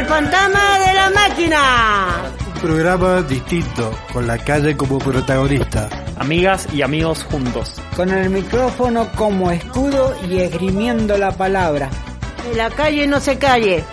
El 0.00 0.06
fantasma 0.06 0.78
de 0.78 0.94
la 0.94 1.10
máquina. 1.10 2.32
Un 2.54 2.60
programa 2.62 3.20
distinto, 3.20 3.94
con 4.14 4.26
la 4.26 4.38
calle 4.38 4.74
como 4.74 4.98
protagonista. 4.98 5.90
Amigas 6.16 6.66
y 6.72 6.80
amigos 6.80 7.22
juntos. 7.24 7.74
Con 7.94 8.08
el 8.08 8.30
micrófono 8.30 9.12
como 9.14 9.50
escudo 9.50 10.16
y 10.26 10.38
esgrimiendo 10.38 11.18
la 11.18 11.32
palabra. 11.32 11.90
Que 12.42 12.56
la 12.56 12.70
calle 12.70 13.06
no 13.06 13.20
se 13.20 13.38
calle. 13.38 13.84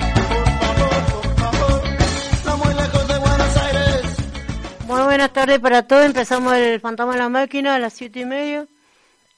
Muy 4.87 5.01
buenas 5.01 5.33
tardes 5.33 5.59
para 5.59 5.85
todos. 5.85 6.05
Empezamos 6.05 6.53
el 6.53 6.79
Fantasma 6.79 7.11
de 7.11 7.19
la 7.19 7.27
Máquina 7.27 7.75
a 7.75 7.79
las 7.79 7.91
siete 7.91 8.21
y 8.21 8.25
media 8.25 8.65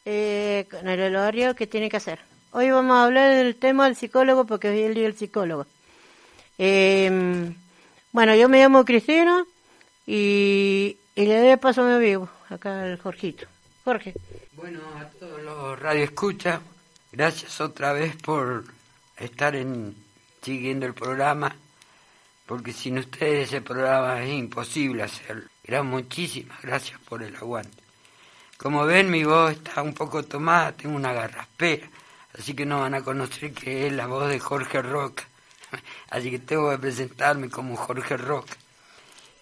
eh, 0.05 0.67
con 0.69 0.87
el 0.87 1.15
horario 1.15 1.55
que 1.55 1.65
tiene 1.65 1.89
que 1.89 1.97
hacer. 1.97 2.19
Hoy 2.51 2.69
vamos 2.69 2.95
a 2.95 3.05
hablar 3.05 3.33
del 3.33 3.55
tema 3.55 3.85
del 3.85 3.95
psicólogo 3.95 4.45
porque 4.45 4.69
hoy 4.69 4.81
es 4.81 4.89
el 4.89 4.93
día 4.93 5.03
del 5.05 5.17
psicólogo. 5.17 5.65
Eh, 6.61 7.55
bueno, 8.11 8.35
yo 8.35 8.49
me 8.49 8.59
llamo 8.59 8.83
Cristina 8.83 9.45
y, 10.05 10.97
le 11.15 11.39
doy 11.39 11.55
paso 11.55 11.83
a 11.83 11.87
mi 11.87 11.93
amigo, 11.93 12.29
acá 12.49 12.81
al 12.81 12.99
Jorgito. 12.99 13.47
Jorge. 13.85 14.13
Bueno, 14.53 14.81
a 14.99 15.05
todos 15.05 15.41
los 15.41 15.79
radioescuchas, 15.79 16.59
gracias 17.13 17.61
otra 17.61 17.93
vez 17.93 18.13
por 18.17 18.65
estar 19.17 19.55
en, 19.55 19.95
siguiendo 20.41 20.85
el 20.85 20.93
programa, 20.93 21.55
porque 22.45 22.73
sin 22.73 22.97
ustedes 22.97 23.47
ese 23.47 23.61
programa 23.61 24.21
es 24.21 24.33
imposible 24.33 25.03
hacerlo. 25.03 25.47
Muchísimas 25.83 26.61
gracias 26.61 26.99
por 27.07 27.23
el 27.23 27.35
aguante. 27.37 27.83
Como 28.57 28.85
ven, 28.85 29.09
mi 29.09 29.23
voz 29.23 29.53
está 29.53 29.81
un 29.81 29.93
poco 29.93 30.23
tomada, 30.23 30.73
tengo 30.73 30.97
una 30.97 31.13
garraspera, 31.13 31.87
así 32.37 32.53
que 32.53 32.65
no 32.65 32.81
van 32.81 32.95
a 32.95 33.01
conocer 33.01 33.53
que 33.53 33.87
es 33.87 33.93
la 33.93 34.07
voz 34.07 34.27
de 34.27 34.39
Jorge 34.39 34.81
Roca. 34.81 35.23
Así 36.09 36.31
que 36.31 36.39
tengo 36.39 36.69
que 36.71 36.77
presentarme 36.77 37.49
como 37.49 37.75
Jorge 37.75 38.17
Roca. 38.17 38.55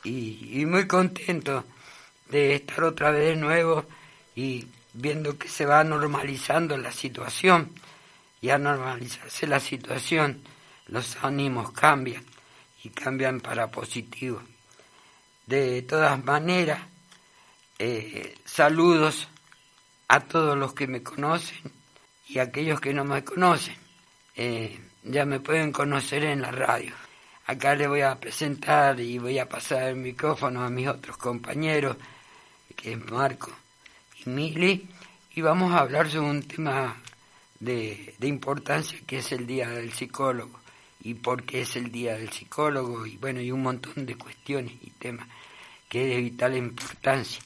Y, 0.03 0.61
y 0.61 0.66
muy 0.66 0.88
contento 0.88 1.64
de 2.30 2.56
estar 2.56 2.84
otra 2.84 3.11
vez 3.11 3.30
de 3.30 3.36
nuevo 3.36 3.86
y 4.36 4.67
viendo 4.94 5.38
que 5.38 5.47
se 5.47 5.66
va 5.66 5.84
normalizando 5.84 6.78
la 6.78 6.92
situación. 6.92 7.72
Y 8.42 8.50
a 8.50 8.58
normalizarse 8.58 9.47
la 9.47 9.59
situación, 9.59 10.42
los 10.88 11.17
ánimos 11.23 11.72
cambian 11.72 12.23
y 12.84 12.89
cambian 12.89 13.39
para 13.41 13.72
positivo. 13.72 14.41
De 15.45 15.81
todas 15.81 16.23
maneras, 16.23 16.81
eh, 17.80 18.38
saludos 18.45 19.28
a 20.08 20.19
todos 20.22 20.58
los 20.58 20.73
que 20.73 20.88
me 20.88 21.03
conocen 21.03 21.72
y 22.28 22.39
a 22.39 22.44
aquellos 22.44 22.80
que 22.80 22.94
no 22.94 23.03
me 23.06 23.23
conocen. 23.23 23.75
Eh, 24.36 24.80
ya 25.09 25.25
me 25.25 25.39
pueden 25.39 25.72
conocer 25.72 26.23
en 26.23 26.41
la 26.41 26.52
radio. 26.52 26.94
Acá 27.45 27.75
le 27.75 27.88
voy 27.88 28.02
a 28.02 28.19
presentar 28.19 29.00
y 29.00 29.17
voy 29.17 29.39
a 29.39 29.47
pasar 29.47 29.83
el 29.83 29.95
micrófono 29.95 30.63
a 30.63 30.69
mis 30.69 30.88
otros 30.88 31.17
compañeros, 31.17 31.95
que 32.75 32.94
es 32.94 33.05
Marco 33.11 33.52
y 34.25 34.30
Mili, 34.30 34.89
y 35.33 35.41
vamos 35.41 35.73
a 35.73 35.80
hablar 35.80 36.09
sobre 36.09 36.30
un 36.30 36.44
tema 36.44 36.97
de, 37.59 38.16
de 38.17 38.28
importancia 38.28 39.00
que 39.08 39.19
es 39.19 39.31
el 39.31 39.47
Día 39.47 39.69
del 39.69 39.94
Psicólogo 39.94 40.59
y 41.02 41.13
por 41.13 41.44
qué 41.44 41.61
es 41.61 41.75
el 41.75 41.91
Día 41.91 42.17
del 42.17 42.31
Psicólogo 42.31 43.05
y 43.05 43.17
bueno, 43.17 43.39
y 43.39 43.52
un 43.52 43.63
montón 43.63 44.05
de 44.05 44.16
cuestiones 44.16 44.73
y 44.81 44.89
temas 44.91 45.28
que 45.88 46.03
es 46.03 46.16
de 46.16 46.22
vital 46.22 46.58
importancia. 46.58 47.41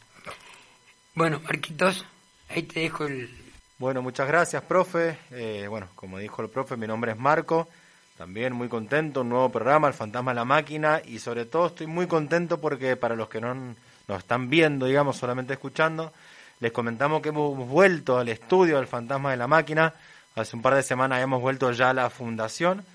Bueno, 1.13 1.39
Marquitos, 1.41 2.05
ahí 2.49 2.63
te 2.63 2.81
dejo 2.81 3.05
el... 3.05 3.40
Bueno, 3.81 4.03
muchas 4.03 4.27
gracias, 4.27 4.61
profe. 4.61 5.17
Eh, 5.31 5.65
bueno, 5.67 5.87
como 5.95 6.19
dijo 6.19 6.43
el 6.43 6.49
profe, 6.49 6.77
mi 6.77 6.85
nombre 6.85 7.13
es 7.13 7.17
Marco. 7.17 7.67
También 8.15 8.53
muy 8.53 8.67
contento, 8.67 9.21
un 9.21 9.29
nuevo 9.29 9.49
programa, 9.49 9.87
El 9.87 9.95
Fantasma 9.95 10.29
de 10.29 10.35
la 10.35 10.45
Máquina. 10.45 11.01
Y 11.03 11.17
sobre 11.17 11.45
todo 11.45 11.65
estoy 11.65 11.87
muy 11.87 12.05
contento 12.05 12.61
porque 12.61 12.95
para 12.95 13.15
los 13.15 13.27
que 13.27 13.41
no 13.41 13.55
nos 13.55 14.19
están 14.19 14.51
viendo, 14.51 14.85
digamos, 14.85 15.17
solamente 15.17 15.53
escuchando, 15.53 16.13
les 16.59 16.71
comentamos 16.71 17.23
que 17.23 17.29
hemos 17.29 17.67
vuelto 17.67 18.19
al 18.19 18.29
estudio 18.29 18.77
del 18.77 18.85
Fantasma 18.85 19.31
de 19.31 19.37
la 19.37 19.47
Máquina. 19.47 19.95
Hace 20.35 20.55
un 20.55 20.61
par 20.61 20.75
de 20.75 20.83
semanas 20.83 21.19
hemos 21.19 21.41
vuelto 21.41 21.71
ya 21.71 21.89
a 21.89 21.93
la 21.95 22.11
fundación, 22.11 22.85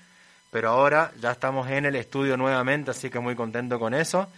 pero 0.51 0.69
ahora 0.69 1.11
ya 1.19 1.33
estamos 1.33 1.69
en 1.69 1.83
el 1.83 1.97
estudio 1.97 2.37
nuevamente, 2.37 2.91
así 2.91 3.09
que 3.09 3.19
muy 3.19 3.35
contento 3.35 3.77
con 3.77 3.93
eso. 3.93 4.29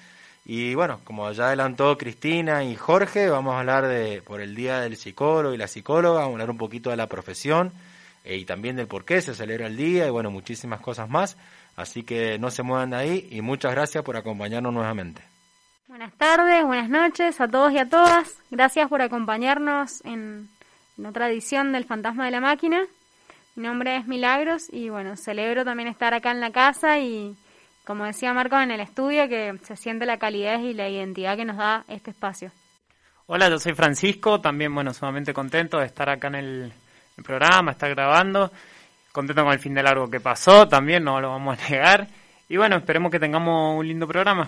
Y 0.51 0.73
bueno, 0.73 0.99
como 1.03 1.31
ya 1.31 1.45
adelantó 1.45 1.95
Cristina 1.95 2.63
y 2.63 2.75
Jorge, 2.75 3.29
vamos 3.29 3.53
a 3.53 3.59
hablar 3.59 3.85
de 3.85 4.23
por 4.23 4.41
el 4.41 4.55
Día 4.55 4.79
del 4.79 4.97
Psicólogo 4.97 5.53
y 5.53 5.59
la 5.59 5.67
Psicóloga, 5.67 6.21
vamos 6.21 6.31
a 6.31 6.33
hablar 6.33 6.49
un 6.49 6.57
poquito 6.57 6.89
de 6.89 6.95
la 6.97 7.05
profesión 7.05 7.71
eh, 8.23 8.35
y 8.37 8.45
también 8.45 8.75
del 8.75 8.87
por 8.87 9.05
qué 9.05 9.21
se 9.21 9.35
celebra 9.35 9.67
el 9.67 9.77
día 9.77 10.07
y 10.07 10.09
bueno, 10.09 10.31
muchísimas 10.31 10.81
cosas 10.81 11.07
más. 11.07 11.37
Así 11.75 12.01
que 12.01 12.39
no 12.39 12.49
se 12.49 12.63
muevan 12.63 12.89
de 12.89 12.95
ahí 12.95 13.27
y 13.29 13.41
muchas 13.41 13.73
gracias 13.73 14.03
por 14.03 14.17
acompañarnos 14.17 14.73
nuevamente. 14.73 15.21
Buenas 15.87 16.13
tardes, 16.13 16.65
buenas 16.65 16.89
noches 16.89 17.39
a 17.39 17.47
todos 17.47 17.71
y 17.71 17.77
a 17.77 17.87
todas. 17.87 18.39
Gracias 18.49 18.89
por 18.89 19.03
acompañarnos 19.03 20.03
en, 20.03 20.49
en 20.97 21.05
otra 21.05 21.29
edición 21.29 21.73
del 21.73 21.85
Fantasma 21.85 22.25
de 22.25 22.31
la 22.31 22.41
Máquina. 22.41 22.87
Mi 23.55 23.67
nombre 23.67 23.97
es 23.97 24.07
Milagros 24.07 24.65
y 24.73 24.89
bueno, 24.89 25.15
celebro 25.15 25.63
también 25.63 25.89
estar 25.89 26.15
acá 26.15 26.31
en 26.31 26.39
la 26.39 26.49
casa 26.49 26.97
y 26.97 27.37
como 27.89 28.05
decía 28.05 28.35
Marco 28.35 28.55
en 28.59 28.69
el 28.69 28.81
estudio, 28.81 29.27
que 29.27 29.55
se 29.63 29.75
siente 29.75 30.05
la 30.05 30.19
calidez 30.19 30.59
y 30.61 30.75
la 30.75 30.87
identidad 30.87 31.35
que 31.35 31.43
nos 31.43 31.57
da 31.57 31.85
este 31.87 32.11
espacio. 32.11 32.51
Hola, 33.25 33.49
yo 33.49 33.57
soy 33.57 33.73
Francisco, 33.73 34.39
también, 34.39 34.75
bueno, 34.75 34.93
sumamente 34.93 35.33
contento 35.33 35.79
de 35.79 35.87
estar 35.87 36.07
acá 36.07 36.27
en 36.27 36.35
el, 36.35 36.73
el 37.17 37.23
programa, 37.23 37.71
estar 37.71 37.89
grabando, 37.89 38.51
contento 39.11 39.43
con 39.43 39.53
el 39.53 39.57
fin 39.57 39.73
de 39.73 39.81
largo 39.81 40.07
que 40.07 40.19
pasó, 40.19 40.67
también 40.67 41.03
no 41.03 41.19
lo 41.19 41.29
vamos 41.29 41.57
a 41.57 41.69
negar, 41.71 42.07
y 42.47 42.57
bueno, 42.57 42.77
esperemos 42.77 43.11
que 43.11 43.19
tengamos 43.19 43.79
un 43.79 43.87
lindo 43.87 44.07
programa. 44.07 44.47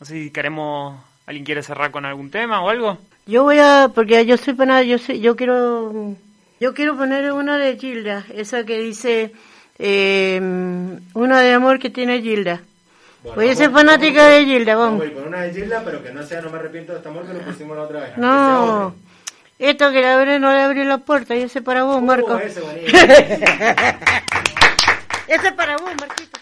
No 0.00 0.06
sé 0.06 0.14
si 0.14 0.30
queremos, 0.30 0.98
alguien 1.26 1.44
quiere 1.44 1.62
cerrar 1.62 1.90
con 1.90 2.06
algún 2.06 2.30
tema 2.30 2.62
o 2.62 2.70
algo. 2.70 2.96
Yo 3.26 3.42
voy 3.42 3.58
a, 3.58 3.90
porque 3.94 4.24
yo 4.24 4.38
soy 4.38 4.54
penal, 4.54 4.86
yo 4.86 4.96
sé, 4.96 5.20
yo 5.20 5.36
quiero, 5.36 6.16
yo 6.58 6.72
quiero 6.72 6.96
poner 6.96 7.32
una 7.32 7.58
de 7.58 7.76
Gilda, 7.76 8.24
esa 8.32 8.64
que 8.64 8.78
dice, 8.78 9.34
eh, 9.84 10.40
una 11.14 11.40
de 11.40 11.52
amor 11.52 11.80
que 11.80 11.90
tiene 11.90 12.22
Gilda. 12.22 12.62
Bueno, 13.24 13.36
Voy 13.36 13.48
a 13.48 13.56
ser 13.56 13.72
fanática 13.72 14.28
de 14.28 14.44
Gilda, 14.44 14.76
vamos. 14.76 15.04
Ir 15.04 15.12
con 15.12 15.26
una 15.26 15.42
de 15.42 15.52
Gilda, 15.52 15.82
pero 15.84 16.00
que 16.02 16.12
no 16.12 16.22
sea 16.22 16.40
No 16.40 16.50
me 16.50 16.58
arrepiento 16.58 16.92
de 16.92 16.98
este 16.98 17.08
amor 17.08 17.26
que 17.26 17.34
lo 17.34 17.40
pusimos 17.40 17.76
la 17.76 17.82
otra 17.82 18.00
vez. 18.00 18.16
No, 18.16 18.94
esto 19.58 19.90
que 19.90 20.00
le 20.00 20.06
abre 20.06 20.38
no 20.38 20.52
le 20.52 20.60
abrió 20.60 20.84
la 20.84 20.98
puerta, 20.98 21.34
y 21.34 21.42
ese 21.42 21.58
es 21.58 21.64
para 21.64 21.82
vos, 21.82 22.00
Marco. 22.00 22.34
Uh, 22.34 22.38
ese 22.38 22.60
bonito. 22.60 22.96
ese 25.26 25.48
es 25.48 25.52
para 25.54 25.76
vos, 25.78 25.90
Marquito. 26.00 26.38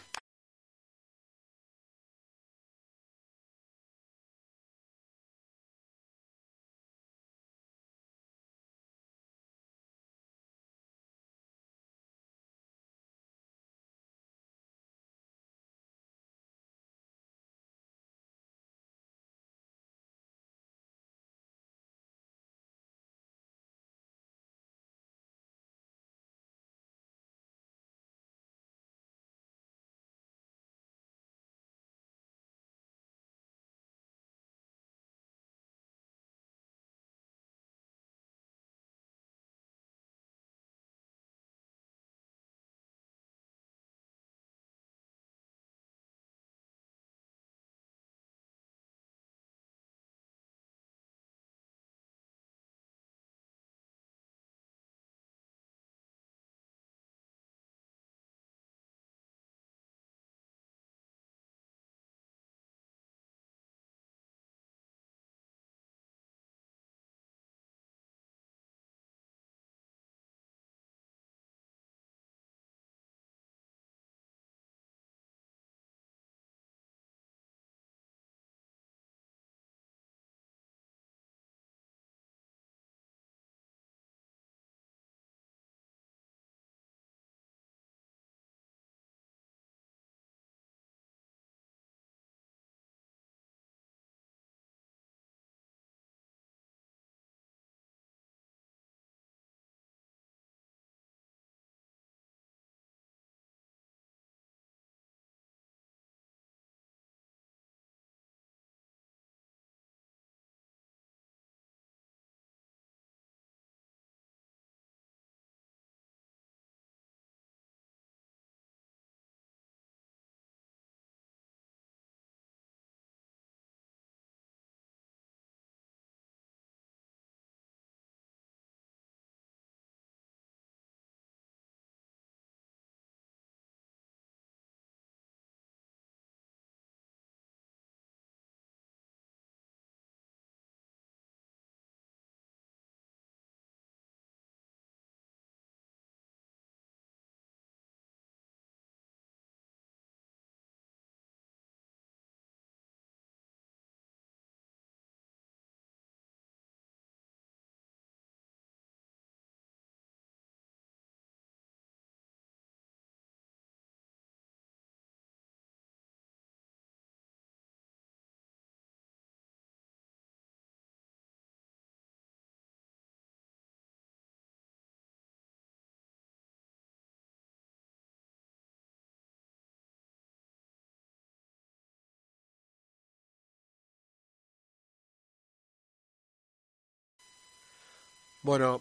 Bueno, 188.43 188.81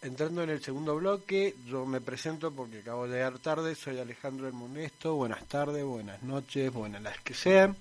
entrando 0.00 0.44
en 0.44 0.50
el 0.50 0.62
segundo 0.62 0.94
bloque, 0.94 1.56
yo 1.66 1.86
me 1.86 2.00
presento 2.00 2.52
porque 2.52 2.78
acabo 2.78 3.08
de 3.08 3.14
llegar 3.14 3.40
tarde, 3.40 3.74
soy 3.74 3.98
Alejandro 3.98 4.46
El 4.46 4.52
Monesto, 4.52 5.16
buenas 5.16 5.44
tardes, 5.46 5.84
buenas 5.84 6.22
noches, 6.22 6.72
buenas 6.72 7.02
las 7.02 7.18
que 7.18 7.34
sean, 7.34 7.76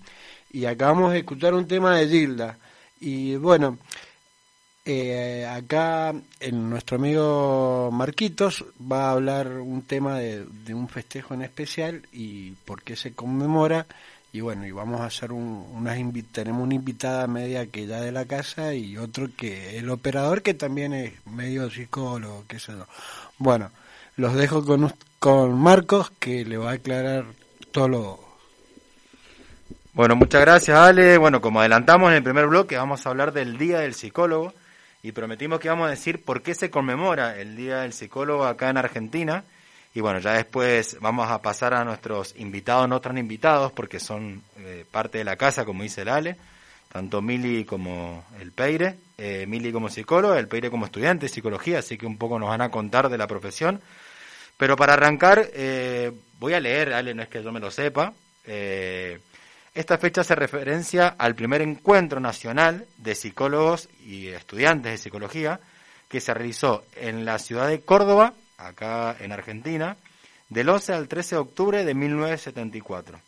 y 0.51 0.65
acabamos 0.65 1.11
de 1.11 1.19
escuchar 1.19 1.53
un 1.53 1.67
tema 1.67 1.95
de 1.95 2.07
Gilda. 2.07 2.57
Y 3.01 3.35
bueno, 3.35 3.77
eh, 4.83 5.45
acá 5.47 6.11
en 6.39 6.69
nuestro 6.71 6.97
amigo 6.97 7.91
Marquitos 7.93 8.65
va 8.91 9.09
a 9.09 9.11
hablar 9.11 9.47
un 9.47 9.83
tema 9.83 10.17
de, 10.17 10.43
de, 10.45 10.73
un 10.73 10.89
festejo 10.89 11.35
en 11.35 11.43
especial 11.43 12.01
y 12.11 12.51
por 12.65 12.81
qué 12.81 12.95
se 12.95 13.13
conmemora. 13.13 13.85
Y 14.33 14.41
bueno, 14.41 14.65
y 14.65 14.71
vamos 14.71 14.99
a 14.99 15.05
hacer 15.05 15.31
un, 15.31 15.65
unas 15.73 15.97
tenemos 16.31 16.63
una 16.63 16.73
invitada 16.73 17.27
media 17.27 17.67
que 17.67 17.87
ya 17.87 18.01
de 18.01 18.11
la 18.11 18.25
casa 18.25 18.73
y 18.73 18.97
otro 18.97 19.29
que 19.37 19.77
el 19.77 19.89
operador 19.89 20.41
que 20.41 20.53
también 20.53 20.93
es 20.93 21.13
medio 21.27 21.69
psicólogo, 21.69 22.43
qué 22.47 22.59
sé 22.59 22.73
yo. 22.73 22.87
Bueno, 23.37 23.71
los 24.17 24.33
dejo 24.33 24.65
con, 24.65 24.91
con 25.19 25.57
Marcos 25.57 26.11
que 26.19 26.43
le 26.43 26.57
va 26.57 26.71
a 26.71 26.73
aclarar 26.73 27.25
todo 27.71 27.87
lo, 27.87 28.23
bueno, 29.93 30.15
muchas 30.15 30.41
gracias 30.41 30.75
Ale. 30.75 31.19
Bueno, 31.19 31.39
como 31.39 31.59
adelantamos 31.59 32.09
en 32.09 32.17
el 32.17 32.23
primer 32.23 32.47
bloque, 32.47 32.75
vamos 32.77 33.05
a 33.05 33.09
hablar 33.09 33.31
del 33.31 33.59
Día 33.59 33.81
del 33.81 33.93
Psicólogo 33.93 34.51
y 35.03 35.11
prometimos 35.11 35.59
que 35.59 35.67
íbamos 35.67 35.85
a 35.85 35.91
decir 35.91 36.23
por 36.23 36.41
qué 36.41 36.55
se 36.55 36.71
conmemora 36.71 37.39
el 37.39 37.55
Día 37.55 37.81
del 37.81 37.93
Psicólogo 37.93 38.45
acá 38.45 38.71
en 38.71 38.77
Argentina. 38.77 39.43
Y 39.93 40.01
bueno, 40.01 40.19
ya 40.19 40.33
después 40.33 40.97
vamos 40.99 41.29
a 41.29 41.41
pasar 41.41 41.73
a 41.73 41.83
nuestros 41.83 42.33
invitados, 42.37 42.89
no 42.89 42.99
tan 42.99 43.17
invitados, 43.17 43.71
porque 43.71 43.99
son 43.99 44.41
eh, 44.57 44.85
parte 44.89 45.19
de 45.19 45.23
la 45.23 45.35
casa, 45.35 45.65
como 45.65 45.83
dice 45.83 46.01
el 46.01 46.09
Ale, 46.09 46.35
tanto 46.91 47.21
Mili 47.21 47.63
como 47.65 48.25
el 48.39 48.51
Peire, 48.51 48.97
eh, 49.17 49.45
Mili 49.47 49.71
como 49.71 49.89
psicólogo, 49.89 50.35
el 50.35 50.47
Peire 50.47 50.69
como 50.69 50.85
estudiante 50.85 51.25
de 51.25 51.29
psicología, 51.29 51.79
así 51.79 51.97
que 51.97 52.05
un 52.05 52.17
poco 52.17 52.39
nos 52.39 52.49
van 52.49 52.61
a 52.61 52.69
contar 52.69 53.09
de 53.09 53.17
la 53.17 53.27
profesión. 53.27 53.81
Pero 54.57 54.75
para 54.75 54.93
arrancar, 54.93 55.49
eh, 55.53 56.11
voy 56.39 56.53
a 56.53 56.59
leer, 56.59 56.93
Ale, 56.93 57.13
no 57.13 57.23
es 57.23 57.29
que 57.29 57.43
yo 57.43 57.51
me 57.51 57.59
lo 57.59 57.71
sepa, 57.71 58.13
eh, 58.45 59.19
esta 59.73 59.97
fecha 59.97 60.21
hace 60.21 60.35
referencia 60.35 61.07
al 61.17 61.33
primer 61.33 61.61
encuentro 61.61 62.19
nacional 62.19 62.85
de 62.97 63.15
psicólogos 63.15 63.89
y 64.05 64.27
estudiantes 64.27 64.91
de 64.91 64.97
psicología 64.99 65.59
que 66.09 66.21
se 66.21 66.33
realizó 66.33 66.85
en 66.95 67.25
la 67.25 67.39
ciudad 67.39 67.67
de 67.67 67.81
Córdoba, 67.81 68.33
acá 68.57 69.15
en 69.19 69.31
Argentina, 69.31 69.97
del 70.49 70.69
11 70.69 70.93
al 70.93 71.07
13 71.07 71.35
de 71.35 71.41
octubre 71.41 71.85
de 71.85 71.93
1974. 71.93 73.19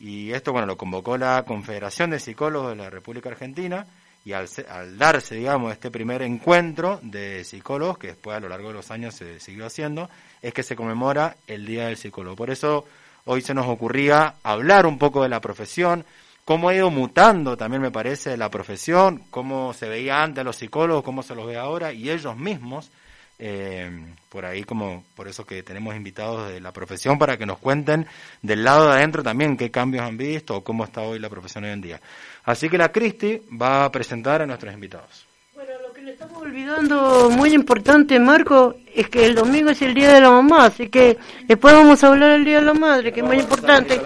Y 0.00 0.32
esto, 0.32 0.52
bueno, 0.52 0.66
lo 0.66 0.76
convocó 0.76 1.16
la 1.16 1.44
Confederación 1.46 2.10
de 2.10 2.20
Psicólogos 2.20 2.70
de 2.70 2.82
la 2.82 2.90
República 2.90 3.28
Argentina 3.28 3.86
y 4.24 4.32
al, 4.32 4.48
al, 4.68 4.98
darse, 4.98 5.36
digamos, 5.36 5.72
este 5.72 5.90
primer 5.90 6.22
encuentro 6.22 7.00
de 7.02 7.44
psicólogos, 7.44 7.98
que 7.98 8.08
después 8.08 8.36
a 8.36 8.40
lo 8.40 8.48
largo 8.48 8.68
de 8.68 8.74
los 8.74 8.90
años 8.90 9.14
se 9.14 9.40
siguió 9.40 9.66
haciendo, 9.66 10.08
es 10.40 10.52
que 10.54 10.62
se 10.62 10.76
conmemora 10.76 11.36
el 11.46 11.66
Día 11.66 11.86
del 11.86 11.96
Psicólogo. 11.96 12.36
Por 12.36 12.50
eso 12.50 12.86
Hoy 13.24 13.40
se 13.40 13.54
nos 13.54 13.68
ocurría 13.68 14.34
hablar 14.42 14.84
un 14.84 14.98
poco 14.98 15.22
de 15.22 15.28
la 15.28 15.40
profesión, 15.40 16.04
cómo 16.44 16.68
ha 16.68 16.74
ido 16.74 16.90
mutando 16.90 17.56
también 17.56 17.80
me 17.80 17.92
parece 17.92 18.36
la 18.36 18.50
profesión, 18.50 19.22
cómo 19.30 19.72
se 19.74 19.88
veía 19.88 20.24
antes 20.24 20.40
a 20.40 20.44
los 20.44 20.56
psicólogos, 20.56 21.04
cómo 21.04 21.22
se 21.22 21.36
los 21.36 21.46
ve 21.46 21.56
ahora 21.56 21.92
y 21.92 22.10
ellos 22.10 22.36
mismos, 22.36 22.90
eh, 23.38 23.90
por 24.28 24.44
ahí 24.44 24.64
como 24.64 25.04
por 25.14 25.28
eso 25.28 25.44
que 25.44 25.62
tenemos 25.62 25.94
invitados 25.94 26.50
de 26.50 26.60
la 26.60 26.72
profesión 26.72 27.18
para 27.18 27.36
que 27.36 27.46
nos 27.46 27.58
cuenten 27.58 28.06
del 28.40 28.64
lado 28.64 28.88
de 28.88 28.94
adentro 28.94 29.22
también 29.22 29.56
qué 29.56 29.70
cambios 29.70 30.04
han 30.04 30.16
visto 30.16 30.56
o 30.56 30.64
cómo 30.64 30.84
está 30.84 31.02
hoy 31.02 31.18
la 31.18 31.28
profesión 31.28 31.64
hoy 31.64 31.70
en 31.70 31.80
día. 31.80 32.00
Así 32.44 32.68
que 32.68 32.78
la 32.78 32.90
Cristi 32.90 33.42
va 33.60 33.84
a 33.84 33.92
presentar 33.92 34.42
a 34.42 34.46
nuestros 34.46 34.72
invitados. 34.72 35.26
Bueno, 35.54 35.70
lo 35.86 35.92
que 35.92 36.02
le 36.02 36.12
estamos 36.12 36.40
olvidando 36.40 37.30
muy 37.30 37.52
importante, 37.52 38.18
Marco, 38.18 38.74
es 38.94 39.08
que 39.08 39.26
el 39.26 39.34
domingo 39.34 39.70
es 39.70 39.82
el 39.82 39.94
Día 39.94 40.12
de 40.12 40.20
la 40.20 40.30
Mamá, 40.30 40.66
así 40.66 40.88
que 40.88 41.18
después 41.46 41.74
vamos 41.74 42.02
a 42.02 42.08
hablar 42.08 42.32
del 42.32 42.44
Día 42.44 42.60
de 42.60 42.66
la 42.66 42.74
Madre, 42.74 43.12
que 43.12 43.20
es 43.20 43.26
muy 43.26 43.38
importante. 43.38 44.00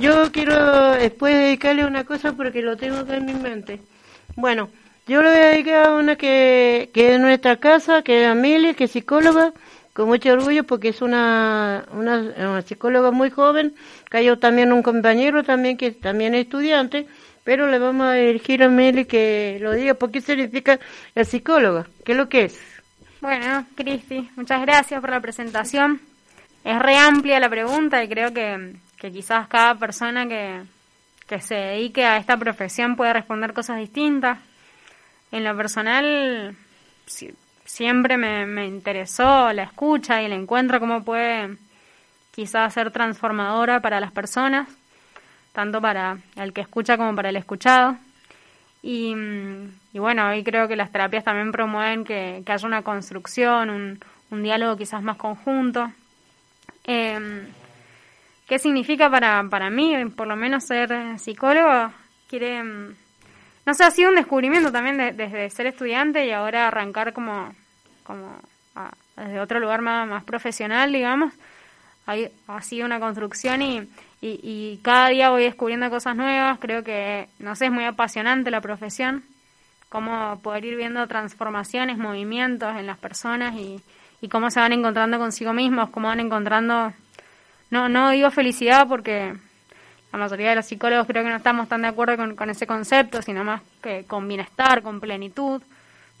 Yo 0.00 0.30
quiero 0.32 0.92
después 0.92 1.34
dedicarle 1.34 1.84
una 1.84 2.04
cosa 2.04 2.32
porque 2.32 2.62
lo 2.62 2.76
tengo 2.76 2.98
acá 2.98 3.16
en 3.16 3.26
mi 3.26 3.34
mente. 3.34 3.80
Bueno, 4.36 4.70
yo 5.08 5.22
le 5.22 5.30
voy 5.30 5.38
a 5.38 5.46
dedicar 5.48 5.86
a 5.86 5.92
una 5.94 6.16
que, 6.16 6.90
que 6.92 7.14
es 7.14 7.20
nuestra 7.20 7.56
casa, 7.56 8.02
que 8.02 8.22
es 8.22 8.28
Amelia, 8.28 8.74
que 8.74 8.84
es 8.84 8.92
psicóloga, 8.92 9.52
con 9.94 10.06
mucho 10.06 10.32
orgullo 10.32 10.64
porque 10.64 10.90
es 10.90 11.00
una, 11.00 11.86
una, 11.92 12.62
psicóloga 12.62 13.10
muy 13.10 13.30
joven, 13.30 13.74
cayó 14.10 14.38
también 14.38 14.72
un 14.72 14.82
compañero 14.82 15.42
también 15.42 15.76
que 15.78 15.92
también 15.92 16.34
es 16.34 16.44
estudiante, 16.44 17.06
pero 17.42 17.66
le 17.66 17.78
vamos 17.78 18.06
a 18.06 18.12
dirigir 18.12 18.62
a 18.62 18.68
Meli 18.68 19.06
que 19.06 19.58
lo 19.60 19.72
diga 19.72 19.94
por 19.94 20.10
qué 20.10 20.20
significa 20.20 20.78
la 21.14 21.24
psicóloga, 21.24 21.86
qué 22.04 22.12
es 22.12 22.18
lo 22.18 22.28
que 22.28 22.44
es. 22.44 22.60
Bueno, 23.20 23.66
Cristi, 23.74 24.30
muchas 24.36 24.60
gracias 24.60 25.00
por 25.00 25.10
la 25.10 25.20
presentación. 25.20 26.00
Es 26.62 26.78
re 26.78 26.96
amplia 26.96 27.40
la 27.40 27.48
pregunta 27.48 28.04
y 28.04 28.08
creo 28.08 28.32
que, 28.34 28.74
que 28.98 29.10
quizás 29.10 29.48
cada 29.48 29.74
persona 29.74 30.28
que, 30.28 30.60
que 31.26 31.40
se 31.40 31.54
dedique 31.54 32.04
a 32.04 32.18
esta 32.18 32.36
profesión 32.36 32.94
puede 32.94 33.14
responder 33.14 33.54
cosas 33.54 33.78
distintas. 33.78 34.38
En 35.30 35.44
lo 35.44 35.56
personal, 35.56 36.56
si, 37.06 37.34
siempre 37.64 38.16
me, 38.16 38.46
me 38.46 38.66
interesó 38.66 39.52
la 39.52 39.64
escucha 39.64 40.22
y 40.22 40.24
el 40.24 40.32
encuentro, 40.32 40.80
cómo 40.80 41.04
puede 41.04 41.56
quizás 42.30 42.72
ser 42.72 42.90
transformadora 42.90 43.80
para 43.80 44.00
las 44.00 44.12
personas, 44.12 44.68
tanto 45.52 45.80
para 45.80 46.18
el 46.36 46.52
que 46.52 46.62
escucha 46.62 46.96
como 46.96 47.14
para 47.14 47.28
el 47.28 47.36
escuchado. 47.36 47.96
Y, 48.80 49.12
y, 49.92 49.98
bueno, 49.98 50.28
hoy 50.28 50.44
creo 50.44 50.68
que 50.68 50.76
las 50.76 50.92
terapias 50.92 51.24
también 51.24 51.52
promueven 51.52 52.04
que, 52.04 52.42
que 52.46 52.52
haya 52.52 52.66
una 52.66 52.82
construcción, 52.82 53.70
un, 53.70 54.00
un, 54.30 54.42
diálogo 54.42 54.76
quizás 54.76 55.02
más 55.02 55.16
conjunto. 55.16 55.90
Eh, 56.84 57.48
¿Qué 58.46 58.58
significa 58.58 59.10
para, 59.10 59.44
para 59.50 59.68
mí, 59.68 59.94
por 60.16 60.26
lo 60.26 60.36
menos, 60.36 60.64
ser 60.64 61.18
psicólogo? 61.18 61.92
Quiere, 62.28 62.62
no 63.68 63.74
sé, 63.74 63.84
ha 63.84 63.90
sido 63.90 64.08
un 64.08 64.14
descubrimiento 64.14 64.72
también 64.72 64.96
de, 64.96 65.12
desde 65.12 65.50
ser 65.50 65.66
estudiante 65.66 66.24
y 66.26 66.30
ahora 66.30 66.68
arrancar 66.68 67.12
como, 67.12 67.54
como 68.02 68.34
desde 69.14 69.40
otro 69.40 69.60
lugar 69.60 69.82
más, 69.82 70.08
más 70.08 70.24
profesional, 70.24 70.90
digamos. 70.90 71.34
Hay, 72.06 72.30
ha 72.46 72.62
sido 72.62 72.86
una 72.86 72.98
construcción 72.98 73.60
y, 73.60 73.80
y, 74.22 74.40
y, 74.42 74.80
cada 74.82 75.10
día 75.10 75.28
voy 75.28 75.42
descubriendo 75.42 75.90
cosas 75.90 76.16
nuevas. 76.16 76.58
Creo 76.60 76.82
que, 76.82 77.28
no 77.40 77.54
sé, 77.56 77.66
es 77.66 77.70
muy 77.70 77.84
apasionante 77.84 78.50
la 78.50 78.62
profesión, 78.62 79.22
cómo 79.90 80.40
poder 80.40 80.64
ir 80.64 80.76
viendo 80.76 81.06
transformaciones, 81.06 81.98
movimientos 81.98 82.74
en 82.74 82.86
las 82.86 82.96
personas 82.96 83.54
y, 83.54 83.82
y 84.22 84.30
cómo 84.30 84.50
se 84.50 84.60
van 84.60 84.72
encontrando 84.72 85.18
consigo 85.18 85.52
mismos, 85.52 85.90
cómo 85.90 86.08
van 86.08 86.20
encontrando, 86.20 86.94
no, 87.68 87.90
no 87.90 88.12
digo 88.12 88.30
felicidad 88.30 88.88
porque 88.88 89.34
la 90.12 90.18
mayoría 90.18 90.50
de 90.50 90.56
los 90.56 90.66
psicólogos 90.66 91.06
creo 91.06 91.22
que 91.22 91.30
no 91.30 91.36
estamos 91.36 91.68
tan 91.68 91.82
de 91.82 91.88
acuerdo 91.88 92.16
con, 92.16 92.34
con 92.34 92.50
ese 92.50 92.66
concepto, 92.66 93.22
sino 93.22 93.44
más 93.44 93.62
que 93.82 94.04
con 94.04 94.26
bienestar, 94.26 94.82
con 94.82 95.00
plenitud, 95.00 95.62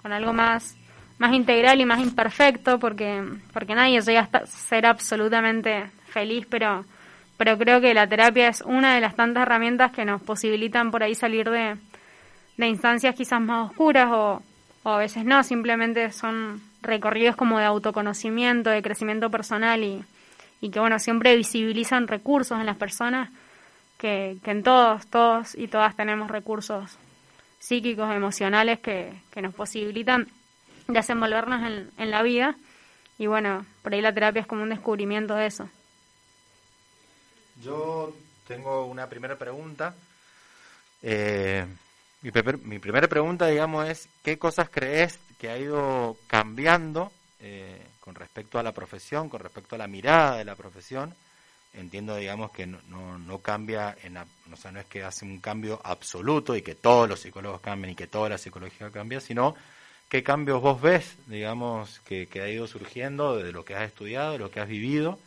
con 0.02 0.12
algo 0.12 0.32
más 0.32 0.76
más 1.18 1.34
integral 1.34 1.80
y 1.80 1.84
más 1.84 2.00
imperfecto 2.00 2.78
porque 2.78 3.22
porque 3.52 3.74
nadie 3.74 4.00
llega 4.00 4.28
a 4.32 4.46
ser 4.46 4.86
absolutamente 4.86 5.90
feliz 6.06 6.46
pero 6.48 6.84
pero 7.36 7.58
creo 7.58 7.80
que 7.80 7.94
la 7.94 8.06
terapia 8.06 8.48
es 8.48 8.62
una 8.62 8.94
de 8.94 9.00
las 9.00 9.14
tantas 9.14 9.42
herramientas 9.42 9.92
que 9.92 10.04
nos 10.04 10.22
posibilitan 10.22 10.90
por 10.90 11.02
ahí 11.02 11.14
salir 11.14 11.50
de, 11.50 11.76
de 12.56 12.66
instancias 12.66 13.14
quizás 13.14 13.40
más 13.40 13.70
oscuras 13.70 14.08
o, 14.10 14.42
o 14.84 14.88
a 14.90 14.98
veces 14.98 15.24
no 15.24 15.42
simplemente 15.42 16.10
son 16.12 16.60
recorridos 16.82 17.36
como 17.36 17.58
de 17.58 17.64
autoconocimiento 17.64 18.70
de 18.70 18.82
crecimiento 18.82 19.30
personal 19.30 19.82
y, 19.82 20.04
y 20.60 20.70
que 20.70 20.80
bueno 20.80 20.98
siempre 20.98 21.36
visibilizan 21.36 22.06
recursos 22.06 22.58
en 22.58 22.66
las 22.66 22.76
personas 22.76 23.30
que, 23.98 24.38
en 24.44 24.62
todos 24.62 25.06
todos 25.08 25.54
y 25.54 25.68
todas 25.68 25.94
tenemos 25.96 26.30
recursos 26.30 26.96
psíquicos 27.58 28.14
emocionales 28.14 28.78
que, 28.78 29.12
que 29.30 29.42
nos 29.42 29.54
posibilitan 29.54 30.28
desenvolvernos 30.86 31.60
en, 31.62 31.90
en 31.98 32.10
la 32.10 32.22
vida. 32.22 32.56
Y 33.18 33.26
bueno, 33.26 33.66
por 33.82 33.92
ahí 33.92 34.00
la 34.00 34.14
terapia 34.14 34.40
es 34.40 34.46
como 34.46 34.62
un 34.62 34.70
descubrimiento 34.70 35.34
de 35.34 35.46
eso. 35.46 35.68
Yo 37.62 38.14
tengo 38.46 38.86
una 38.86 39.08
primera 39.08 39.36
pregunta. 39.36 39.94
Eh, 41.02 41.66
mi, 42.22 42.30
mi, 42.64 42.78
primera 42.78 43.08
pregunta, 43.08 43.46
digamos, 43.46 43.88
es 43.88 44.08
¿qué 44.22 44.38
cosas 44.38 44.68
crees 44.70 45.18
que 45.38 45.50
ha 45.50 45.58
ido 45.58 46.16
cambiando 46.26 47.12
eh, 47.40 47.84
con 48.00 48.14
respecto 48.14 48.58
a 48.58 48.62
la 48.62 48.72
profesión, 48.72 49.28
con 49.28 49.40
respecto 49.40 49.74
a 49.74 49.78
la 49.78 49.86
mirada 49.86 50.36
de 50.36 50.44
la 50.44 50.54
profesión? 50.54 51.14
Entiendo, 51.72 52.16
digamos, 52.16 52.50
que 52.50 52.66
no, 52.66 52.78
no, 52.88 53.18
no 53.18 53.38
cambia, 53.38 53.96
en, 54.02 54.16
o 54.16 54.56
sea, 54.56 54.72
no 54.72 54.80
es 54.80 54.86
que 54.86 55.04
hace 55.04 55.24
un 55.24 55.38
cambio 55.38 55.80
absoluto 55.84 56.56
y 56.56 56.62
que 56.62 56.74
todos 56.74 57.08
los 57.08 57.20
psicólogos 57.20 57.60
cambien 57.60 57.92
y 57.92 57.96
que 57.96 58.06
toda 58.06 58.28
la 58.30 58.38
psicología 58.38 58.90
cambia, 58.90 59.20
sino 59.20 59.54
¿Qué 60.08 60.22
cambios 60.22 60.62
vos 60.62 60.80
ves, 60.80 61.16
digamos, 61.26 62.00
que, 62.00 62.28
que, 62.28 62.40
ha 62.40 62.48
ido 62.48 62.66
surgiendo 62.66 63.36
de 63.36 63.52
lo 63.52 63.66
que 63.66 63.74
has 63.74 63.82
estudiado, 63.82 64.32
de 64.32 64.38
lo 64.38 64.50
que 64.50 64.60
has 64.60 64.68
vivido? 64.68 65.18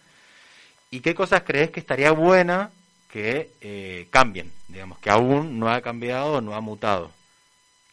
¿Y 0.89 1.01
qué 1.01 1.13
cosas 1.13 1.43
crees 1.45 1.69
que 1.69 1.79
estaría 1.79 2.11
buena 2.11 2.71
que 3.11 3.51
eh, 3.61 4.07
cambien, 4.09 4.51
digamos, 4.67 4.97
que 4.97 5.11
aún 5.11 5.59
no 5.59 5.69
ha 5.69 5.81
cambiado, 5.81 6.41
no 6.41 6.55
ha 6.55 6.61
mutado 6.61 7.11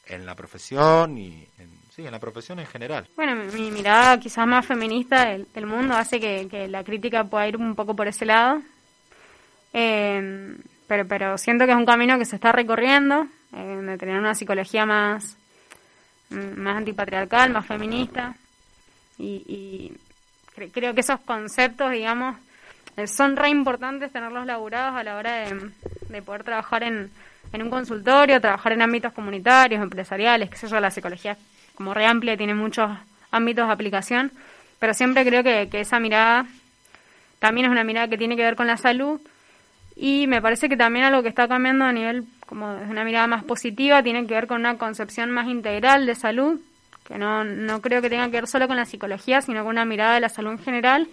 en 0.07 0.25
la 0.25 0.35
profesión 0.35 1.19
y 1.19 1.47
en, 1.59 1.78
sí, 1.99 2.07
en 2.07 2.13
la 2.13 2.21
profesión 2.21 2.61
en 2.61 2.67
general. 2.67 3.09
Bueno, 3.17 3.35
mi, 3.35 3.61
mi 3.61 3.71
mirada 3.73 4.21
quizás 4.21 4.47
más 4.47 4.65
feminista 4.65 5.25
del, 5.27 5.67
mundo 5.67 5.97
hace 5.97 6.21
que, 6.21 6.47
que 6.49 6.69
la 6.69 6.85
crítica 6.85 7.25
pueda 7.25 7.49
ir 7.49 7.57
un 7.57 7.75
poco 7.75 7.97
por 7.97 8.07
ese 8.07 8.25
lado. 8.25 8.63
Eh, 9.73 10.57
pero, 10.87 11.09
pero 11.09 11.37
siento 11.37 11.65
que 11.67 11.73
es 11.73 11.77
un 11.77 11.85
camino 11.85 12.17
que 12.17 12.25
se 12.25 12.37
está 12.37 12.53
recorriendo, 12.53 13.27
eh, 13.53 13.81
de 13.83 13.99
tener 13.99 14.17
una 14.17 14.37
psicología 14.37 14.87
más, 14.87 15.37
mm, 16.31 16.61
más 16.61 16.77
antipatriarcal, 16.77 17.51
más 17.51 17.67
feminista. 17.67 18.37
Y, 19.19 19.43
y 19.49 19.93
cre- 20.57 20.71
creo 20.73 20.95
que 20.95 21.01
esos 21.01 21.19
conceptos, 21.23 21.91
digamos, 21.91 22.37
eh, 22.97 23.09
son 23.09 23.35
re 23.37 23.49
importantes 23.49 24.13
tenerlos 24.13 24.47
laburados 24.47 24.95
a 24.95 25.03
la 25.03 25.17
hora 25.17 25.33
de, 25.49 25.71
de 26.11 26.23
poder 26.23 26.45
trabajar 26.45 26.85
en, 26.85 27.11
en 27.53 27.63
un 27.63 27.71
consultorio, 27.71 28.41
trabajar 28.41 28.71
en 28.73 28.83
ámbitos 28.83 29.13
comunitarios, 29.13 29.83
empresariales, 29.83 30.49
qué 30.49 30.57
sé 30.57 30.69
yo, 30.69 30.79
la 30.79 30.93
psicología 30.93 31.37
como 31.79 31.95
re 31.95 32.07
amplia, 32.07 32.37
tiene 32.37 32.55
muchos 32.55 32.91
ámbitos 33.31 33.69
de 33.69 33.73
aplicación, 33.73 34.33
pero 34.81 34.95
siempre 34.95 35.25
creo 35.25 35.45
que, 35.45 35.69
que 35.71 35.79
esa 35.79 36.01
mirada 36.01 36.45
también 37.39 37.67
es 37.67 37.71
una 37.71 37.85
mirada 37.85 38.09
que 38.09 38.19
tiene 38.19 38.35
que 38.35 38.43
ver 38.43 38.57
con 38.57 38.67
la 38.67 38.77
salud 38.77 39.21
y 39.95 40.27
me 40.27 40.43
parece 40.43 40.69
que 40.69 40.77
también 40.77 41.05
algo 41.05 41.23
que 41.23 41.29
está 41.29 41.47
cambiando 41.47 41.85
a 41.85 41.93
nivel 41.93 42.25
como 42.49 42.75
de 42.75 42.87
una 42.87 43.05
mirada 43.05 43.29
más 43.29 43.45
positiva 43.45 44.03
tiene 44.03 44.27
que 44.27 44.35
ver 44.35 44.49
con 44.49 44.59
una 44.59 44.77
concepción 44.77 45.31
más 45.31 45.47
integral 45.47 46.05
de 46.05 46.17
salud, 46.17 46.61
que 47.07 47.17
no, 47.17 47.45
no 47.45 47.81
creo 47.81 48.03
que 48.03 48.11
tenga 48.11 48.25
que 48.25 48.39
ver 48.39 48.49
solo 48.49 48.67
con 48.67 48.77
la 48.77 48.85
psicología, 48.85 49.41
sino 49.41 49.63
con 49.63 49.71
una 49.71 49.85
mirada 49.85 50.15
de 50.15 50.21
la 50.21 50.29
salud 50.29 50.51
en 50.51 50.59
general, 50.59 51.07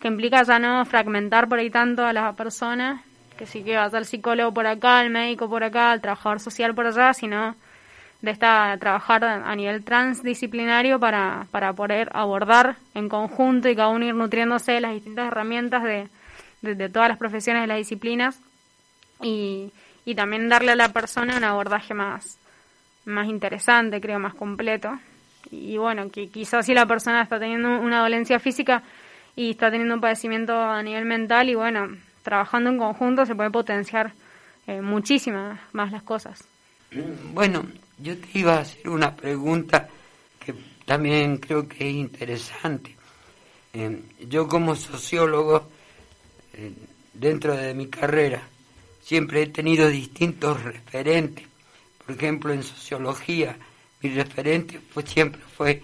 que 0.00 0.08
implica 0.08 0.42
ya 0.44 0.58
no 0.58 0.82
fragmentar 0.86 1.46
por 1.46 1.58
ahí 1.58 1.68
tanto 1.68 2.06
a 2.06 2.14
las 2.14 2.34
personas, 2.36 3.02
que 3.36 3.44
sí 3.44 3.62
que 3.62 3.76
va 3.76 3.84
a 3.84 3.90
ser 3.90 4.06
psicólogo 4.06 4.54
por 4.54 4.66
acá, 4.66 5.02
el 5.02 5.10
médico 5.10 5.46
por 5.46 5.62
acá, 5.62 5.92
el 5.92 6.00
trabajador 6.00 6.40
social 6.40 6.74
por 6.74 6.86
allá, 6.86 7.12
sino 7.12 7.54
de 8.22 8.30
esta 8.30 8.76
trabajar 8.78 9.24
a 9.24 9.56
nivel 9.56 9.84
transdisciplinario 9.84 11.00
para, 11.00 11.46
para 11.50 11.72
poder 11.72 12.10
abordar 12.12 12.76
en 12.94 13.08
conjunto 13.08 13.68
y 13.68 13.76
cada 13.76 13.88
uno 13.88 14.04
ir 14.04 14.14
nutriéndose 14.14 14.72
de 14.72 14.80
las 14.80 14.92
distintas 14.92 15.28
herramientas 15.28 15.82
de, 15.82 16.08
todas 16.90 17.08
las 17.08 17.18
profesiones 17.18 17.62
de 17.62 17.66
las 17.66 17.78
disciplinas 17.78 18.40
y, 19.22 19.72
y 20.04 20.14
también 20.14 20.48
darle 20.48 20.72
a 20.72 20.76
la 20.76 20.90
persona 20.90 21.36
un 21.36 21.44
abordaje 21.44 21.94
más, 21.94 22.38
más 23.06 23.28
interesante, 23.28 24.00
creo, 24.00 24.18
más 24.18 24.34
completo. 24.34 24.98
Y 25.50 25.78
bueno, 25.78 26.10
que 26.10 26.28
quizás 26.28 26.66
si 26.66 26.74
la 26.74 26.86
persona 26.86 27.22
está 27.22 27.38
teniendo 27.38 27.80
una 27.80 28.00
dolencia 28.00 28.38
física 28.38 28.82
y 29.34 29.50
está 29.50 29.70
teniendo 29.70 29.94
un 29.94 30.00
padecimiento 30.00 30.54
a 30.54 30.82
nivel 30.82 31.06
mental 31.06 31.48
y 31.48 31.54
bueno, 31.54 31.88
trabajando 32.22 32.70
en 32.70 32.78
conjunto 32.78 33.24
se 33.24 33.34
puede 33.34 33.50
potenciar 33.50 34.12
eh, 34.66 34.82
muchísimas 34.82 35.58
más 35.72 35.90
las 35.90 36.02
cosas. 36.02 36.46
Bueno, 37.32 37.64
yo 38.02 38.16
te 38.18 38.38
iba 38.38 38.56
a 38.56 38.60
hacer 38.60 38.88
una 38.88 39.14
pregunta 39.14 39.88
que 40.44 40.54
también 40.84 41.38
creo 41.38 41.68
que 41.68 41.88
es 41.88 41.94
interesante. 41.94 42.96
Eh, 43.72 44.02
yo 44.28 44.48
como 44.48 44.74
sociólogo, 44.74 45.68
eh, 46.54 46.72
dentro 47.12 47.54
de 47.56 47.74
mi 47.74 47.88
carrera, 47.88 48.42
siempre 49.02 49.42
he 49.42 49.46
tenido 49.48 49.88
distintos 49.88 50.62
referentes. 50.62 51.46
Por 52.04 52.16
ejemplo, 52.16 52.52
en 52.52 52.62
sociología, 52.62 53.56
mi 54.02 54.10
referente 54.10 54.80
siempre 55.04 55.40
fue 55.56 55.82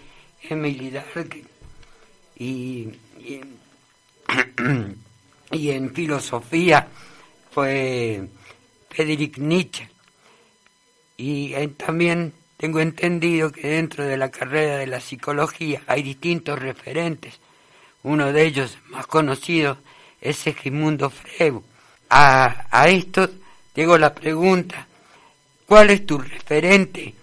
Emily 0.49 0.89
Durkheim. 0.89 1.45
Y, 2.39 2.89
y, 3.19 3.41
y 5.51 5.69
en 5.69 5.93
filosofía 5.93 6.87
fue 7.51 8.27
Friedrich 8.89 9.37
Nietzsche. 9.37 9.96
Y 11.17 11.53
eh, 11.55 11.67
también 11.69 12.33
tengo 12.57 12.79
entendido 12.79 13.51
que 13.51 13.67
dentro 13.67 14.05
de 14.05 14.17
la 14.17 14.29
carrera 14.29 14.77
de 14.77 14.87
la 14.87 14.99
psicología 14.99 15.81
hay 15.87 16.03
distintos 16.03 16.59
referentes. 16.59 17.39
Uno 18.03 18.31
de 18.31 18.45
ellos, 18.45 18.77
más 18.89 19.07
conocido, 19.07 19.77
es 20.21 20.37
Sigmundo 20.37 21.09
Freud. 21.09 21.61
A, 22.09 22.67
a 22.69 22.87
esto 22.87 23.29
tengo 23.73 23.97
la 23.97 24.13
pregunta, 24.13 24.87
¿cuál 25.65 25.89
es 25.89 26.05
tu 26.05 26.19
referente 26.19 27.13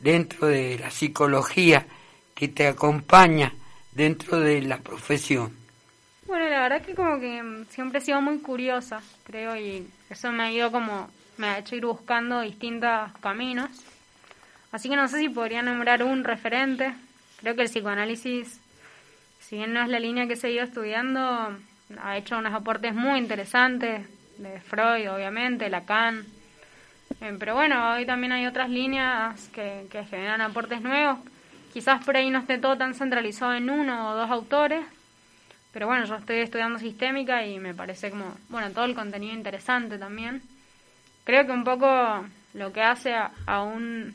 dentro 0.00 0.46
de 0.46 0.78
la 0.78 0.90
psicología 0.90 1.86
que 2.34 2.48
te 2.48 2.66
acompaña 2.66 3.52
dentro 3.92 4.40
de 4.40 4.62
la 4.62 4.78
profesión? 4.78 5.56
Bueno, 6.26 6.48
la 6.48 6.62
verdad 6.62 6.82
que 6.82 6.94
como 6.94 7.20
que 7.20 7.64
siempre 7.70 7.98
he 7.98 8.02
sido 8.02 8.20
muy 8.20 8.38
curiosa, 8.38 9.02
creo, 9.24 9.54
y 9.56 9.86
eso 10.08 10.32
me 10.32 10.44
ha 10.44 10.50
ido 10.52 10.72
como, 10.72 11.10
me 11.42 11.48
ha 11.48 11.58
hecho 11.58 11.74
ir 11.74 11.84
buscando 11.84 12.40
distintos 12.40 13.10
caminos. 13.20 13.68
Así 14.70 14.88
que 14.88 14.94
no 14.94 15.08
sé 15.08 15.18
si 15.18 15.28
podría 15.28 15.60
nombrar 15.60 16.04
un 16.04 16.22
referente. 16.22 16.94
Creo 17.40 17.56
que 17.56 17.62
el 17.62 17.68
psicoanálisis, 17.68 18.60
si 19.40 19.56
bien 19.56 19.72
no 19.72 19.82
es 19.82 19.88
la 19.88 19.98
línea 19.98 20.28
que 20.28 20.34
he 20.34 20.36
seguido 20.36 20.62
estudiando, 20.62 21.58
ha 22.00 22.16
hecho 22.16 22.38
unos 22.38 22.54
aportes 22.54 22.94
muy 22.94 23.18
interesantes, 23.18 24.06
de 24.38 24.60
Freud, 24.60 25.10
obviamente, 25.10 25.68
Lacan. 25.68 26.24
Eh, 27.20 27.36
pero 27.40 27.56
bueno, 27.56 27.92
hoy 27.92 28.06
también 28.06 28.32
hay 28.32 28.46
otras 28.46 28.70
líneas 28.70 29.48
que, 29.48 29.88
que 29.90 30.04
generan 30.04 30.40
aportes 30.42 30.80
nuevos. 30.80 31.18
Quizás 31.72 32.04
por 32.04 32.16
ahí 32.16 32.30
no 32.30 32.38
esté 32.38 32.58
todo 32.58 32.78
tan 32.78 32.94
centralizado 32.94 33.54
en 33.54 33.68
uno 33.68 34.10
o 34.10 34.14
dos 34.14 34.30
autores, 34.30 34.84
pero 35.72 35.88
bueno, 35.88 36.04
yo 36.04 36.14
estoy 36.14 36.36
estudiando 36.36 36.78
sistémica 36.78 37.44
y 37.44 37.58
me 37.58 37.74
parece 37.74 38.10
como, 38.10 38.36
bueno, 38.48 38.70
todo 38.70 38.84
el 38.84 38.94
contenido 38.94 39.34
interesante 39.34 39.98
también. 39.98 40.40
Creo 41.24 41.46
que 41.46 41.52
un 41.52 41.64
poco 41.64 41.86
lo 42.54 42.72
que 42.72 42.82
hace 42.82 43.14
a, 43.14 43.62
un, 43.62 44.14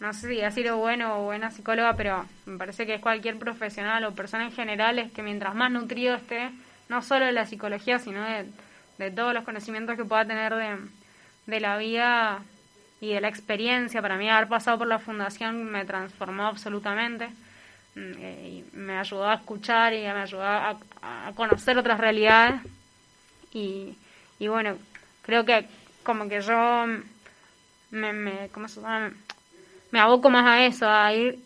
no 0.00 0.12
sé 0.12 0.28
si 0.28 0.36
decir 0.36 0.70
bueno 0.72 1.20
o 1.20 1.24
buena 1.24 1.50
psicóloga, 1.50 1.94
pero 1.94 2.26
me 2.46 2.58
parece 2.58 2.84
que 2.84 2.94
es 2.94 3.00
cualquier 3.00 3.38
profesional 3.38 4.04
o 4.04 4.14
persona 4.14 4.44
en 4.44 4.52
general, 4.52 4.98
es 4.98 5.12
que 5.12 5.22
mientras 5.22 5.54
más 5.54 5.70
nutrido 5.70 6.16
esté, 6.16 6.50
no 6.88 7.02
solo 7.02 7.26
de 7.26 7.32
la 7.32 7.46
psicología, 7.46 7.98
sino 7.98 8.24
de, 8.24 9.10
todos 9.10 9.34
los 9.34 9.44
conocimientos 9.44 9.96
que 9.96 10.04
pueda 10.04 10.24
tener 10.24 10.54
de, 10.54 10.78
de 11.46 11.60
la 11.60 11.76
vida 11.76 12.42
y 13.00 13.12
de 13.12 13.20
la 13.20 13.28
experiencia. 13.28 14.02
Para 14.02 14.16
mí 14.16 14.28
haber 14.28 14.48
pasado 14.48 14.78
por 14.78 14.86
la 14.86 14.98
fundación 14.98 15.64
me 15.64 15.84
transformó 15.84 16.46
absolutamente. 16.46 17.28
Mm, 17.94 18.12
eh, 18.18 18.64
y 18.72 18.76
me 18.76 18.98
ayudó 18.98 19.28
a 19.28 19.34
escuchar 19.34 19.92
y 19.92 20.02
me 20.02 20.10
ayudó 20.10 20.42
a, 20.42 20.76
a 21.02 21.32
conocer 21.34 21.78
otras 21.78 22.00
realidades. 22.00 22.60
Y, 23.52 23.96
y 24.38 24.48
bueno, 24.48 24.76
creo 25.22 25.44
que 25.44 25.66
como 26.06 26.28
que 26.28 26.40
yo 26.40 26.86
me, 27.90 28.12
me, 28.12 28.48
¿cómo 28.52 28.68
aboco 29.92 30.30
más 30.30 30.46
a 30.46 30.64
eso, 30.64 30.88
a 30.88 31.12
ir 31.12 31.40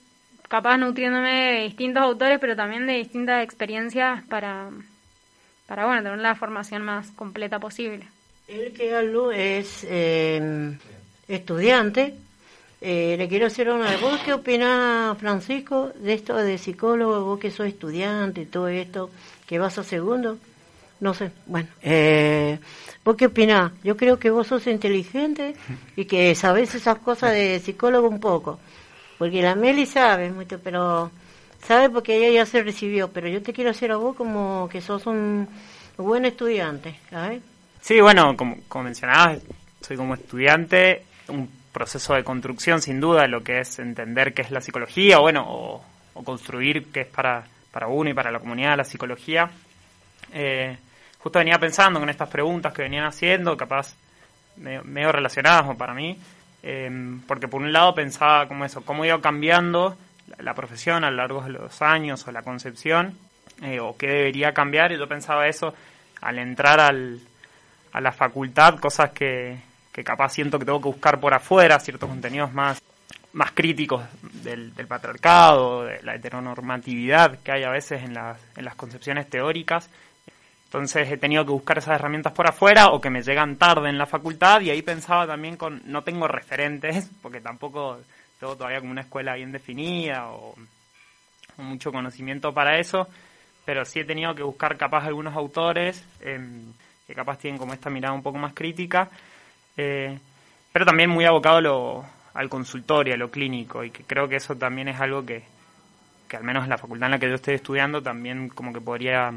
capaz 0.49 0.77
nutriéndome 0.77 1.53
de 1.53 1.63
distintos 1.63 2.03
autores, 2.03 2.39
pero 2.41 2.55
también 2.55 2.87
de 2.87 2.95
distintas 2.95 3.43
experiencias 3.43 4.23
para, 4.25 4.69
para 5.67 5.87
bueno, 5.87 6.03
tener 6.03 6.19
la 6.19 6.35
formación 6.35 6.83
más 6.83 7.11
completa 7.13 7.59
posible. 7.59 8.07
El 8.49 8.73
que 8.73 8.95
hablo 8.95 9.33
es 9.33 9.87
eh, 9.89 10.77
estudiante. 11.29 12.15
Eh, 12.81 13.15
le 13.17 13.29
quiero 13.29 13.47
hacer 13.47 13.71
una. 13.71 13.97
¿Vos 13.99 14.21
qué 14.25 14.33
opinás, 14.33 15.17
Francisco, 15.19 15.93
de 15.95 16.15
esto 16.15 16.37
de 16.37 16.59
psicólogo? 16.59 17.25
Vos 17.25 17.39
que 17.39 17.51
sos 17.51 17.67
estudiante 17.67 18.43
y 18.43 18.47
todo 18.47 18.69
esto, 18.69 19.11
que 19.47 19.59
vas 19.59 19.79
a 19.79 19.85
segundo. 19.85 20.39
No 21.01 21.15
sé, 21.15 21.31
bueno. 21.47 21.69
Eh, 21.83 22.59
¿Vos 23.05 23.17
qué 23.17 23.27
opinás? 23.27 23.73
Yo 23.83 23.97
creo 23.97 24.19
que 24.19 24.31
vos 24.31 24.47
sos 24.47 24.67
inteligente 24.67 25.55
y 25.97 26.05
que 26.05 26.35
sabés 26.35 26.75
esas 26.75 26.99
cosas 26.99 27.33
de 27.33 27.59
psicólogo 27.59 28.09
un 28.09 28.21
poco. 28.21 28.61
Porque 29.19 29.43
la 29.43 29.55
Meli 29.55 29.87
sabe 29.87 30.31
mucho, 30.31 30.61
pero 30.63 31.11
sabe 31.67 31.89
porque 31.89 32.17
ella 32.17 32.41
ya 32.41 32.47
se 32.47 32.63
recibió. 32.63 33.09
Pero 33.09 33.29
yo 33.29 33.43
te 33.43 33.53
quiero 33.55 33.71
hacer 33.71 33.93
a 33.93 33.97
vos 33.97 34.15
como 34.15 34.69
que 34.71 34.83
sos 34.83 35.07
un 35.07 35.49
buen 35.97 36.27
estudiante, 36.27 36.99
¿sabes? 37.09 37.43
Sí, 37.81 38.01
bueno, 38.01 38.37
como, 38.37 38.59
como 38.69 38.85
mencionabas, 38.85 39.39
soy 39.81 39.97
como 39.97 40.15
estudiante, 40.15 41.05
un 41.29 41.49
proceso 41.73 42.15
de 42.15 42.25
construcción 42.25 42.83
sin 42.83 43.01
duda, 43.01 43.27
lo 43.27 43.43
que 43.43 43.61
es 43.61 43.79
entender 43.79 44.35
qué 44.35 44.43
es 44.43 44.51
la 44.51 44.61
psicología, 44.61 45.19
bueno, 45.19 45.47
o, 45.49 45.83
o 46.15 46.23
construir 46.23 46.87
qué 46.93 47.03
es 47.03 47.07
para, 47.07 47.45
para 47.71 47.87
uno 47.87 48.11
y 48.11 48.15
para 48.15 48.31
la 48.31 48.39
comunidad 48.39 48.77
la 48.77 48.85
psicología. 48.85 49.51
Eh, 50.33 50.77
justo 51.23 51.39
venía 51.39 51.59
pensando 51.59 52.01
con 52.01 52.09
estas 52.09 52.29
preguntas 52.29 52.73
que 52.73 52.83
venían 52.83 53.05
haciendo, 53.05 53.57
capaz 53.57 53.95
medio, 54.57 55.13
relacionadas 55.13 55.77
para 55.77 55.95
mí, 55.95 56.19
eh, 56.63 56.91
porque 57.27 57.49
por 57.49 57.63
un 57.63 57.73
lado 57.73 57.95
pensaba 57.95 58.47
como 58.49 58.65
eso, 58.65 58.83
cómo 58.85 59.05
iba 59.05 59.21
cambiando 59.21 59.97
la 60.39 60.55
profesión 60.55 61.05
a 61.05 61.11
lo 61.11 61.17
largo 61.17 61.43
de 61.43 61.51
los 61.51 61.83
años 61.83 62.27
o 62.27 62.33
la 62.33 62.43
concepción, 62.43 63.17
eh, 63.63 63.81
o 63.81 63.97
qué 63.97 64.07
debería 64.07 64.53
cambiar, 64.53 64.93
y 64.93 64.99
yo 64.99 65.09
pensaba 65.09 65.47
eso 65.47 65.75
al 66.21 66.39
entrar 66.39 66.81
al, 66.81 67.21
a 67.93 68.01
la 68.01 68.13
facultad, 68.13 68.79
cosas 68.79 69.11
que, 69.11 69.59
que 69.93 70.05
capaz 70.05 70.31
siento 70.31 70.59
que 70.59 70.65
tengo 70.65 70.81
que 70.81 70.89
buscar 70.89 71.21
por 71.21 71.35
afuera, 71.35 71.79
ciertos 71.81 72.09
contenidos 72.09 72.53
más, 72.53 72.81
más 73.33 73.53
críticos 73.53 74.03
del, 74.43 74.75
del 74.75 74.87
patriarcado, 74.87 75.85
de 75.85 76.03
la 76.03 76.15
heteronormatividad 76.15 77.39
que 77.41 77.53
hay 77.53 77.65
a 77.65 77.71
veces 77.71 78.03
en 78.03 78.15
las, 78.15 78.39
en 78.57 78.65
las 78.65 78.75
concepciones 78.75 79.29
teóricas. 79.29 79.91
Entonces 80.71 81.11
he 81.11 81.17
tenido 81.17 81.45
que 81.45 81.51
buscar 81.51 81.79
esas 81.79 81.97
herramientas 81.97 82.33
por 82.33 82.49
afuera 82.49 82.91
o 82.93 83.01
que 83.01 83.11
me 83.11 83.23
llegan 83.23 83.57
tarde 83.57 83.89
en 83.89 83.99
la 83.99 84.07
facultad 84.07 84.61
y 84.61 84.71
ahí 84.71 84.83
pensaba 84.83 85.27
también 85.27 85.57
con, 85.57 85.83
no 85.87 86.05
tengo 86.05 86.29
referentes, 86.29 87.11
porque 87.23 87.41
tampoco 87.41 87.99
todo 88.39 88.55
todavía 88.55 88.79
como 88.79 88.93
una 88.93 89.01
escuela 89.01 89.35
bien 89.35 89.51
definida 89.51 90.29
o, 90.31 90.55
mucho 91.57 91.91
conocimiento 91.91 92.55
para 92.55 92.79
eso, 92.79 93.09
pero 93.65 93.85
sí 93.85 93.99
he 93.99 94.05
tenido 94.05 94.33
que 94.37 94.45
buscar 94.45 94.77
capaz 94.77 95.05
algunos 95.05 95.35
autores 95.35 96.05
em, 96.21 96.73
que 97.05 97.15
capaz 97.15 97.39
tienen 97.39 97.59
como 97.59 97.75
esta 97.75 97.91
mirada 97.91 98.15
un 98.15 98.23
poco 98.23 98.39
más 98.39 98.55
crítica, 98.55 99.11
eh, 99.77 100.17
pero 100.73 100.87
también 100.87 101.11
muy 101.11 101.25
abocado 101.25 101.61
lo, 101.61 102.05
al 102.33 102.49
consultorio, 102.49 103.15
a 103.15 103.19
lo 103.19 103.29
clínico, 103.29 103.83
y 103.83 103.91
que 103.91 104.05
creo 104.05 104.29
que 104.29 104.37
eso 104.37 104.55
también 104.55 104.87
es 104.87 105.01
algo 105.01 105.27
que, 105.27 105.43
que 106.29 106.37
al 106.37 106.45
menos 106.45 106.63
en 106.63 106.71
la 106.71 106.79
facultad 106.79 107.09
en 107.09 107.11
la 107.11 107.19
que 107.19 107.29
yo 107.29 107.35
estoy 107.35 107.57
estudiando 107.57 108.01
también 108.01 108.49
como 108.49 108.73
que 108.73 108.81
podría 108.81 109.33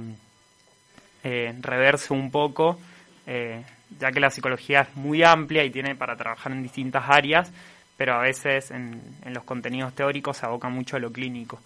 eh, 1.24 1.54
reverse 1.62 2.14
un 2.14 2.32
poco, 2.32 2.80
eh, 3.26 3.64
ya 4.00 4.12
que 4.12 4.20
la 4.20 4.30
psicología 4.30 4.82
es 4.82 4.96
muy 4.96 5.24
amplia 5.24 5.64
y 5.64 5.72
tiene 5.72 5.96
para 5.96 6.16
trabajar 6.16 6.52
en 6.52 6.64
distintas 6.64 7.04
áreas, 7.08 7.52
pero 7.98 8.16
a 8.16 8.22
veces 8.22 8.72
en, 8.72 9.02
en 9.24 9.34
los 9.34 9.44
contenidos 9.44 9.94
teóricos 9.94 10.38
se 10.38 10.46
aboca 10.46 10.70
mucho 10.70 10.98
a 10.98 11.00
lo 11.00 11.12
clínico. 11.12 11.60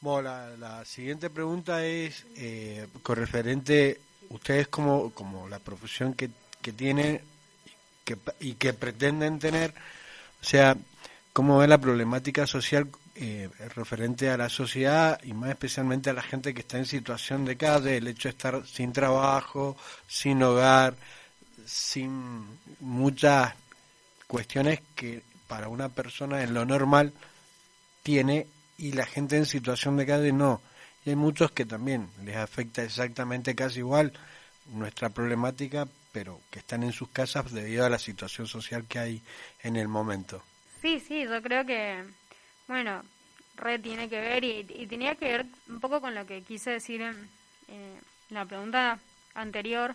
Bueno, 0.00 0.30
la, 0.58 0.84
siguiente 0.84 1.30
pregunta 1.30 1.84
es 1.84 2.26
eh, 2.36 2.86
con 3.02 3.16
referente, 3.16 4.00
ustedes 4.28 4.68
como, 4.68 5.10
como 5.10 5.48
la 5.48 5.58
profesión 5.58 6.14
que, 6.14 6.30
que 6.62 6.72
tienen 6.72 7.20
que, 8.04 8.16
y 8.40 8.54
que 8.54 8.72
pretenden 8.72 9.38
tener, 9.38 9.72
o 10.40 10.44
sea, 10.44 10.76
¿cómo 11.32 11.58
ve 11.58 11.66
la 11.66 11.78
problemática 11.78 12.46
social 12.46 12.88
eh, 13.18 13.48
referente 13.74 14.28
a 14.30 14.36
la 14.36 14.48
sociedad 14.48 15.18
y 15.22 15.32
más 15.32 15.50
especialmente 15.50 16.10
a 16.10 16.12
la 16.12 16.22
gente 16.22 16.52
que 16.52 16.60
está 16.60 16.78
en 16.78 16.86
situación 16.86 17.44
de 17.44 17.56
calle, 17.56 17.96
el 17.96 18.08
hecho 18.08 18.28
de 18.28 18.32
estar 18.32 18.66
sin 18.66 18.92
trabajo, 18.92 19.76
sin 20.06 20.42
hogar, 20.42 20.94
sin 21.64 22.44
muchas 22.80 23.54
cuestiones 24.26 24.80
que 24.94 25.22
para 25.48 25.68
una 25.68 25.88
persona 25.88 26.42
en 26.42 26.54
lo 26.54 26.64
normal 26.64 27.12
tiene 28.02 28.46
y 28.78 28.92
la 28.92 29.06
gente 29.06 29.36
en 29.36 29.46
situación 29.46 29.96
de 29.96 30.06
calle 30.06 30.32
no. 30.32 30.60
Y 31.04 31.10
hay 31.10 31.16
muchos 31.16 31.52
que 31.52 31.64
también 31.64 32.08
les 32.24 32.36
afecta 32.36 32.82
exactamente 32.82 33.54
casi 33.54 33.78
igual 33.78 34.12
nuestra 34.72 35.08
problemática, 35.10 35.88
pero 36.12 36.40
que 36.50 36.58
están 36.58 36.82
en 36.82 36.92
sus 36.92 37.08
casas 37.08 37.52
debido 37.52 37.86
a 37.86 37.90
la 37.90 37.98
situación 37.98 38.46
social 38.46 38.84
que 38.86 38.98
hay 38.98 39.22
en 39.62 39.76
el 39.76 39.88
momento. 39.88 40.42
Sí, 40.82 41.00
sí, 41.00 41.24
yo 41.24 41.40
creo 41.42 41.64
que, 41.64 42.04
bueno, 42.68 43.02
red 43.56 43.80
tiene 43.80 44.08
que 44.08 44.20
ver 44.20 44.44
y, 44.44 44.66
y 44.68 44.86
tenía 44.86 45.14
que 45.14 45.26
ver 45.26 45.46
un 45.68 45.80
poco 45.80 46.00
con 46.00 46.14
lo 46.14 46.26
que 46.26 46.42
quise 46.42 46.70
decir 46.70 47.00
en, 47.02 47.28
eh, 47.68 48.00
la 48.30 48.44
pregunta 48.44 48.98
anterior, 49.34 49.94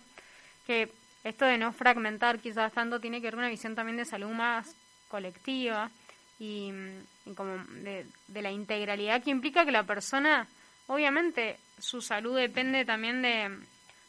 que 0.66 0.90
esto 1.24 1.46
de 1.46 1.58
no 1.58 1.74
fragmentar 1.74 2.40
quizás 2.40 2.72
tanto 2.74 3.00
tiene 3.00 3.20
que 3.20 3.28
ver 3.28 3.34
con 3.34 3.44
una 3.44 3.50
visión 3.50 3.76
también 3.76 3.98
de 3.98 4.06
salud 4.06 4.30
más 4.30 4.76
colectiva 5.08 5.92
y, 6.40 6.72
y 7.26 7.34
como 7.36 7.58
de, 7.58 8.06
de, 8.28 8.42
la 8.42 8.52
integralidad 8.52 9.24
que 9.24 9.30
implica 9.30 9.66
que 9.66 9.72
la 9.72 9.84
persona, 9.84 10.48
obviamente, 10.88 11.58
su 11.78 12.02
salud 12.02 12.38
depende 12.38 12.86
también 12.86 13.22
de, 13.22 13.60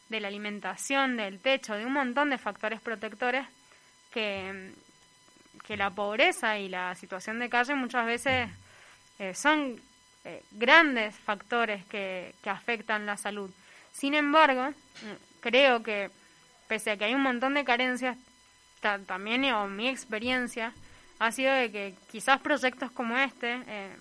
de 0.09 0.19
la 0.19 0.29
alimentación, 0.29 1.17
del 1.17 1.39
techo, 1.39 1.75
de 1.75 1.85
un 1.85 1.93
montón 1.93 2.29
de 2.29 2.37
factores 2.37 2.81
protectores 2.81 3.45
que, 4.11 4.73
que 5.65 5.77
la 5.77 5.89
pobreza 5.89 6.57
y 6.59 6.69
la 6.69 6.93
situación 6.95 7.39
de 7.39 7.49
calle 7.49 7.75
muchas 7.75 8.05
veces 8.05 8.49
eh, 9.19 9.33
son 9.33 9.79
eh, 10.25 10.43
grandes 10.51 11.15
factores 11.15 11.85
que, 11.85 12.35
que 12.41 12.49
afectan 12.49 13.05
la 13.05 13.17
salud. 13.17 13.49
Sin 13.91 14.13
embargo, 14.13 14.73
creo 15.39 15.83
que 15.83 16.09
pese 16.67 16.91
a 16.91 16.97
que 16.97 17.05
hay 17.05 17.13
un 17.13 17.21
montón 17.21 17.53
de 17.53 17.63
carencias, 17.63 18.17
también 18.81 19.45
o 19.53 19.67
mi 19.67 19.87
experiencia 19.87 20.73
ha 21.19 21.31
sido 21.31 21.53
de 21.53 21.71
que 21.71 21.95
quizás 22.11 22.41
proyectos 22.41 22.91
como 22.91 23.17
este, 23.17 23.61
eh, 23.67 23.95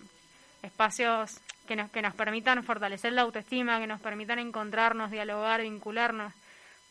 espacios 0.62 1.40
que 1.66 1.76
nos, 1.76 1.90
que 1.90 2.02
nos 2.02 2.14
permitan 2.14 2.64
fortalecer 2.64 3.12
la 3.12 3.22
autoestima, 3.22 3.78
que 3.78 3.86
nos 3.86 4.00
permitan 4.00 4.38
encontrarnos, 4.38 5.10
dialogar, 5.10 5.62
vincularnos, 5.62 6.32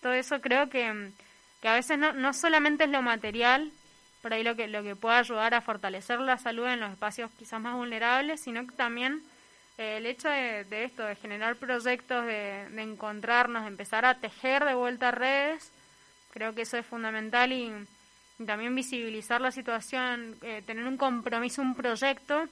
todo 0.01 0.13
eso 0.13 0.39
creo 0.39 0.69
que, 0.69 1.11
que 1.61 1.67
a 1.67 1.73
veces 1.73 1.97
no, 1.97 2.13
no 2.13 2.33
solamente 2.33 2.85
es 2.85 2.89
lo 2.89 3.01
material, 3.01 3.71
por 4.21 4.33
ahí 4.33 4.43
lo 4.43 4.55
que, 4.55 4.67
lo 4.67 4.83
que 4.83 4.95
puede 4.95 5.17
ayudar 5.17 5.53
a 5.53 5.61
fortalecer 5.61 6.19
la 6.19 6.37
salud 6.37 6.67
en 6.67 6.79
los 6.79 6.91
espacios 6.91 7.31
quizás 7.37 7.59
más 7.59 7.75
vulnerables, 7.75 8.41
sino 8.41 8.65
que 8.67 8.75
también 8.75 9.21
eh, 9.77 9.97
el 9.97 10.05
hecho 10.05 10.29
de, 10.29 10.65
esto, 10.83 11.03
de 11.03 11.15
generar 11.15 11.55
proyectos, 11.55 12.25
de, 12.25 12.67
de, 12.69 12.81
encontrarnos, 12.81 13.63
de 13.63 13.69
empezar 13.69 14.05
a 14.05 14.19
tejer 14.19 14.63
de 14.63 14.75
vuelta 14.75 15.11
redes, 15.11 15.71
creo 16.31 16.53
que 16.53 16.61
eso 16.61 16.77
es 16.77 16.85
fundamental 16.85 17.51
y, 17.51 17.71
y 18.37 18.45
también 18.45 18.75
visibilizar 18.75 19.41
la 19.41 19.51
situación, 19.51 20.35
eh, 20.41 20.61
tener 20.65 20.85
un 20.85 20.97
compromiso, 20.97 21.61
un 21.61 21.75
proyecto 21.75 22.47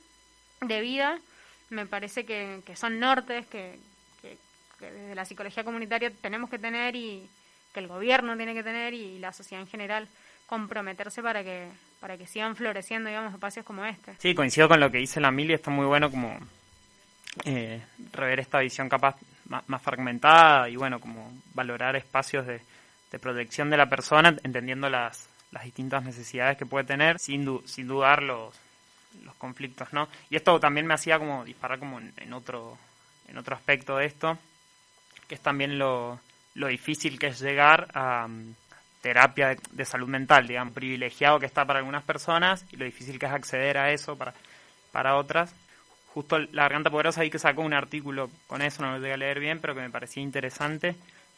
de 0.61 0.81
vida, 0.81 1.19
me 1.69 1.85
parece 1.85 2.25
que, 2.25 2.61
que 2.65 2.75
son 2.75 2.99
nortes 2.99 3.45
que, 3.47 3.77
que, 4.21 4.37
que 4.79 4.91
desde 4.91 5.15
la 5.15 5.25
psicología 5.25 5.63
comunitaria 5.63 6.11
tenemos 6.21 6.49
que 6.49 6.57
tener 6.57 6.95
y 6.95 7.29
que 7.73 7.79
el 7.79 7.87
gobierno 7.87 8.35
tiene 8.35 8.55
que 8.55 8.63
tener 8.63 8.93
y 8.93 9.19
la 9.19 9.31
sociedad 9.33 9.61
en 9.61 9.69
general 9.69 10.07
comprometerse 10.49 11.21
para 11.21 11.43
que 11.43 11.67
para 11.99 12.17
que 12.17 12.25
sigan 12.25 12.55
floreciendo 12.55 13.07
digamos 13.07 13.31
espacios 13.31 13.63
como 13.63 13.85
este. 13.85 14.15
Sí 14.17 14.33
coincido 14.33 14.67
con 14.67 14.79
lo 14.79 14.89
que 14.89 14.97
dice 14.97 15.21
la 15.21 15.29
Mili 15.29 15.53
está 15.53 15.69
muy 15.69 15.85
bueno 15.85 16.09
como 16.09 16.35
eh, 17.45 17.79
rever 18.11 18.39
esta 18.39 18.57
visión 18.57 18.89
capaz 18.89 19.15
más, 19.45 19.81
fragmentada 19.81 20.67
y 20.67 20.75
bueno 20.75 20.99
como 20.99 21.31
valorar 21.53 21.95
espacios 21.95 22.47
de, 22.47 22.61
de, 23.11 23.19
protección 23.19 23.69
de 23.69 23.77
la 23.77 23.87
persona 23.87 24.35
entendiendo 24.43 24.89
las 24.89 25.29
las 25.51 25.65
distintas 25.65 26.03
necesidades 26.03 26.57
que 26.57 26.65
puede 26.65 26.85
tener 26.85 27.19
sin 27.19 27.45
du 27.45 27.61
sin 27.67 27.87
dudar 27.87 28.23
los 28.23 28.55
los 29.23 29.35
conflictos 29.35 29.93
no 29.93 30.09
y 30.31 30.35
esto 30.35 30.59
también 30.59 30.87
me 30.87 30.95
hacía 30.95 31.19
como 31.19 31.45
disparar 31.45 31.77
como 31.77 31.99
en, 31.99 32.11
en 32.17 32.33
otro 32.33 32.75
en 33.27 33.37
otro 33.37 33.55
aspecto 33.55 33.97
de 33.97 34.07
esto 34.07 34.39
que 35.27 35.35
es 35.35 35.41
también 35.41 35.77
lo 35.77 36.19
lo 36.55 36.67
difícil 36.67 37.19
que 37.19 37.27
es 37.27 37.39
llegar 37.39 37.87
a 37.93 38.27
terapia 39.01 39.55
de, 39.71 39.85
salud 39.85 40.07
mental, 40.07 40.47
digamos, 40.47 40.73
privilegiado 40.73 41.39
que 41.39 41.45
está 41.45 41.65
para 41.65 41.79
algunas 41.79 42.03
personas 42.03 42.65
y 42.71 42.77
lo 42.77 42.85
difícil 42.85 43.17
que 43.17 43.25
es 43.25 43.31
acceder 43.31 43.77
a 43.77 43.91
eso 43.91 44.17
para, 44.17 44.33
para 44.91 45.15
otras. 45.15 45.53
Justo 46.13 46.37
la 46.39 46.63
Garganta 46.63 46.89
Poderosa 46.89 47.21
ahí 47.21 47.29
que 47.29 47.39
sacó 47.39 47.61
un 47.61 47.73
artículo 47.73 48.29
con 48.47 48.61
eso, 48.61 48.81
no 48.81 48.91
lo 48.91 48.97
llegué 48.97 49.13
a 49.13 49.17
leer 49.17 49.39
bien, 49.39 49.59
pero 49.59 49.75
que 49.75 49.81
me 49.81 49.89
parecía 49.89 50.23
interesante 50.23 50.95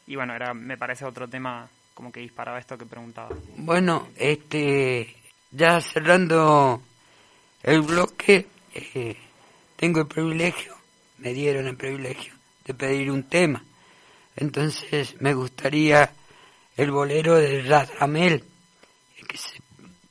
y 0.07 0.15
bueno, 0.15 0.33
era 0.33 0.53
me 0.53 0.77
parece 0.77 1.05
otro 1.05 1.27
tema 1.27 1.69
como 1.93 2.11
que 2.11 2.21
disparaba 2.21 2.57
esto 2.57 2.77
que 2.77 2.85
preguntaba. 2.85 3.35
Bueno, 3.57 4.07
este, 4.15 5.15
ya 5.51 5.79
cerrando 5.81 6.81
el 7.63 7.81
bloque, 7.81 8.47
eh, 8.73 9.17
tengo 9.75 10.01
el 10.01 10.07
privilegio, 10.07 10.75
me 11.19 11.33
dieron 11.33 11.67
el 11.67 11.75
privilegio 11.75 12.33
de 12.65 12.73
pedir 12.73 13.11
un 13.11 13.23
tema. 13.23 13.63
Entonces 14.35 15.15
me 15.21 15.33
gustaría 15.33 16.11
el 16.77 16.91
bolero 16.91 17.35
de 17.35 17.61
Radramel, 17.63 18.43
que 19.27 19.37
se 19.37 19.61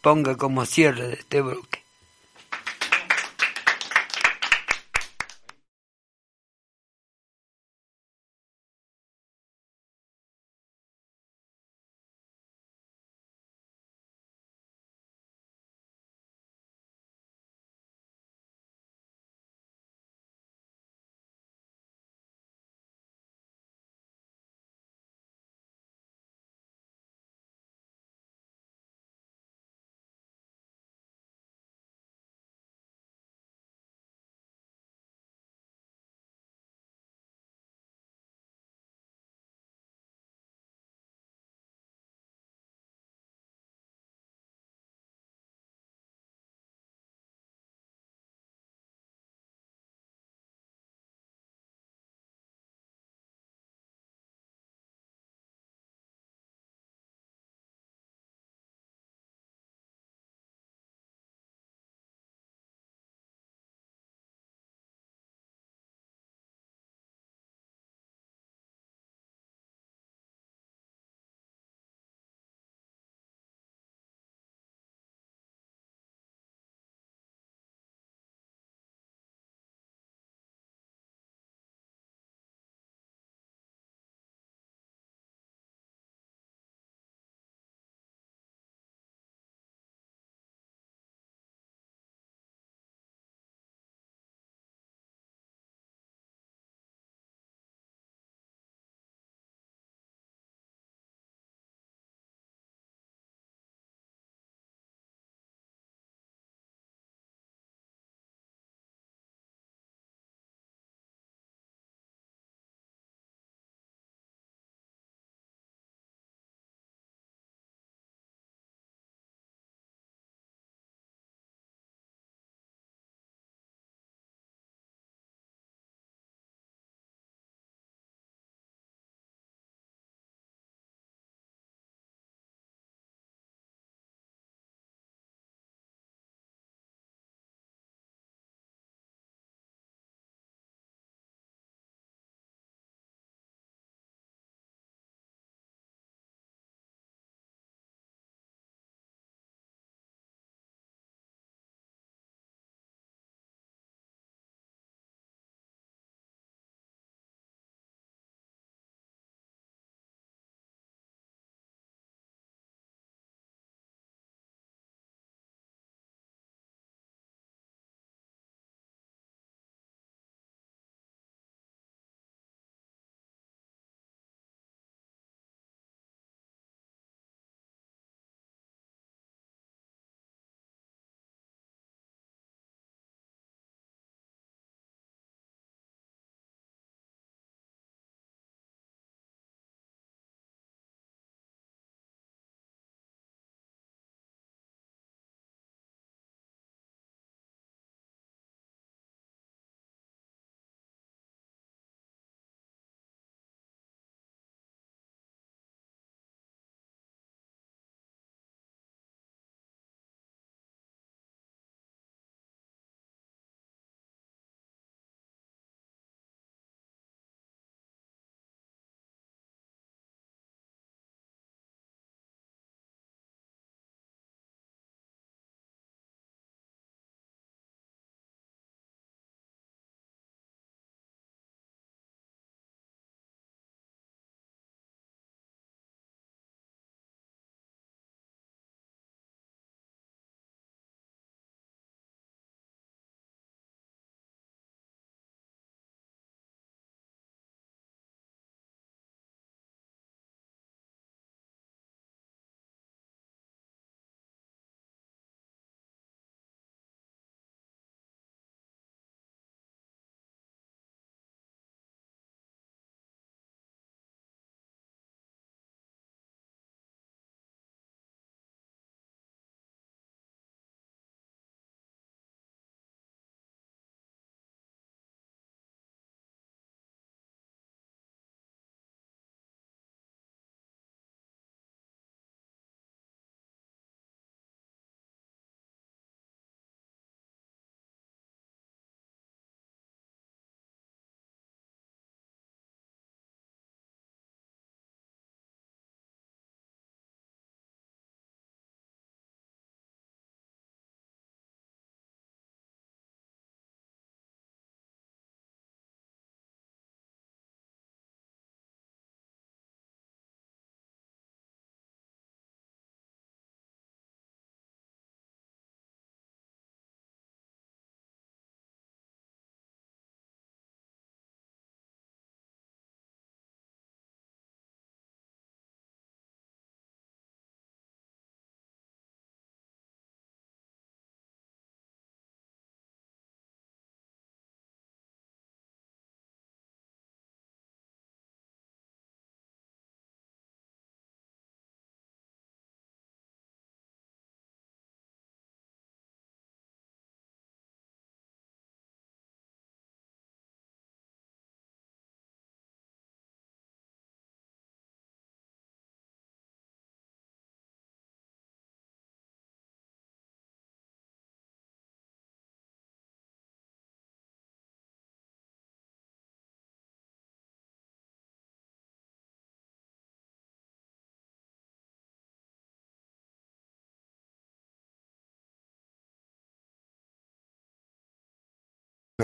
ponga 0.01 0.37
como 0.37 0.64
cierre 0.64 1.09
de 1.09 1.14
este 1.14 1.40
bloque. 1.42 1.79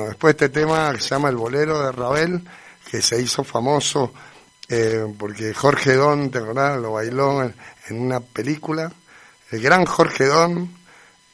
Después 0.04 0.34
este 0.34 0.50
tema 0.50 0.92
que 0.92 1.00
se 1.00 1.08
llama 1.08 1.30
El 1.30 1.36
Bolero 1.36 1.82
de 1.82 1.92
Ravel, 1.92 2.42
que 2.90 3.00
se 3.00 3.20
hizo 3.20 3.42
famoso 3.42 4.12
eh, 4.68 5.06
porque 5.16 5.54
Jorge 5.54 5.94
Don, 5.94 6.30
¿te 6.30 6.38
acordás? 6.38 6.80
Lo 6.80 6.92
bailó 6.92 7.42
en, 7.42 7.54
una 7.90 8.20
película. 8.20 8.92
El 9.50 9.62
gran 9.62 9.84
Jorge 9.84 10.26
Don. 10.26 10.70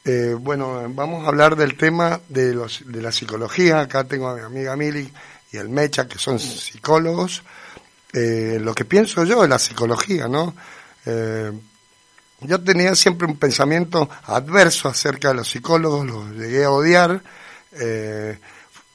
Eh, 0.05 0.35
bueno, 0.37 0.83
vamos 0.89 1.25
a 1.25 1.29
hablar 1.29 1.55
del 1.55 1.77
tema 1.77 2.19
de, 2.29 2.53
los, 2.53 2.83
de 2.85 3.01
la 3.01 3.11
psicología. 3.11 3.81
Acá 3.81 4.03
tengo 4.03 4.29
a 4.29 4.35
mi 4.35 4.41
amiga 4.41 4.75
Mili 4.75 5.11
y 5.51 5.57
el 5.57 5.69
Mecha, 5.69 6.07
que 6.07 6.19
son 6.19 6.39
psicólogos. 6.39 7.43
Eh, 8.11 8.59
lo 8.61 8.75
que 8.75 8.85
pienso 8.85 9.23
yo 9.23 9.41
de 9.41 9.47
la 9.47 9.57
psicología, 9.57 10.27
¿no? 10.27 10.53
Yo 12.41 12.61
tenía 12.61 12.93
siempre 12.95 13.25
un 13.25 13.37
pensamiento 13.37 14.09
adverso 14.25 14.89
acerca 14.89 15.29
de 15.29 15.35
los 15.35 15.49
psicólogos, 15.49 16.05
los 16.05 16.31
llegué 16.31 16.65
a 16.65 16.71
odiar. 16.71 17.21
Eh, 17.79 18.37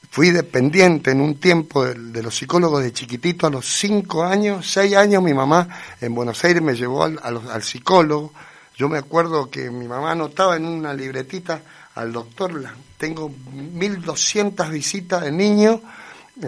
fui 0.09 0.31
dependiente 0.31 1.11
en 1.11 1.21
un 1.21 1.39
tiempo 1.39 1.85
de, 1.85 2.23
los 2.23 2.35
psicólogos 2.35 2.83
de 2.83 2.91
chiquitito, 2.91 3.47
a 3.47 3.49
los 3.49 3.65
cinco 3.65 4.23
años, 4.23 4.69
seis 4.69 4.95
años, 4.95 5.21
mi 5.21 5.33
mamá 5.33 5.67
en 6.01 6.15
Buenos 6.15 6.43
Aires 6.43 6.63
me 6.63 6.75
llevó 6.75 7.03
al, 7.03 7.19
al, 7.23 7.63
psicólogo. 7.63 8.33
Yo 8.75 8.89
me 8.89 8.97
acuerdo 8.97 9.49
que 9.49 9.69
mi 9.69 9.87
mamá 9.87 10.11
anotaba 10.11 10.55
en 10.55 10.65
una 10.65 10.93
libretita 10.93 11.61
al 11.95 12.11
doctor, 12.11 12.63
tengo 12.97 13.29
1200 13.29 14.69
visitas 14.69 15.21
de 15.21 15.31
niño 15.31 15.81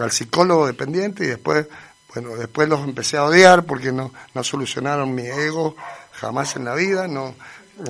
al 0.00 0.10
psicólogo 0.10 0.66
dependiente 0.66 1.24
y 1.24 1.28
después, 1.28 1.66
bueno, 2.14 2.30
después 2.36 2.68
los 2.68 2.80
empecé 2.80 3.18
a 3.18 3.24
odiar 3.24 3.64
porque 3.64 3.92
no, 3.92 4.12
no 4.34 4.42
solucionaron 4.42 5.14
mi 5.14 5.26
ego 5.26 5.76
jamás 6.12 6.56
en 6.56 6.64
la 6.64 6.74
vida, 6.74 7.06
no, 7.06 7.34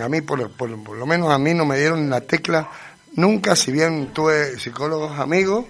a 0.00 0.08
mí 0.08 0.20
por, 0.20 0.50
por, 0.50 0.82
por 0.82 0.96
lo 0.96 1.06
menos 1.06 1.30
a 1.30 1.38
mí 1.38 1.54
no 1.54 1.64
me 1.64 1.78
dieron 1.78 2.10
la 2.10 2.20
tecla 2.20 2.68
nunca, 3.14 3.56
si 3.56 3.72
bien 3.72 4.12
tuve 4.12 4.58
psicólogos 4.58 5.18
amigos, 5.18 5.66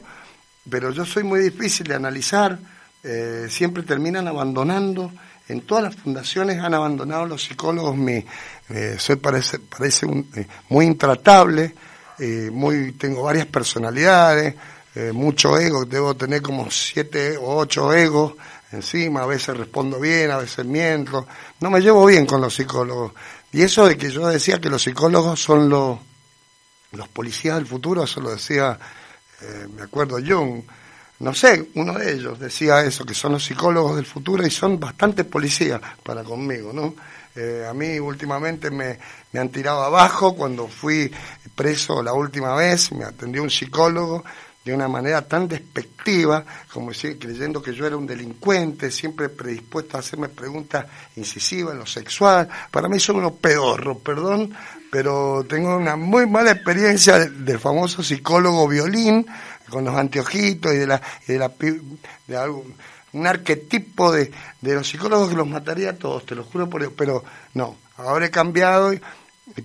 pero 0.69 0.91
yo 0.91 1.05
soy 1.05 1.25
muy 1.25 1.41
difícil 1.41 1.87
de 1.87 1.95
analizar, 1.95 2.59
eh, 3.03 3.47
siempre 3.49 3.83
terminan 3.83 4.29
abandonando, 4.29 5.13
en 5.49 5.63
todas 5.63 5.85
las 5.85 5.97
fundaciones 5.97 6.59
han 6.61 6.75
abandonado 6.75 7.27
los 7.27 7.45
psicólogos, 7.45 7.97
mi, 7.97 8.25
eh, 8.71 8.97
soy 8.99 9.17
parece, 9.17 9.59
parece 9.59 10.07
un, 10.07 10.29
eh, 10.35 10.47
muy 10.69 10.87
intratable, 10.87 11.75
eh, 12.19 12.49
muy, 12.53 12.93
tengo 12.93 13.23
varias 13.23 13.47
personalidades, 13.47 14.55
mucho 15.15 15.59
ego, 15.59 15.87
debo 15.87 16.15
tener 16.15 16.43
como 16.43 16.71
siete 16.71 17.39
o 17.39 17.57
ocho 17.57 17.95
egos 17.95 18.35
encima, 18.73 19.23
a 19.23 19.27
veces 19.27 19.57
respondo 19.57 19.99
bien, 19.99 20.31
a 20.31 20.37
veces 20.37 20.67
miento, 20.67 21.27
no 21.61 21.71
me 21.71 21.81
llevo 21.81 22.05
bien 22.05 22.27
con 22.27 22.43
los 22.43 22.55
psicólogos. 22.55 23.13
Y 23.53 23.63
eso 23.63 23.87
de 23.87 23.97
que 23.97 24.11
yo 24.11 24.29
decía 24.29 24.61
que 24.61 24.69
los 24.69 24.83
psicólogos 24.83 25.41
son 25.41 25.71
los 25.71 25.99
los 26.93 27.09
policías 27.09 27.57
del 27.57 27.67
futuro, 27.67 28.05
eso 28.05 28.21
lo 28.21 28.31
decía, 28.31 28.79
eh, 29.41 29.67
me 29.75 29.83
acuerdo 29.83 30.19
Jung, 30.25 30.63
no 31.21 31.35
sé, 31.35 31.69
uno 31.75 31.95
de 31.95 32.15
ellos 32.15 32.39
decía 32.39 32.85
eso, 32.85 33.05
que 33.05 33.15
son 33.15 33.33
los 33.33 33.45
psicólogos 33.45 33.97
del 33.97 34.07
futuro 34.07 34.47
y 34.47 34.51
son 34.51 34.81
bastante 34.81 35.25
policías 35.25 35.81
para 36.03 36.25
conmigo, 36.25 36.73
¿no? 36.73 36.95
Eh, 37.35 37.65
a 37.69 37.73
mí 37.73 37.99
últimamente 37.99 38.71
me, 38.71 38.99
me 39.33 39.41
han 39.41 39.49
tirado 39.49 39.83
abajo 39.83 40.35
cuando 40.35 40.69
fui 40.69 41.11
preso 41.55 42.03
la 42.03 42.13
última 42.13 42.55
vez, 42.55 42.93
me 42.93 43.05
atendió 43.05 43.43
un 43.43 43.51
psicólogo 43.51 44.25
de 44.65 44.75
una 44.75 44.89
manera 44.89 45.27
tan 45.27 45.49
despectiva, 45.49 46.45
como 46.73 46.93
si 46.93 47.17
creyendo 47.17 47.63
que 47.63 47.73
yo 47.73 47.87
era 47.87 47.97
un 47.97 48.07
delincuente, 48.07 48.91
siempre 48.91 49.29
predispuesto 49.29 49.97
a 49.97 50.01
hacerme 50.01 50.29
preguntas 50.29 50.87
incisivas 51.17 51.73
en 51.73 51.81
lo 51.81 51.87
sexual. 51.87 52.49
Para 52.71 52.89
mí 52.89 53.01
son 53.01 53.17
unos 53.17 53.33
pedorros, 53.33 53.99
perdón, 53.99 54.55
pero 54.93 55.43
tengo 55.49 55.75
una 55.75 55.97
muy 55.97 56.27
mala 56.27 56.51
experiencia 56.51 57.19
del, 57.19 57.59
famoso 57.59 58.03
psicólogo 58.03 58.69
violín, 58.69 59.27
con 59.71 59.87
los 59.87 59.97
anteojitos 59.97 60.75
y 60.75 60.77
de 60.77 60.87
la, 60.87 61.01
y 61.27 61.33
de, 61.33 61.39
la 61.39 61.51
de 62.27 62.37
algo, 62.37 62.63
un 63.15 63.27
arquetipo 63.27 64.13
de, 64.13 64.31
de 64.61 64.75
los 64.75 64.87
psicólogos 64.87 65.31
que 65.31 65.37
los 65.37 65.49
mataría 65.49 65.91
a 65.91 65.97
todos, 65.97 66.27
te 66.27 66.35
lo 66.35 66.45
juro 66.45 66.69
por 66.69 66.83
Dios, 66.83 66.93
pero 66.95 67.25
no, 67.55 67.79
ahora 67.97 68.27
he 68.27 68.31
cambiado 68.31 68.93
y, 68.93 69.01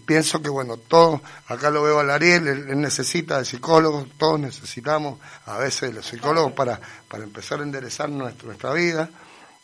pienso 0.06 0.42
que 0.42 0.48
bueno, 0.48 0.78
todos, 0.78 1.20
acá 1.48 1.72
lo 1.72 1.84
veo 1.84 2.00
al 2.00 2.10
Ariel, 2.10 2.48
él, 2.48 2.66
él, 2.70 2.80
necesita 2.80 3.40
de 3.40 3.44
psicólogos, 3.44 4.08
todos 4.18 4.40
necesitamos 4.40 5.20
a 5.46 5.58
veces 5.58 5.90
de 5.90 5.96
los 5.96 6.08
psicólogos 6.08 6.54
para, 6.54 6.80
para 7.10 7.26
empezar 7.26 7.60
a 7.60 7.64
enderezar 7.64 8.08
nuestra, 8.08 8.46
nuestra 8.46 8.72
vida. 8.72 9.10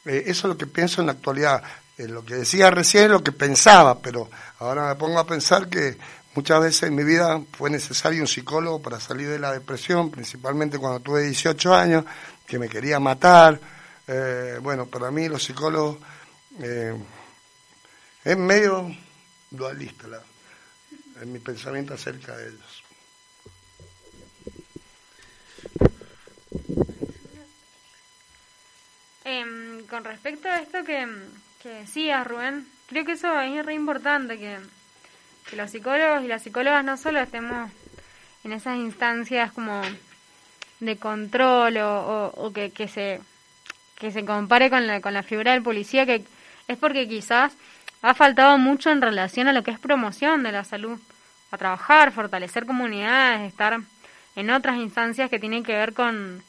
Eh, 0.06 0.26
eso 0.28 0.48
es 0.48 0.54
lo 0.54 0.58
que 0.58 0.68
pienso 0.68 1.00
en 1.00 1.08
la 1.08 1.14
actualidad. 1.14 1.64
Eh, 1.98 2.08
lo 2.08 2.26
que 2.26 2.36
decía 2.36 2.72
recién 2.72 3.12
lo 3.12 3.24
que 3.24 3.32
pensaba, 3.32 4.00
pero 4.00 4.30
ahora 4.60 4.88
me 4.88 4.96
pongo 4.96 5.20
a 5.20 5.28
pensar 5.28 5.70
que 5.70 5.98
muchas 6.34 6.62
veces 6.62 6.84
en 6.84 6.96
mi 6.96 7.04
vida 7.04 7.42
fue 7.52 7.70
necesario 7.70 8.22
un 8.22 8.28
psicólogo 8.28 8.82
para 8.82 9.00
salir 9.00 9.30
de 9.30 9.40
la 9.40 9.52
depresión, 9.52 10.10
principalmente 10.10 10.80
cuando 10.80 11.00
tuve 11.00 11.24
18 11.24 11.74
años, 11.76 12.06
que 12.48 12.58
me 12.58 12.68
quería 12.68 13.00
matar. 13.00 13.60
Eh, 14.08 14.58
bueno, 14.62 14.88
para 14.88 15.12
mí 15.12 15.30
los 15.30 15.44
psicólogos 15.44 15.98
eh, 16.60 16.96
es 18.24 18.38
medio 18.38 18.90
dualista 19.52 20.08
en 21.22 21.32
mi 21.32 21.40
pensamiento 21.40 21.94
acerca 21.94 22.36
de 22.36 22.50
ellos. 22.50 22.84
Eh, 29.26 29.86
con 29.90 30.04
respecto 30.04 30.50
a 30.50 30.60
esto 30.60 30.84
que, 30.84 31.08
que 31.64 31.70
decías, 31.70 32.28
Rubén, 32.28 32.68
creo 32.88 33.06
que 33.06 33.14
eso 33.14 33.40
es 33.40 33.66
re 33.66 33.74
importante, 33.74 34.38
que, 34.38 34.60
que 35.50 35.56
los 35.56 35.72
psicólogos 35.72 36.22
y 36.22 36.28
las 36.28 36.44
psicólogas 36.44 36.84
no 36.84 36.98
solo 36.98 37.22
estemos 37.22 37.72
en 38.44 38.52
esas 38.52 38.76
instancias 38.76 39.54
como 39.54 39.82
de 40.82 40.98
control 40.98 41.78
o, 41.78 42.34
o, 42.36 42.52
que, 42.52 42.72
que, 42.72 42.90
se 42.90 43.22
que 43.96 44.12
se 44.12 44.26
compare 44.26 44.70
con 44.70 44.86
la, 44.86 45.00
con 45.00 45.14
la 45.14 45.24
figura 45.24 45.54
del 45.54 45.64
policía, 45.64 46.06
que 46.06 46.26
es 46.68 46.78
porque 46.78 47.08
quizás 47.08 47.54
ha 48.02 48.14
faltado 48.14 48.58
mucho 48.58 48.90
en 48.90 49.02
relación 49.02 49.48
a 49.48 49.54
lo 49.54 49.64
que 49.64 49.72
es 49.72 49.80
promoción 49.80 50.44
de 50.44 50.52
la 50.52 50.66
salud, 50.66 51.00
a 51.52 51.58
trabajar, 51.58 52.12
fortalecer 52.12 52.66
comunidades, 52.66 53.48
estar 53.48 53.80
en 54.36 54.50
otras 54.50 54.76
instancias 54.76 55.30
que 55.30 55.40
tienen 55.40 55.64
que 55.64 55.78
ver 55.78 55.94
con, 55.94 56.44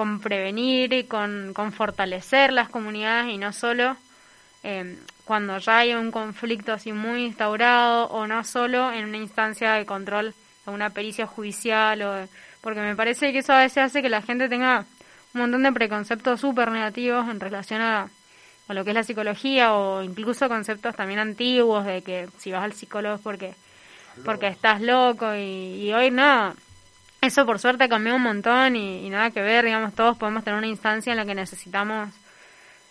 con, 0.00 0.18
prevenir 0.18 0.94
y 0.94 1.04
con, 1.04 1.52
con, 1.52 1.72
fortalecer 1.74 2.54
las 2.54 2.70
comunidades 2.70 3.34
y 3.34 3.36
no 3.36 3.52
solo 3.52 3.98
eh, 4.62 4.96
cuando 5.26 5.58
ya 5.58 5.76
hay 5.76 5.92
un 5.92 6.10
conflicto 6.10 6.72
así 6.72 6.90
muy 6.90 7.26
instaurado 7.26 8.06
o 8.06 8.26
no 8.26 8.42
solo 8.44 8.92
en 8.92 9.04
una 9.04 9.18
instancia 9.18 9.74
de 9.74 9.84
control 9.84 10.32
de 10.64 10.72
una 10.72 10.88
pericia 10.88 11.26
judicial 11.26 12.00
o 12.00 12.12
de, 12.14 12.28
porque 12.62 12.80
me 12.80 12.96
parece 12.96 13.30
que 13.30 13.40
eso 13.40 13.52
a 13.52 13.58
veces 13.58 13.76
hace 13.76 14.00
que 14.00 14.08
la 14.08 14.22
gente 14.22 14.48
tenga 14.48 14.86
un 15.34 15.42
montón 15.42 15.64
de 15.64 15.72
preconceptos 15.72 16.40
súper 16.40 16.70
negativos 16.70 17.28
en 17.28 17.38
relación 17.38 17.82
a, 17.82 18.08
a, 18.68 18.72
lo 18.72 18.84
que 18.84 18.92
es 18.92 18.94
la 18.94 19.04
psicología 19.04 19.74
o 19.74 20.02
incluso 20.02 20.48
conceptos 20.48 20.96
también 20.96 21.20
antiguos 21.20 21.84
de 21.84 22.00
que 22.00 22.26
si 22.38 22.52
vas 22.52 22.64
al 22.64 22.72
psicólogo 22.72 23.16
es 23.16 23.20
porque, 23.20 23.52
porque 24.24 24.46
estás 24.46 24.80
loco 24.80 25.34
y, 25.34 25.88
y 25.88 25.92
hoy 25.92 26.10
no. 26.10 26.54
Eso 27.20 27.44
por 27.44 27.58
suerte 27.58 27.88
cambió 27.88 28.14
un 28.16 28.22
montón 28.22 28.76
y, 28.76 29.06
y, 29.06 29.10
nada 29.10 29.30
que 29.30 29.42
ver, 29.42 29.64
digamos, 29.64 29.94
todos 29.94 30.16
podemos 30.16 30.42
tener 30.42 30.56
una 30.58 30.66
instancia 30.66 31.12
en 31.12 31.18
la 31.18 31.26
que 31.26 31.34
necesitamos 31.34 32.08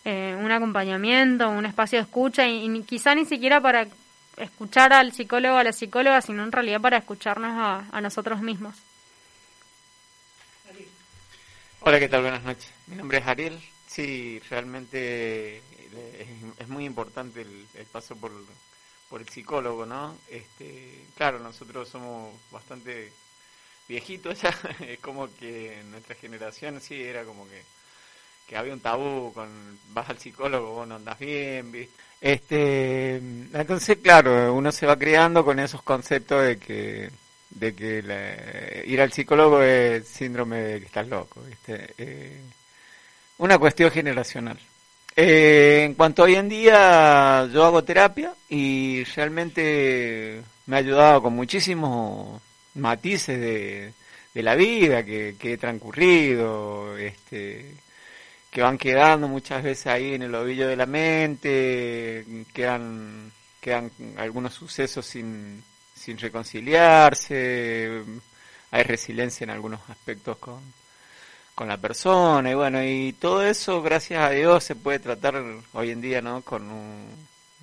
eh, 0.05 0.37
un 0.39 0.51
acompañamiento, 0.51 1.49
un 1.49 1.65
espacio 1.65 1.97
de 1.97 2.03
escucha 2.03 2.47
y, 2.47 2.65
y 2.65 2.83
quizá 2.83 3.15
ni 3.15 3.25
siquiera 3.25 3.59
para 3.59 3.87
escuchar 4.37 4.93
al 4.93 5.11
psicólogo 5.11 5.55
o 5.55 5.57
a 5.57 5.63
la 5.63 5.73
psicóloga, 5.73 6.21
sino 6.21 6.43
en 6.43 6.51
realidad 6.51 6.79
para 6.79 6.97
escucharnos 6.97 7.51
a, 7.51 7.85
a 7.91 8.01
nosotros 8.01 8.41
mismos. 8.41 8.75
Hola, 11.81 11.99
¿qué 11.99 12.09
tal? 12.09 12.21
Buenas 12.21 12.43
noches. 12.43 12.71
Mi 12.87 12.97
nombre 12.97 13.17
es 13.17 13.27
Ariel. 13.27 13.59
Sí, 13.87 14.39
realmente 14.49 15.57
es, 15.57 16.27
es 16.59 16.67
muy 16.67 16.85
importante 16.85 17.41
el, 17.41 17.65
el 17.73 17.85
paso 17.85 18.15
por, 18.15 18.31
por, 19.09 19.21
el 19.21 19.29
psicólogo, 19.29 19.85
¿no? 19.85 20.15
Este, 20.29 21.05
claro, 21.15 21.39
nosotros 21.39 21.89
somos 21.89 22.33
bastante 22.51 23.11
viejitos 23.89 24.41
ya, 24.41 24.55
es 24.87 24.99
como 24.99 25.27
que 25.35 25.81
nuestra 25.89 26.15
generación 26.15 26.79
sí 26.79 27.01
era 27.03 27.25
como 27.25 27.45
que, 27.49 27.61
que 28.47 28.55
había 28.55 28.71
un 28.71 28.79
tabú 28.79 29.33
con 29.33 29.49
vas 29.89 30.09
al 30.09 30.19
psicólogo, 30.19 30.73
vos 30.73 30.87
no 30.87 30.95
andás 30.95 31.19
bien, 31.19 31.71
¿viste? 31.71 32.01
Este, 32.21 33.15
entonces, 33.15 33.97
claro, 33.97 34.53
uno 34.53 34.71
se 34.71 34.85
va 34.85 34.97
creando 34.97 35.43
con 35.43 35.57
esos 35.59 35.81
conceptos 35.81 36.45
de 36.45 36.57
que 36.57 37.09
de 37.49 37.73
que 37.73 38.83
ir 38.85 39.01
al 39.01 39.11
psicólogo 39.11 39.61
es 39.63 40.07
síndrome 40.07 40.57
de 40.57 40.79
que 40.79 40.85
estás 40.85 41.07
loco, 41.07 41.41
¿viste? 41.41 41.95
Eh, 41.97 42.39
una 43.39 43.57
cuestión 43.57 43.89
generacional. 43.89 44.59
Eh, 45.15 45.83
en 45.85 45.95
cuanto 45.95 46.23
hoy 46.23 46.35
en 46.35 46.47
día, 46.47 47.49
yo 47.51 47.65
hago 47.65 47.83
terapia 47.83 48.33
y 48.49 49.03
realmente 49.15 50.41
me 50.67 50.75
ha 50.75 50.79
ayudado 50.79 51.23
con 51.23 51.33
muchísimos 51.33 52.39
matices 52.75 53.39
de, 53.39 53.93
de 54.33 54.43
la 54.43 54.55
vida 54.55 55.03
que, 55.03 55.35
que, 55.39 55.53
he 55.53 55.57
transcurrido, 55.57 56.97
este, 56.97 57.75
que 58.51 58.61
van 58.61 58.77
quedando 58.77 59.27
muchas 59.27 59.63
veces 59.63 59.87
ahí 59.87 60.13
en 60.13 60.23
el 60.23 60.35
ovillo 60.35 60.67
de 60.67 60.75
la 60.75 60.85
mente, 60.85 62.25
quedan, 62.53 63.31
quedan 63.61 63.91
algunos 64.17 64.53
sucesos 64.53 65.05
sin, 65.05 65.63
sin 65.95 66.17
reconciliarse, 66.17 68.03
hay 68.71 68.83
resiliencia 68.83 69.43
en 69.43 69.51
algunos 69.51 69.81
aspectos 69.89 70.37
con, 70.37 70.61
con 71.55 71.67
la 71.67 71.77
persona 71.77 72.51
y 72.51 72.53
bueno, 72.53 72.83
y 72.83 73.13
todo 73.13 73.43
eso, 73.45 73.81
gracias 73.81 74.23
a 74.23 74.29
Dios, 74.29 74.63
se 74.63 74.75
puede 74.75 74.99
tratar 74.99 75.43
hoy 75.73 75.91
en 75.91 76.01
día, 76.01 76.21
¿no? 76.21 76.41
Con, 76.41 76.69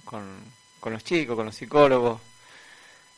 con, 0.05 0.25
con 0.81 0.93
los 0.93 1.05
chicos, 1.05 1.37
con 1.37 1.47
los 1.47 1.55
psicólogos. 1.55 2.21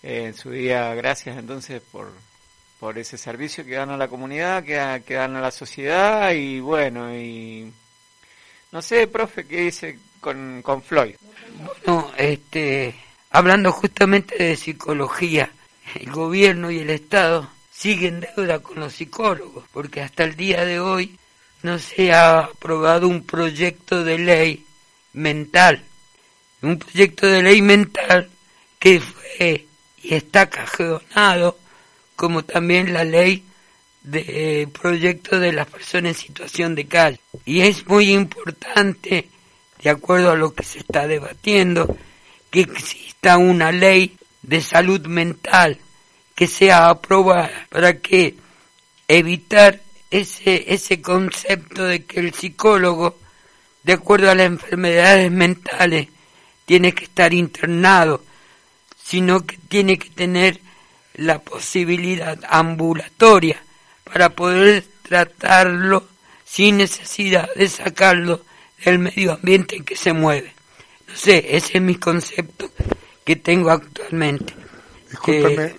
Eh, 0.03 0.27
en 0.27 0.35
su 0.35 0.51
día, 0.51 0.95
gracias 0.95 1.37
entonces 1.37 1.83
por, 1.91 2.13
por 2.79 2.99
ese 2.99 3.19
servicio 3.19 3.65
que 3.65 3.75
dan 3.75 3.91
a 3.91 3.97
la 3.97 4.09
comunidad, 4.09 4.63
que, 4.63 5.03
que 5.05 5.15
dan 5.15 5.37
a 5.37 5.41
la 5.41 5.51
sociedad 5.51 6.31
y 6.33 6.61
bueno, 6.61 7.15
y 7.15 7.73
no 8.71 8.83
sé, 8.83 9.07
profe, 9.09 9.47
¿qué 9.47 9.63
dice 9.63 9.99
con, 10.21 10.63
con 10.63 10.83
Floyd? 10.83 11.17
Bueno, 11.85 12.13
este, 12.17 12.95
hablando 13.31 13.73
justamente 13.73 14.43
de 14.43 14.57
psicología, 14.57 15.51
el 15.95 16.11
gobierno 16.11 16.71
y 16.71 16.79
el 16.81 16.91
Estado 16.91 17.51
siguen 17.73 18.21
deuda 18.21 18.61
con 18.61 18.79
los 18.79 18.93
psicólogos, 18.93 19.65
porque 19.73 20.03
hasta 20.03 20.25
el 20.25 20.37
día 20.37 20.65
de 20.65 20.79
hoy 20.81 21.19
no 21.63 21.79
se 21.79 22.13
ha 22.13 22.41
aprobado 22.41 23.09
un 23.09 23.25
proyecto 23.25 24.05
de 24.05 24.19
ley 24.19 24.65
mental, 25.13 25.83
un 26.63 26.79
proyecto 26.79 27.27
de 27.27 27.43
ley 27.43 27.63
mental 27.63 28.31
que 28.79 29.01
fue 29.01 29.68
y 30.03 30.15
está 30.15 30.49
cajonado 30.49 31.59
como 32.17 32.45
también 32.45 32.93
la 32.93 33.05
ley 33.05 33.45
de 34.03 34.25
eh, 34.63 34.67
proyecto 34.69 35.39
de 35.39 35.53
las 35.53 35.67
personas 35.67 36.13
en 36.13 36.27
situación 36.27 36.75
de 36.75 36.87
calle. 36.87 37.21
Y 37.45 37.61
es 37.61 37.87
muy 37.87 38.11
importante, 38.13 39.29
de 39.83 39.91
acuerdo 39.91 40.31
a 40.31 40.37
lo 40.37 40.55
que 40.55 40.65
se 40.65 40.81
está 40.81 41.07
debatiendo, 41.07 41.97
que 42.51 42.61
exista 42.61 43.39
una 43.39 43.71
ley 43.71 44.17
de 44.43 44.61
salud 44.61 45.07
mental 45.07 45.79
que 46.35 46.47
sea 46.47 46.89
aprobada 46.89 47.67
para 47.69 47.99
que 47.99 48.37
evitar 49.09 49.81
ese, 50.11 50.73
ese 50.73 51.03
concepto 51.03 51.85
de 51.85 52.05
que 52.05 52.21
el 52.21 52.33
psicólogo, 52.33 53.19
de 53.83 53.95
acuerdo 53.95 54.31
a 54.31 54.35
las 54.35 54.47
enfermedades 54.47 55.31
mentales, 55.31 56.09
tiene 56.65 56.93
que 56.93 57.05
estar 57.05 57.35
internado, 57.35 58.23
sino 59.09 59.47
que 59.47 59.57
tiene 59.57 59.99
que 59.99 60.11
tener 60.11 60.61
la 61.15 61.39
posibilidad 61.39 62.39
ambulatoria 62.47 63.59
para 64.05 64.29
poder 64.29 64.85
tratarlo 65.01 66.07
sin 66.45 66.77
necesidad 66.77 67.49
de 67.55 67.71
sacarlo 67.71 68.43
del 68.85 68.99
medio 68.99 69.33
ambiente 69.33 69.77
en 69.77 69.85
que 69.85 69.97
se 69.97 70.13
mueve. 70.13 70.53
No 71.07 71.17
sé, 71.17 71.57
ese 71.57 71.79
es 71.79 71.83
mi 71.83 71.95
concepto 71.95 72.71
que 73.25 73.37
tengo 73.37 73.71
actualmente. 73.71 74.55
Discúlpeme, 75.09 75.75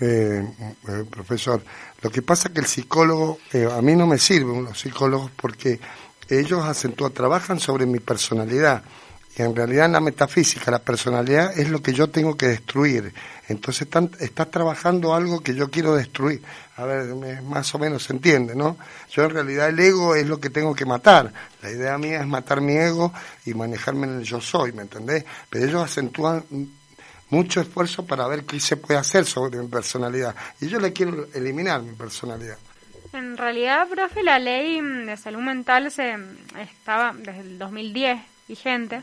eh, 0.00 0.44
eh, 0.88 1.04
profesor, 1.08 1.62
lo 2.02 2.10
que 2.10 2.22
pasa 2.22 2.48
es 2.48 2.54
que 2.54 2.60
el 2.60 2.66
psicólogo, 2.66 3.38
eh, 3.52 3.68
a 3.70 3.80
mí 3.80 3.94
no 3.94 4.08
me 4.08 4.18
sirven 4.18 4.64
los 4.64 4.80
psicólogos 4.80 5.30
porque 5.36 5.78
ellos 6.28 6.64
acentúan, 6.64 7.12
trabajan 7.12 7.60
sobre 7.60 7.86
mi 7.86 8.00
personalidad 8.00 8.82
y 9.38 9.42
en 9.42 9.54
realidad 9.54 9.84
en 9.84 9.92
la 9.92 10.00
metafísica 10.00 10.70
la 10.70 10.78
personalidad 10.78 11.58
es 11.58 11.68
lo 11.68 11.82
que 11.82 11.92
yo 11.92 12.08
tengo 12.08 12.38
que 12.38 12.46
destruir. 12.46 13.12
Entonces 13.48 13.86
estás 14.18 14.50
trabajando 14.50 15.14
algo 15.14 15.40
que 15.40 15.54
yo 15.54 15.70
quiero 15.70 15.94
destruir. 15.94 16.42
A 16.76 16.84
ver, 16.84 17.14
más 17.42 17.74
o 17.74 17.78
menos 17.78 18.04
se 18.04 18.14
entiende, 18.14 18.54
¿no? 18.54 18.78
Yo 19.10 19.24
en 19.24 19.30
realidad 19.30 19.68
el 19.68 19.78
ego 19.78 20.14
es 20.14 20.26
lo 20.26 20.40
que 20.40 20.48
tengo 20.48 20.74
que 20.74 20.86
matar. 20.86 21.30
La 21.62 21.70
idea 21.70 21.98
mía 21.98 22.20
es 22.20 22.26
matar 22.26 22.62
mi 22.62 22.76
ego 22.76 23.12
y 23.44 23.52
manejarme 23.52 24.06
en 24.06 24.18
el 24.20 24.24
yo 24.24 24.40
soy, 24.40 24.72
¿me 24.72 24.82
entendés? 24.82 25.24
Pero 25.50 25.66
ellos 25.66 25.84
acentúan 25.84 26.42
mucho 27.28 27.60
esfuerzo 27.60 28.06
para 28.06 28.26
ver 28.26 28.44
qué 28.44 28.58
se 28.58 28.78
puede 28.78 28.98
hacer 28.98 29.26
sobre 29.26 29.58
mi 29.58 29.68
personalidad. 29.68 30.34
Y 30.62 30.68
yo 30.68 30.80
le 30.80 30.94
quiero 30.94 31.26
eliminar 31.34 31.82
mi 31.82 31.92
personalidad. 31.92 32.56
En 33.12 33.36
realidad, 33.36 33.86
profe, 33.88 34.22
la 34.22 34.38
ley 34.38 34.80
de 34.80 35.16
salud 35.18 35.40
mental 35.40 35.90
se 35.90 36.16
estaba 36.58 37.12
desde 37.14 37.40
el 37.40 37.58
2010 37.58 38.18
vigente 38.48 39.02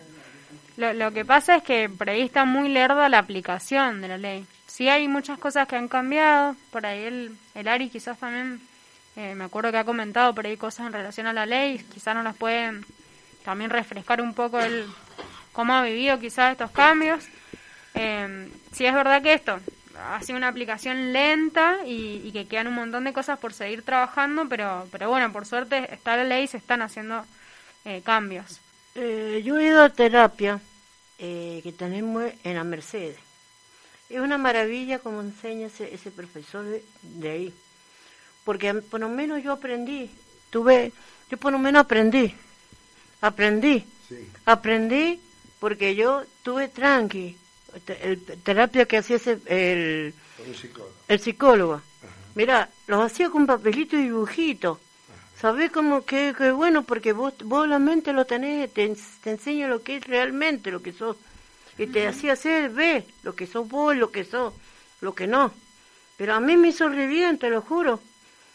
lo, 0.78 0.94
lo 0.94 1.12
que 1.12 1.26
pasa 1.26 1.58
es 1.58 1.64
que 1.64 1.90
por 1.90 2.10
ahí 2.10 2.22
está 2.22 2.46
muy 2.46 2.70
lerda 2.70 3.10
la 3.10 3.20
aplicación 3.20 4.02
de 4.02 4.08
la 4.08 4.18
ley. 4.18 4.46
Sí 4.68 4.90
hay 4.90 5.08
muchas 5.08 5.38
cosas 5.38 5.68
que 5.68 5.76
han 5.76 5.88
cambiado, 5.88 6.56
por 6.72 6.86
ahí 6.86 7.04
el, 7.04 7.38
el 7.54 7.68
Ari 7.68 7.90
quizás 7.90 8.18
también, 8.18 8.60
eh, 9.16 9.36
me 9.36 9.44
acuerdo 9.44 9.72
que 9.72 9.78
ha 9.78 9.84
comentado 9.84 10.34
por 10.34 10.48
ahí 10.48 10.58
cosas 10.58 10.88
en 10.88 10.94
relación 10.94 11.28
a 11.28 11.34
la 11.34 11.46
ley, 11.46 11.78
quizás 11.94 12.16
nos 12.16 12.24
las 12.24 12.36
pueden 12.36 12.86
también 13.46 13.70
refrescar 13.70 14.22
un 14.22 14.34
poco 14.34 14.60
el 14.60 14.88
cómo 15.52 15.74
ha 15.74 15.84
vivido 15.84 16.20
quizás 16.20 16.54
estos 16.54 16.72
cambios. 16.72 17.24
Eh, 17.94 18.50
sí 18.72 18.86
es 18.86 18.94
verdad 18.94 19.22
que 19.22 19.34
esto 19.34 19.60
ha 19.96 20.22
sido 20.22 20.38
una 20.38 20.48
aplicación 20.48 21.14
lenta 21.14 21.78
y, 21.86 22.32
que 22.32 22.48
quedan 22.48 22.68
un 22.68 22.76
montón 22.76 23.04
de 23.04 23.14
cosas 23.14 23.40
por 23.40 23.54
seguir 23.54 23.84
trabajando, 23.84 24.48
pero, 24.50 24.88
pero 24.92 25.10
bueno, 25.10 25.32
por 25.32 25.46
suerte 25.46 25.94
está 25.94 26.18
la 26.18 26.24
ley 26.24 26.46
y 26.46 26.48
se 26.48 26.58
están 26.58 26.82
haciendo 26.82 27.26
eh, 27.86 28.02
cambios. 28.04 28.60
Eh, 28.96 29.42
yo 29.44 29.58
he 29.58 29.68
ido 29.68 29.82
a 29.82 29.90
terapia 29.90 30.62
eh, 31.18 31.62
que 31.64 31.72
tenemos 31.72 32.32
en 32.44 32.56
la 32.56 32.64
Mercedes. 32.64 33.18
Es 34.10 34.20
una 34.20 34.38
maravilla 34.38 35.00
como 35.00 35.22
enseña 35.22 35.68
ese, 35.68 35.94
ese 35.94 36.12
profesor 36.12 36.66
de, 37.02 37.30
ahí. 37.30 37.54
Porque 38.44 38.74
por 38.76 39.00
lo 39.00 39.10
menos 39.10 39.42
yo 39.42 39.54
aprendí. 39.54 40.12
Tuve, 40.52 40.92
yo 41.30 41.38
por 41.38 41.52
lo 41.52 41.58
menos 41.58 41.82
aprendí. 41.82 42.36
Aprendí. 43.22 43.84
Aprendí 44.46 45.20
porque 45.60 45.96
yo 45.96 46.24
tuve 46.44 46.68
tranqui. 46.68 47.38
El, 47.88 48.22
terapia 48.44 48.86
que 48.86 48.98
hacía 48.98 49.16
ese, 49.16 49.40
el, 49.48 50.14
el 51.08 51.20
psicólogo. 51.20 51.82
Mira, 52.36 52.70
los 52.86 53.04
hacía 53.04 53.32
con 53.32 53.48
papelito 53.48 53.96
y 53.96 54.04
dibujito. 54.04 54.80
¿Sabés 55.44 55.72
cómo 55.72 56.06
que, 56.06 56.32
bueno? 56.54 56.84
Porque 56.84 57.12
vos, 57.12 57.34
vos 57.44 57.68
la 57.68 57.78
mente 57.78 58.14
lo 58.14 58.24
tenés, 58.24 58.74
te, 58.74 58.96
te 59.22 59.32
enseña 59.32 59.68
lo 59.68 59.84
que 59.84 59.98
es 59.98 60.08
realmente 60.08 60.72
lo 60.72 60.82
que 60.82 60.94
sos. 60.94 61.18
Y 61.78 61.88
te 61.88 62.08
hacía 62.08 62.32
hacer, 62.32 62.70
ve, 62.70 63.06
lo 63.24 63.36
que 63.36 63.46
sos 63.46 63.68
vos, 63.68 63.94
lo 63.94 64.10
que 64.10 64.24
sos, 64.24 64.54
lo 65.02 65.14
que 65.14 65.28
no. 65.28 65.52
Pero 66.16 66.36
a 66.36 66.40
mí 66.40 66.56
me 66.56 66.70
hizo 66.70 66.90
bien, 66.90 67.38
te 67.38 67.50
lo 67.50 67.60
juro. 67.60 68.00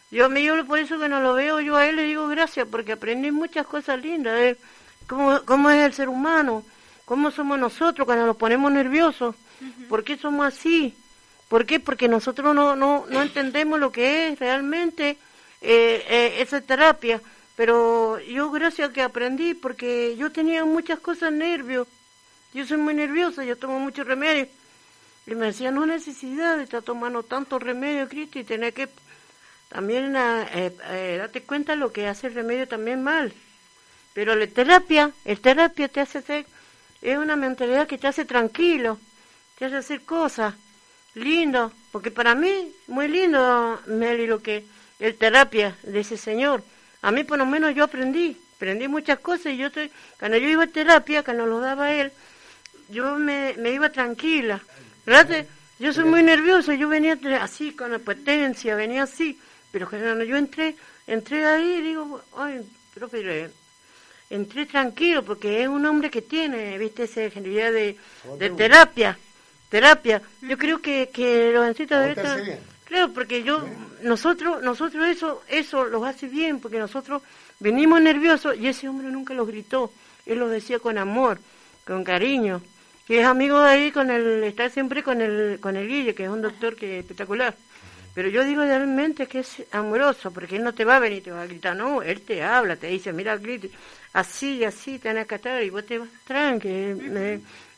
Yo, 0.09 0.31
me, 0.31 0.41
yo 0.41 0.65
por 0.65 0.79
eso 0.79 0.97
que 0.97 1.07
no 1.07 1.21
lo 1.21 1.35
veo, 1.35 1.59
yo 1.59 1.75
a 1.75 1.85
él 1.85 1.97
le 1.97 2.05
digo 2.05 2.27
gracias, 2.27 2.67
porque 2.67 2.93
aprendí 2.93 3.29
muchas 3.29 3.67
cosas 3.67 4.01
lindas, 4.01 4.39
¿eh? 4.39 4.57
cómo, 5.05 5.41
cómo 5.45 5.69
es 5.69 5.85
el 5.85 5.93
ser 5.93 6.09
humano, 6.09 6.63
cómo 7.05 7.29
somos 7.29 7.59
nosotros 7.59 8.07
cuando 8.07 8.25
nos 8.25 8.35
ponemos 8.35 8.71
nerviosos, 8.71 9.35
por 9.89 10.03
qué 10.03 10.17
somos 10.17 10.47
así, 10.47 10.95
por 11.49 11.67
qué, 11.67 11.79
porque 11.79 12.07
nosotros 12.07 12.55
no, 12.55 12.75
no, 12.75 13.05
no 13.07 13.21
entendemos 13.21 13.79
lo 13.79 13.91
que 13.91 14.29
es 14.29 14.39
realmente 14.39 15.19
eh, 15.61 16.05
eh, 16.07 16.35
esa 16.39 16.61
terapia, 16.61 17.21
pero 17.55 18.19
yo 18.19 18.51
gracias 18.51 18.89
a 18.89 18.93
que 18.93 19.01
aprendí, 19.01 19.53
porque 19.53 20.15
yo 20.17 20.31
tenía 20.31 20.63
muchas 20.65 20.99
cosas 20.99 21.31
nervios, 21.31 21.87
yo 22.53 22.65
soy 22.65 22.77
muy 22.77 22.93
nerviosa, 22.93 23.43
yo 23.43 23.57
tomo 23.57 23.79
mucho 23.79 24.03
remedio, 24.03 24.47
y 25.27 25.35
me 25.35 25.47
decía, 25.47 25.69
no 25.69 25.85
necesidad 25.85 26.57
de 26.57 26.63
estar 26.63 26.81
tomando 26.81 27.21
tanto 27.23 27.59
remedio, 27.59 28.07
Cristo, 28.07 28.39
y 28.39 28.43
tener 28.43 28.73
que 28.73 28.89
también 29.69 30.15
eh, 30.15 30.75
eh, 30.89 31.17
date 31.19 31.43
cuenta 31.43 31.75
lo 31.75 31.91
que 31.91 32.07
hace 32.07 32.27
el 32.27 32.33
remedio 32.33 32.67
también 32.67 33.03
mal. 33.03 33.31
Pero 34.13 34.35
la 34.35 34.47
terapia, 34.47 35.11
el 35.25 35.39
terapia 35.39 35.87
te 35.87 36.01
hace 36.01 36.21
ser, 36.23 36.45
es 37.01 37.17
una 37.17 37.35
mentalidad 37.35 37.87
que 37.87 37.99
te 37.99 38.07
hace 38.07 38.25
tranquilo, 38.25 38.97
te 39.57 39.65
hace 39.65 39.77
hacer 39.77 40.01
cosas, 40.01 40.55
lindo, 41.13 41.71
porque 41.91 42.09
para 42.09 42.33
mí, 42.33 42.73
muy 42.87 43.07
lindo, 43.07 43.79
Meli, 43.85 44.25
lo 44.25 44.41
que 44.41 44.65
el 44.99 45.15
terapia 45.15 45.75
de 45.83 46.01
ese 46.01 46.17
señor. 46.17 46.63
A 47.01 47.11
mí 47.11 47.23
por 47.23 47.37
lo 47.37 47.45
menos 47.45 47.73
yo 47.73 47.85
aprendí, 47.85 48.37
aprendí 48.55 48.87
muchas 48.87 49.19
cosas 49.19 49.53
y 49.53 49.57
yo 49.57 49.67
estoy, 49.67 49.91
cuando 50.19 50.37
yo 50.37 50.49
iba 50.49 50.63
a 50.63 50.67
terapia, 50.67 51.23
cuando 51.23 51.45
lo 51.45 51.59
daba 51.59 51.93
él, 51.93 52.11
yo 52.89 53.15
me, 53.15 53.55
me 53.57 53.71
iba 53.71 53.89
tranquila. 53.89 54.61
¿Verdad? 55.05 55.45
Yo 55.79 55.93
soy 55.93 56.03
muy 56.03 56.23
nerviosa, 56.23 56.75
yo 56.75 56.89
venía 56.89 57.17
así 57.41 57.71
con 57.71 57.91
la 57.91 57.99
potencia, 57.99 58.75
venía 58.75 59.03
así, 59.03 59.39
pero 59.71 59.89
cuando 59.89 60.25
yo 60.25 60.35
entré, 60.35 60.75
entré 61.07 61.45
ahí 61.45 61.81
digo, 61.81 62.21
ay, 62.35 62.61
profe, 62.93 63.49
entré 64.29 64.65
tranquilo 64.65 65.23
porque 65.23 65.63
es 65.63 65.69
un 65.69 65.85
hombre 65.85 66.09
que 66.09 66.21
tiene, 66.21 66.77
viste, 66.77 67.03
esa 67.03 67.21
de, 67.21 67.97
de 68.37 68.49
terapia, 68.49 69.17
terapia. 69.69 70.21
Yo 70.41 70.57
creo 70.57 70.81
que, 70.81 71.09
que 71.13 71.51
los 71.53 71.65
ancitos 71.65 71.97
de 72.03 72.09
esta... 72.11 72.37
Claro, 72.89 73.13
porque 73.13 73.43
yo, 73.43 73.63
nosotros, 74.01 74.63
nosotros 74.63 75.07
eso, 75.07 75.43
eso 75.47 75.85
los 75.85 76.03
hace 76.03 76.27
bien, 76.27 76.59
porque 76.59 76.79
nosotros 76.79 77.21
venimos 77.59 78.01
nerviosos 78.01 78.57
y 78.57 78.67
ese 78.67 78.89
hombre 78.89 79.09
nunca 79.09 79.35
los 79.35 79.47
gritó, 79.47 79.93
él 80.25 80.39
lo 80.39 80.49
decía 80.49 80.79
con 80.79 80.97
amor, 80.97 81.39
con 81.85 82.03
cariño, 82.03 82.63
que 83.05 83.21
es 83.21 83.27
amigo 83.27 83.59
de 83.59 83.69
ahí 83.69 83.91
con 83.91 84.09
el, 84.09 84.43
está 84.43 84.71
siempre 84.71 85.03
con 85.03 85.21
el, 85.21 85.59
con 85.59 85.75
el 85.75 85.87
Guille, 85.87 86.15
que 86.15 86.23
es 86.23 86.29
un 86.31 86.41
doctor 86.41 86.75
que 86.75 86.97
es 86.97 87.03
espectacular. 87.03 87.55
Pero 88.15 88.27
yo 88.27 88.43
digo 88.43 88.63
realmente 88.63 89.27
que 89.27 89.39
es 89.39 89.63
amoroso, 89.71 90.31
porque 90.31 90.55
él 90.55 90.63
no 90.63 90.73
te 90.73 90.83
va 90.83 90.95
a 90.95 90.99
venir 90.99 91.19
y 91.19 91.21
te 91.21 91.31
va 91.31 91.43
a 91.43 91.47
gritar, 91.47 91.75
no, 91.75 92.01
él 92.01 92.21
te 92.21 92.41
habla, 92.43 92.75
te 92.75 92.87
dice, 92.87 93.13
mira, 93.13 93.37
grite, 93.37 93.69
así 94.13 94.57
y 94.57 94.63
así 94.63 94.97
tenés 94.97 95.27
que 95.27 95.35
estar, 95.35 95.63
y 95.63 95.69
vos 95.69 95.85
te 95.85 95.99
vas 95.99 96.09
tranqui. 96.25 96.95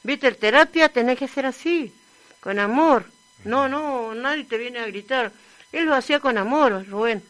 Viste, 0.03 0.27
el 0.29 0.37
terapia 0.37 0.87
tenés 0.87 1.19
que 1.19 1.27
ser 1.27 1.45
así, 1.45 1.93
con 2.39 2.59
amor. 2.59 3.03
No, 3.45 3.67
no, 3.67 4.13
nadie 4.13 4.43
te 4.45 4.57
viene 4.57 4.79
a 4.79 4.85
gritar. 4.85 5.31
él 5.71 5.85
lo 5.85 5.95
hacía 5.95 6.19
con 6.19 6.37
amor, 6.37 6.85
Rubén. 6.87 7.23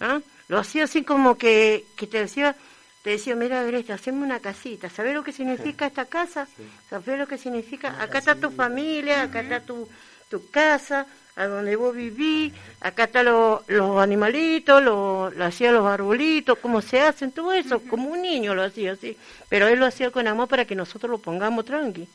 ¿ah? 0.00 0.20
Lo 0.48 0.58
hacía 0.58 0.84
así 0.84 1.02
como 1.02 1.36
que, 1.36 1.84
que 1.96 2.06
te 2.06 2.18
decía, 2.18 2.54
te 3.02 3.10
decía, 3.10 3.34
mira, 3.34 3.62
Greta, 3.64 3.94
haceme 3.94 4.24
una 4.24 4.40
casita. 4.40 4.90
¿Sabes 4.90 5.14
lo 5.14 5.24
que 5.24 5.32
significa 5.32 5.86
esta 5.86 6.06
casa? 6.06 6.46
¿Sabes 6.90 7.18
lo 7.18 7.26
que 7.26 7.38
significa? 7.38 8.00
acá 8.02 8.18
está 8.18 8.34
tu 8.34 8.50
familia, 8.50 9.22
acá 9.22 9.40
está 9.40 9.60
tu, 9.60 9.88
tu 10.28 10.50
casa, 10.50 11.06
a 11.36 11.46
donde 11.46 11.76
vos 11.76 11.94
vivís, 11.94 12.52
acá 12.80 13.04
están 13.04 13.26
los 13.26 13.98
animalitos, 14.00 14.82
lo, 14.82 15.30
lo 15.30 15.44
hacía 15.44 15.70
los 15.70 15.86
arbolitos, 15.86 16.58
cómo 16.58 16.80
se 16.80 17.00
hacen, 17.00 17.30
todo 17.30 17.52
eso, 17.52 17.80
como 17.80 18.08
un 18.08 18.22
niño 18.22 18.54
lo 18.54 18.62
hacía 18.62 18.92
así. 18.92 19.16
Pero 19.48 19.68
él 19.68 19.78
lo 19.78 19.86
hacía 19.86 20.10
con 20.10 20.26
amor 20.26 20.48
para 20.48 20.64
que 20.64 20.74
nosotros 20.74 21.10
lo 21.10 21.18
pongamos 21.18 21.64
tranqui. 21.64 22.08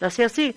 Lo 0.00 0.06
hacía 0.06 0.26
así. 0.26 0.54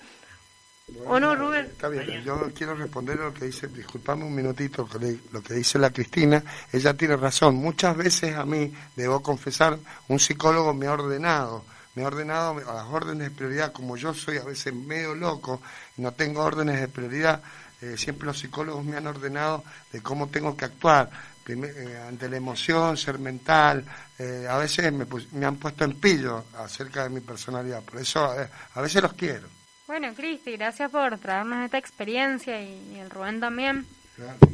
¿O 1.06 1.20
no, 1.20 1.36
Rubén? 1.36 1.66
Está 1.66 1.90
bien, 1.90 2.24
yo 2.24 2.50
quiero 2.56 2.74
responder 2.74 3.20
a 3.20 3.26
lo 3.26 3.34
que 3.34 3.46
dice, 3.46 3.68
disculpame 3.68 4.24
un 4.24 4.34
minutito, 4.34 4.88
lo 5.34 5.42
que 5.42 5.54
dice 5.54 5.78
la 5.78 5.92
Cristina, 5.92 6.42
ella 6.72 6.94
tiene 6.94 7.18
razón, 7.18 7.56
muchas 7.56 7.98
veces 7.98 8.36
a 8.36 8.46
mí, 8.46 8.74
debo 8.96 9.22
confesar, 9.22 9.78
un 10.08 10.18
psicólogo 10.18 10.74
me 10.74 10.88
ha 10.88 10.94
ordenado, 10.94 11.66
me 11.96 12.04
ha 12.04 12.08
ordenado 12.08 12.58
a 12.70 12.74
las 12.74 12.86
órdenes 12.86 13.30
de 13.30 13.36
prioridad, 13.36 13.74
como 13.74 13.98
yo 13.98 14.14
soy 14.14 14.38
a 14.38 14.46
veces 14.46 14.74
medio 14.74 15.14
loco, 15.14 15.62
no 15.98 16.14
tengo 16.14 16.42
órdenes 16.42 16.80
de 16.80 16.88
prioridad, 16.88 17.42
eh, 17.82 17.96
siempre 17.98 18.28
los 18.28 18.40
psicólogos 18.40 18.86
me 18.86 18.96
han 18.96 19.08
ordenado 19.08 19.66
de 19.92 20.02
cómo 20.02 20.30
tengo 20.30 20.56
que 20.56 20.66
actuar, 20.66 21.10
eh, 21.48 22.04
ante 22.08 22.30
la 22.30 22.38
emoción, 22.38 22.96
ser 22.96 23.20
mental, 23.20 23.84
eh, 24.18 24.48
a 24.50 24.58
veces 24.58 24.94
me, 24.94 25.06
me, 25.34 25.46
han 25.46 25.58
puesto 25.58 25.84
en 25.84 26.00
pillo 26.00 26.46
acerca 26.58 27.04
de 27.04 27.10
mi 27.10 27.20
personalidad, 27.20 27.84
por 27.84 28.00
eso 28.00 28.24
a 28.74 28.82
veces 28.82 29.02
los 29.02 29.12
quiero. 29.12 29.57
Bueno, 29.88 30.14
Cristi, 30.14 30.58
gracias 30.58 30.92
por 30.92 31.18
traernos 31.18 31.64
esta 31.64 31.78
experiencia 31.78 32.62
y, 32.62 33.00
el 33.00 33.10
Rubén 33.10 33.40
también. 33.40 33.86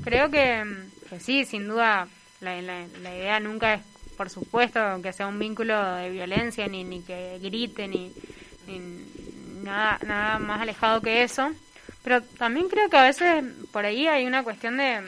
Creo 0.03 0.29
que, 0.29 0.63
sí, 1.19 1.43
sin 1.45 1.67
duda, 1.67 2.07
la, 2.39 2.61
la, 2.61 3.15
idea 3.15 3.39
nunca 3.39 3.73
es, 3.73 3.81
por 4.15 4.29
supuesto, 4.29 4.79
que 5.01 5.11
sea 5.11 5.25
un 5.25 5.39
vínculo 5.39 5.95
de 5.95 6.11
violencia, 6.11 6.67
ni, 6.67 6.83
ni 6.83 7.01
que 7.01 7.39
grite, 7.41 7.87
ni, 7.87 8.13
nada, 9.63 9.97
nada 10.05 10.37
más 10.37 10.61
alejado 10.61 11.01
que 11.01 11.23
eso. 11.23 11.51
Pero 12.03 12.21
también 12.21 12.69
creo 12.69 12.87
que 12.89 12.97
a 12.97 13.03
veces 13.03 13.43
por 13.71 13.85
ahí 13.85 14.05
hay 14.05 14.27
una 14.27 14.43
cuestión 14.43 14.77
de, 14.77 15.01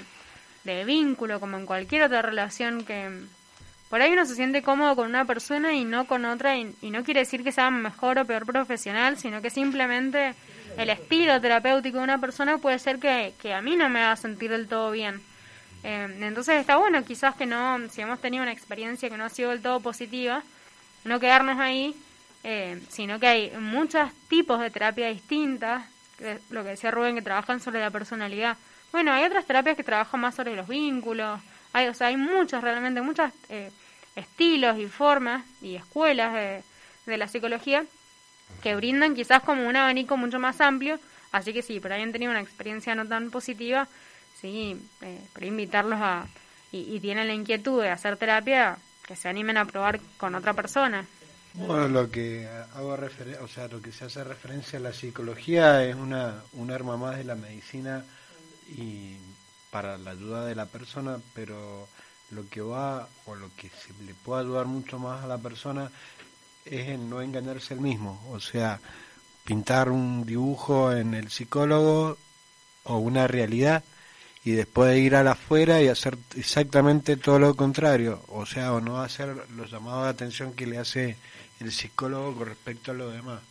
de 0.63 0.85
vínculo, 0.85 1.39
como 1.39 1.57
en 1.57 1.67
cualquier 1.67 2.01
otra 2.01 2.23
relación 2.23 2.83
que 2.83 3.11
por 3.95 4.01
ahí 4.01 4.11
uno 4.11 4.25
se 4.25 4.35
siente 4.35 4.61
cómodo 4.61 4.93
con 4.97 5.07
una 5.07 5.23
persona 5.23 5.71
y 5.71 5.85
no 5.85 6.05
con 6.05 6.25
otra, 6.25 6.57
y, 6.57 6.65
no 6.81 7.05
quiere 7.05 7.21
decir 7.21 7.45
que 7.45 7.53
sea 7.53 7.71
mejor 7.71 8.19
o 8.19 8.25
peor 8.25 8.45
profesional, 8.45 9.17
sino 9.17 9.41
que 9.41 9.49
simplemente 9.49 10.35
el 10.77 10.89
estilo 10.89 11.39
terapéutico 11.39 11.99
de 11.99 12.03
una 12.03 12.17
persona 12.17 12.57
puede 12.57 12.77
ser 12.77 12.99
que, 12.99 13.53
a 13.53 13.61
mí 13.61 13.77
no 13.77 13.87
me 13.87 14.01
va 14.01 14.11
a 14.11 14.17
sentir 14.17 14.51
del 14.51 14.67
todo 14.67 14.91
bien. 14.91 15.21
Eh, 15.85 16.09
entonces 16.19 16.59
está 16.59 16.75
bueno, 16.75 17.05
quizás 17.05 17.35
que 17.35 17.45
no, 17.45 17.87
si 17.87 18.01
hemos 18.01 18.19
tenido 18.19 18.43
una 18.43 18.51
experiencia 18.51 19.09
que 19.09 19.15
no 19.15 19.23
ha 19.23 19.29
sido 19.29 19.51
del 19.51 19.61
todo 19.61 19.79
positiva, 19.79 20.43
no 21.05 21.21
quedarnos 21.21 21.57
ahí, 21.57 21.95
eh, 22.43 22.81
sino 22.89 23.17
que 23.17 23.27
hay 23.27 23.51
muchos 23.61 24.11
tipos 24.27 24.59
de 24.59 24.71
terapia 24.71 25.07
distintas, 25.07 25.85
lo 26.49 26.63
que 26.63 26.71
decía 26.71 26.91
Rubén, 26.91 27.15
que 27.15 27.21
trabajan 27.21 27.61
sobre 27.61 27.79
la 27.79 27.91
personalidad. 27.91 28.57
Bueno, 28.91 29.13
hay 29.13 29.23
otras 29.23 29.45
terapias 29.45 29.77
que 29.77 29.85
trabajan 29.85 30.19
más 30.19 30.35
sobre 30.35 30.53
los 30.53 30.67
vínculos, 30.67 31.39
hay, 31.71 31.87
o 31.87 31.93
sea, 31.93 32.07
hay 32.07 32.17
muchos, 32.17 32.61
realmente, 32.61 33.01
muchos 33.01 33.31
eh, 33.47 33.71
estilos 34.15 34.77
y 34.79 34.87
formas 34.87 35.43
y 35.61 35.75
escuelas 35.75 36.33
de, 36.33 36.63
de 37.05 37.17
la 37.17 37.27
psicología 37.27 37.85
que 38.61 38.75
brindan 38.75 39.15
quizás 39.15 39.43
como 39.43 39.67
un 39.67 39.75
abanico 39.75 40.17
mucho 40.17 40.39
más 40.39 40.61
amplio. 40.61 40.99
Así 41.31 41.53
que 41.53 41.61
sí, 41.61 41.79
por 41.79 41.91
ahí 41.91 42.01
han 42.01 42.11
tenido 42.11 42.31
una 42.31 42.41
experiencia 42.41 42.95
no 42.95 43.07
tan 43.07 43.29
positiva, 43.29 43.87
sí, 44.39 44.79
eh, 45.01 45.19
invitarlos 45.41 45.99
a, 46.01 46.27
y, 46.71 46.99
tienen 46.99 47.27
la 47.27 47.33
inquietud 47.33 47.81
de 47.81 47.89
hacer 47.89 48.17
terapia, 48.17 48.77
que 49.05 49.15
se 49.15 49.29
animen 49.29 49.57
a 49.57 49.65
probar 49.65 49.99
con 50.17 50.35
otra 50.35 50.53
persona. 50.53 51.05
Bueno, 51.53 51.87
lo 51.87 52.09
que 52.09 52.47
hago 52.73 52.97
o 53.41 53.47
sea, 53.47 53.67
lo 53.67 53.81
que 53.81 53.91
se 53.91 54.05
hace 54.05 54.23
referencia 54.23 54.79
a 54.79 54.81
la 54.81 54.93
psicología 54.93 55.85
es 55.85 55.95
una, 55.95 56.41
un 56.53 56.71
arma 56.71 56.97
más 56.97 57.17
de 57.17 57.23
la 57.23 57.35
medicina 57.35 58.03
y 58.67 59.17
para 59.71 59.97
la 59.97 60.11
ayuda 60.11 60.45
de 60.45 60.55
la 60.55 60.65
persona, 60.65 61.17
pero 61.33 61.87
lo 62.35 62.47
que 62.49 62.61
va 62.61 63.07
o 63.25 63.35
lo 63.35 63.49
que 63.55 63.69
se 63.69 63.93
le 64.05 64.13
puede 64.13 64.41
ayudar 64.41 64.65
mucho 64.65 64.99
más 64.99 65.23
a 65.23 65.27
la 65.27 65.37
persona 65.37 65.89
es 66.65 66.89
en 66.89 67.09
no 67.09 67.21
engañarse 67.21 67.73
el 67.73 67.79
mismo, 67.79 68.21
o 68.31 68.39
sea, 68.39 68.79
pintar 69.43 69.89
un 69.89 70.25
dibujo 70.25 70.91
en 70.91 71.13
el 71.13 71.29
psicólogo 71.29 72.17
o 72.83 72.97
una 72.97 73.27
realidad 73.27 73.83
y 74.43 74.51
después 74.51 74.97
ir 74.97 75.15
a 75.15 75.23
la 75.23 75.31
afuera 75.31 75.81
y 75.81 75.87
hacer 75.87 76.17
exactamente 76.35 77.17
todo 77.17 77.39
lo 77.39 77.55
contrario, 77.55 78.23
o 78.27 78.45
sea, 78.45 78.73
o 78.73 78.81
no 78.81 79.01
hacer 79.01 79.35
los 79.55 79.71
llamados 79.71 80.03
de 80.03 80.09
atención 80.09 80.53
que 80.53 80.67
le 80.67 80.77
hace 80.77 81.17
el 81.59 81.71
psicólogo 81.71 82.35
con 82.35 82.47
respecto 82.47 82.91
a 82.91 82.95
lo 82.95 83.09
demás. 83.09 83.41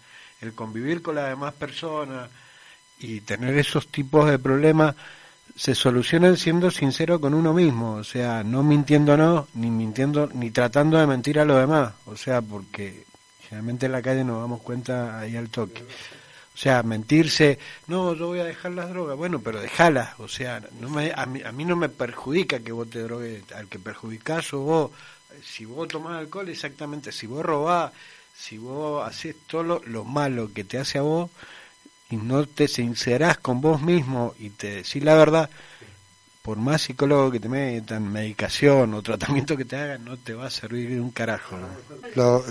El 0.41 0.53
convivir 0.53 1.03
con 1.03 1.17
las 1.17 1.29
demás 1.29 1.55
personas 1.55 2.29
y 2.99 3.21
tener 3.23 3.57
esos 3.59 3.89
tipos 3.89 4.31
de 4.31 4.39
problemas 4.39 4.95
se 5.57 5.75
solucionan 5.75 6.37
siendo 6.37 6.71
sincero 6.71 7.21
con 7.21 7.33
uno 7.33 7.53
mismo, 7.53 7.95
o 7.95 8.05
sea, 8.05 8.43
no 8.43 8.63
mintiéndonos, 8.63 9.47
ni 9.55 9.71
mintiendo, 9.71 10.29
ni 10.35 10.51
tratando 10.51 10.99
de 10.99 11.07
mentir 11.07 11.39
a 11.39 11.45
los 11.45 11.59
demás, 11.59 11.95
o 12.07 12.17
sea, 12.17 12.43
porque 12.43 13.05
generalmente 13.41 13.87
en 13.87 13.93
la 13.93 14.03
calle 14.03 14.25
nos 14.25 14.41
damos 14.41 14.63
cuenta 14.63 15.19
ahí 15.21 15.37
al 15.37 15.51
toque. 15.51 15.83
O 15.83 16.57
sea, 16.57 16.85
mentirse, 16.85 17.59
no, 17.89 18.15
yo 18.15 18.29
voy 18.29 18.39
a 18.39 18.45
dejar 18.45 18.73
las 18.73 18.89
drogas, 18.89 19.17
bueno, 19.17 19.41
pero 19.41 19.61
déjalas, 19.61 20.19
o 20.19 20.29
sea, 20.29 20.63
no 20.81 20.89
me, 20.89 21.13
a, 21.15 21.27
mí, 21.27 21.43
a 21.43 21.51
no 21.51 21.77
me 21.77 21.89
perjudica 21.89 22.61
que 22.61 22.73
vos 22.73 22.89
te 22.89 23.01
drogues, 23.01 23.51
al 23.53 23.69
que 23.69 23.81
perjudicás 23.81 24.55
o 24.55 24.61
vos, 24.61 24.91
si 25.43 25.65
vos 25.65 25.89
tomás 25.89 26.19
alcohol, 26.19 26.49
exactamente, 26.49 27.11
si 27.11 27.27
vos 27.27 27.45
robás, 27.45 27.93
si 28.37 28.59
vos 28.59 29.07
haces 29.07 29.37
todo 29.49 29.63
lo, 29.65 29.83
lo 29.87 30.05
malo 30.05 30.53
que 30.53 30.63
te 30.63 30.79
hace 30.79 30.99
a 30.99 31.03
vos, 31.03 31.31
y 32.11 32.17
no 32.17 32.47
te 32.47 32.69
sincerás 32.69 33.39
con 33.39 33.61
vos 33.61 33.83
mismo 33.83 34.35
y 34.39 34.51
te 34.51 34.77
decís 34.77 35.03
la 35.03 35.15
verdad, 35.15 35.51
por 36.45 36.59
más 36.59 36.83
psicólogo 36.83 37.31
que 37.31 37.41
te 37.41 37.49
metan, 37.49 38.13
medicación 38.13 38.93
o 38.93 39.01
tratamiento 39.01 39.57
que 39.57 39.65
te 39.65 39.77
hagan, 39.77 40.05
no 40.05 40.19
te 40.19 40.35
va 40.35 40.49
a 40.49 40.51
servir 40.51 41.01
un 41.01 41.11
carajo. 41.11 41.57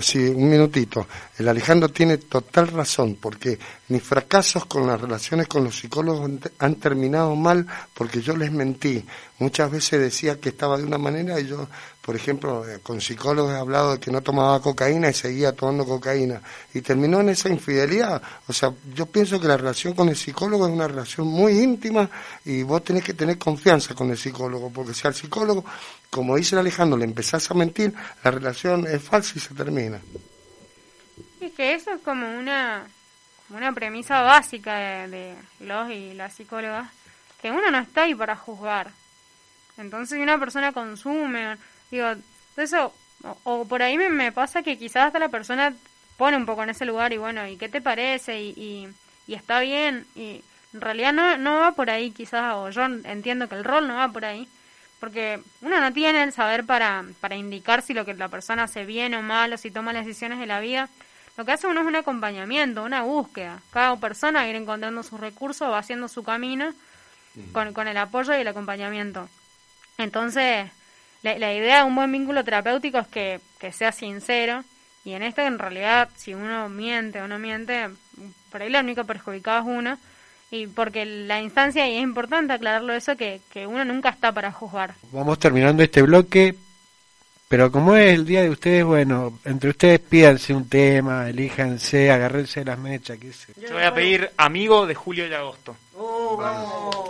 sí, 0.00 0.18
un 0.18 0.50
minutito. 0.50 1.06
El 1.38 1.46
Alejandro 1.46 1.88
tiene 1.88 2.18
total 2.18 2.66
razón, 2.66 3.16
porque 3.20 3.56
mis 3.86 4.02
fracasos 4.02 4.66
con 4.66 4.88
las 4.88 5.00
relaciones 5.00 5.46
con 5.46 5.62
los 5.62 5.78
psicólogos 5.78 6.28
han 6.58 6.74
terminado 6.74 7.36
mal 7.36 7.68
porque 7.94 8.20
yo 8.20 8.36
les 8.36 8.50
mentí. 8.50 9.04
Muchas 9.38 9.70
veces 9.70 10.00
decía 10.00 10.40
que 10.40 10.50
estaba 10.50 10.78
de 10.78 10.84
una 10.84 10.98
manera 10.98 11.40
y 11.40 11.46
yo 11.46 11.66
por 12.04 12.16
ejemplo, 12.16 12.68
eh, 12.68 12.80
con 12.82 13.00
psicólogos 13.00 13.54
he 13.54 13.56
hablado 13.56 13.92
de 13.92 13.98
que 13.98 14.10
no 14.10 14.20
tomaba 14.20 14.60
cocaína 14.60 15.08
y 15.08 15.14
seguía 15.14 15.52
tomando 15.52 15.86
cocaína. 15.86 16.42
Y 16.74 16.82
terminó 16.82 17.20
en 17.20 17.30
esa 17.30 17.48
infidelidad. 17.48 18.20
O 18.46 18.52
sea, 18.52 18.74
yo 18.94 19.06
pienso 19.06 19.40
que 19.40 19.48
la 19.48 19.56
relación 19.56 19.94
con 19.94 20.10
el 20.10 20.16
psicólogo 20.16 20.66
es 20.66 20.72
una 20.72 20.86
relación 20.86 21.26
muy 21.26 21.52
íntima 21.60 22.10
y 22.44 22.62
vos 22.62 22.84
tenés 22.84 23.04
que 23.04 23.14
tener 23.14 23.38
confianza 23.38 23.94
con 23.94 24.10
el 24.10 24.18
psicólogo, 24.18 24.70
porque 24.70 24.92
si 24.92 25.06
al 25.06 25.14
psicólogo, 25.14 25.64
como 26.10 26.36
dice 26.36 26.58
Alejandro, 26.58 26.98
le 26.98 27.06
empezás 27.06 27.50
a 27.50 27.54
mentir, 27.54 27.94
la 28.22 28.30
relación 28.30 28.86
es 28.86 29.02
falsa 29.02 29.32
y 29.36 29.40
se 29.40 29.54
termina. 29.54 29.98
Es 31.40 31.52
que 31.52 31.72
eso 31.72 31.90
es 31.90 32.02
como 32.02 32.38
una, 32.38 32.86
una 33.48 33.72
premisa 33.72 34.20
básica 34.20 34.74
de, 34.74 35.08
de 35.08 35.34
los 35.60 35.90
y 35.90 36.12
las 36.12 36.34
psicólogas, 36.34 36.90
que 37.40 37.50
uno 37.50 37.70
no 37.70 37.78
está 37.78 38.02
ahí 38.02 38.14
para 38.14 38.36
juzgar. 38.36 38.90
Entonces, 39.76 40.16
si 40.16 40.22
una 40.22 40.38
persona 40.38 40.72
consume 40.72 41.56
Digo, 41.94 42.08
eso, 42.56 42.92
o, 43.44 43.64
por 43.66 43.82
ahí 43.82 43.96
me, 43.96 44.32
pasa 44.32 44.62
que 44.62 44.76
quizás 44.78 45.06
hasta 45.06 45.20
la 45.20 45.28
persona 45.28 45.72
pone 46.16 46.36
un 46.36 46.44
poco 46.44 46.64
en 46.64 46.70
ese 46.70 46.84
lugar 46.84 47.12
y 47.12 47.18
bueno, 47.18 47.46
¿y 47.46 47.56
qué 47.56 47.68
te 47.68 47.80
parece? 47.80 48.42
Y, 48.42 48.88
y, 49.26 49.34
está 49.34 49.60
bien, 49.60 50.06
y 50.16 50.42
en 50.72 50.80
realidad 50.80 51.12
no, 51.12 51.36
no 51.38 51.60
va 51.60 51.72
por 51.72 51.90
ahí 51.90 52.10
quizás, 52.10 52.54
o 52.56 52.70
yo 52.70 52.82
entiendo 52.84 53.48
que 53.48 53.54
el 53.54 53.62
rol 53.62 53.86
no 53.86 53.94
va 53.94 54.08
por 54.08 54.24
ahí, 54.24 54.48
porque 54.98 55.40
uno 55.60 55.80
no 55.80 55.92
tiene 55.92 56.24
el 56.24 56.32
saber 56.32 56.64
para, 56.64 57.04
para 57.20 57.36
indicar 57.36 57.82
si 57.82 57.94
lo 57.94 58.04
que 58.04 58.14
la 58.14 58.28
persona 58.28 58.64
hace 58.64 58.84
bien 58.84 59.14
o 59.14 59.22
mal, 59.22 59.52
o 59.52 59.56
si 59.56 59.70
toma 59.70 59.92
las 59.92 60.04
decisiones 60.04 60.40
de 60.40 60.46
la 60.46 60.58
vida. 60.58 60.88
Lo 61.36 61.44
que 61.44 61.52
hace 61.52 61.68
uno 61.68 61.80
es 61.80 61.86
un 61.86 61.96
acompañamiento, 61.96 62.82
una 62.82 63.02
búsqueda. 63.02 63.60
Cada 63.72 63.96
persona 64.00 64.40
va 64.40 64.46
a 64.46 64.48
ir 64.48 64.56
encontrando 64.56 65.02
sus 65.04 65.20
recursos, 65.20 65.70
va 65.70 65.78
haciendo 65.78 66.08
su 66.08 66.22
camino 66.24 66.72
con, 67.52 67.72
con 67.72 67.86
el 67.86 67.96
apoyo 67.96 68.36
y 68.36 68.40
el 68.40 68.48
acompañamiento. 68.48 69.28
Entonces, 69.98 70.70
la, 71.22 71.54
idea 71.54 71.78
de 71.78 71.84
un 71.84 71.94
buen 71.94 72.12
vínculo 72.12 72.44
terapéutico 72.44 72.98
es 72.98 73.08
que, 73.08 73.40
sea 73.72 73.92
sincero 73.92 74.62
y 75.06 75.12
en 75.12 75.22
esto 75.22 75.40
en 75.40 75.58
realidad 75.58 76.10
si 76.16 76.34
uno 76.34 76.68
miente 76.68 77.22
o 77.22 77.28
no 77.28 77.38
miente, 77.38 77.88
por 78.50 78.60
ahí 78.60 78.68
la 78.68 78.80
única 78.80 79.04
perjudicada 79.04 79.60
es 79.60 79.66
uno 79.66 79.98
y 80.50 80.66
porque 80.66 81.04
la 81.04 81.40
instancia, 81.40 81.88
y 81.88 81.96
es 81.96 82.02
importante 82.02 82.52
aclararlo 82.52 82.92
eso, 82.92 83.16
que, 83.16 83.40
que 83.50 83.66
uno 83.66 83.84
nunca 83.84 84.10
está 84.10 84.32
para 84.32 84.52
juzgar. 84.52 84.94
Vamos 85.10 85.38
terminando 85.38 85.82
este 85.82 86.02
bloque, 86.02 86.54
pero 87.48 87.72
como 87.72 87.96
es 87.96 88.14
el 88.14 88.24
día 88.24 88.42
de 88.42 88.50
ustedes, 88.50 88.84
bueno, 88.84 89.38
entre 89.44 89.70
ustedes 89.70 89.98
pídanse 90.00 90.54
un 90.54 90.68
tema, 90.68 91.28
elíjanse, 91.28 92.10
agárrense 92.10 92.64
las 92.64 92.78
mechas, 92.78 93.18
qué 93.18 93.32
sé. 93.32 93.52
Yo 93.60 93.74
voy 93.74 93.82
a 93.82 93.94
pedir 93.94 94.30
Amigo 94.36 94.86
de 94.86 94.94
Julio 94.94 95.26
y 95.26 95.34
Agosto. 95.34 95.76
Oh, 95.96 97.03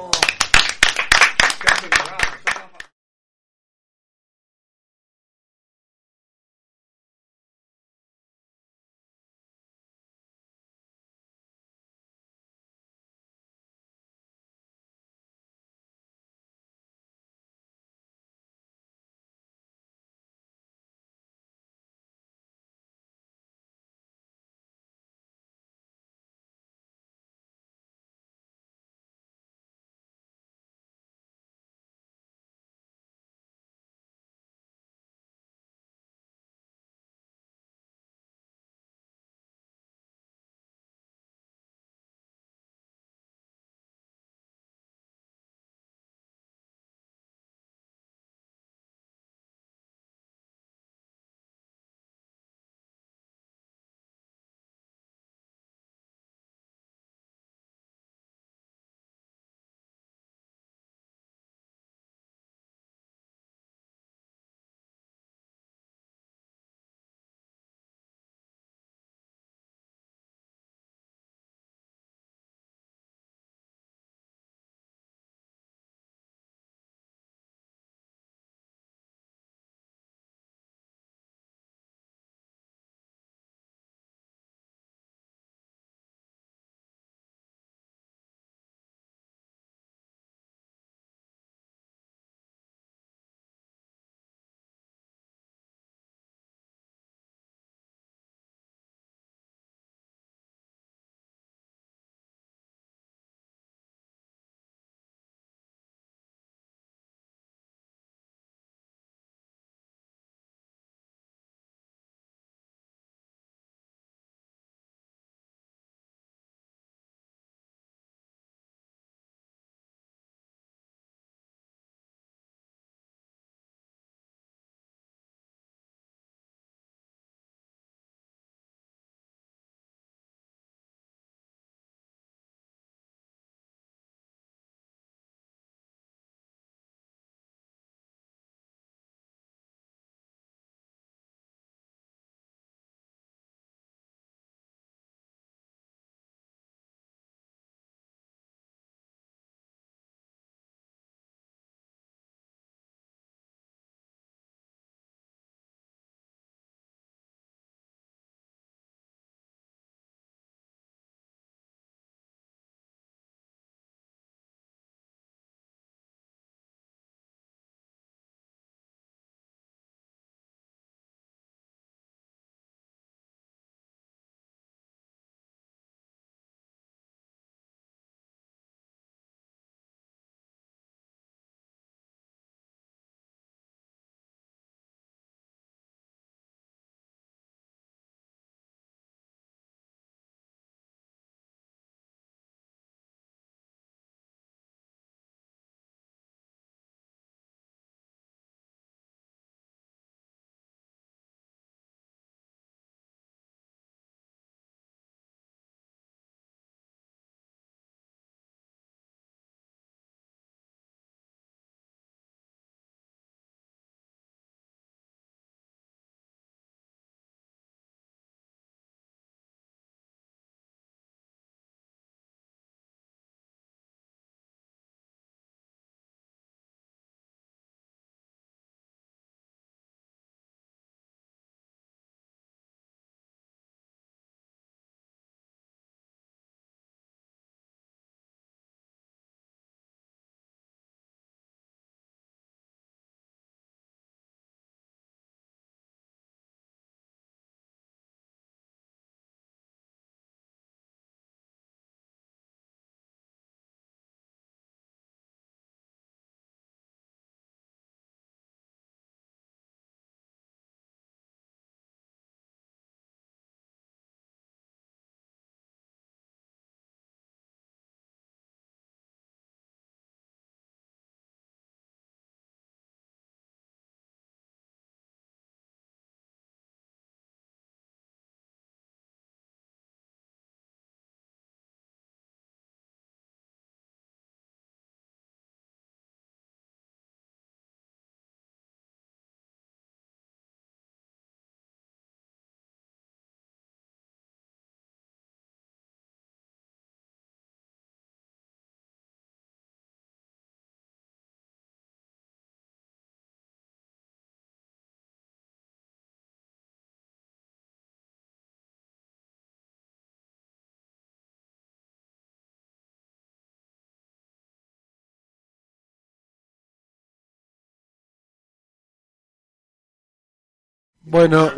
Bueno, 321.07 321.51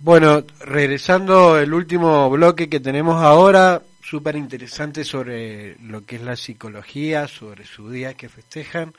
bueno, 0.00 0.42
regresando 0.60 1.58
el 1.58 1.72
último 1.72 2.28
bloque 2.30 2.68
que 2.68 2.80
tenemos 2.80 3.22
ahora, 3.22 3.80
súper 4.02 4.36
interesante 4.36 5.04
sobre 5.04 5.76
lo 5.78 6.04
que 6.04 6.16
es 6.16 6.22
la 6.22 6.36
psicología, 6.36 7.28
sobre 7.28 7.64
su 7.64 7.90
día 7.90 8.14
que 8.14 8.28
festejan, 8.28 8.92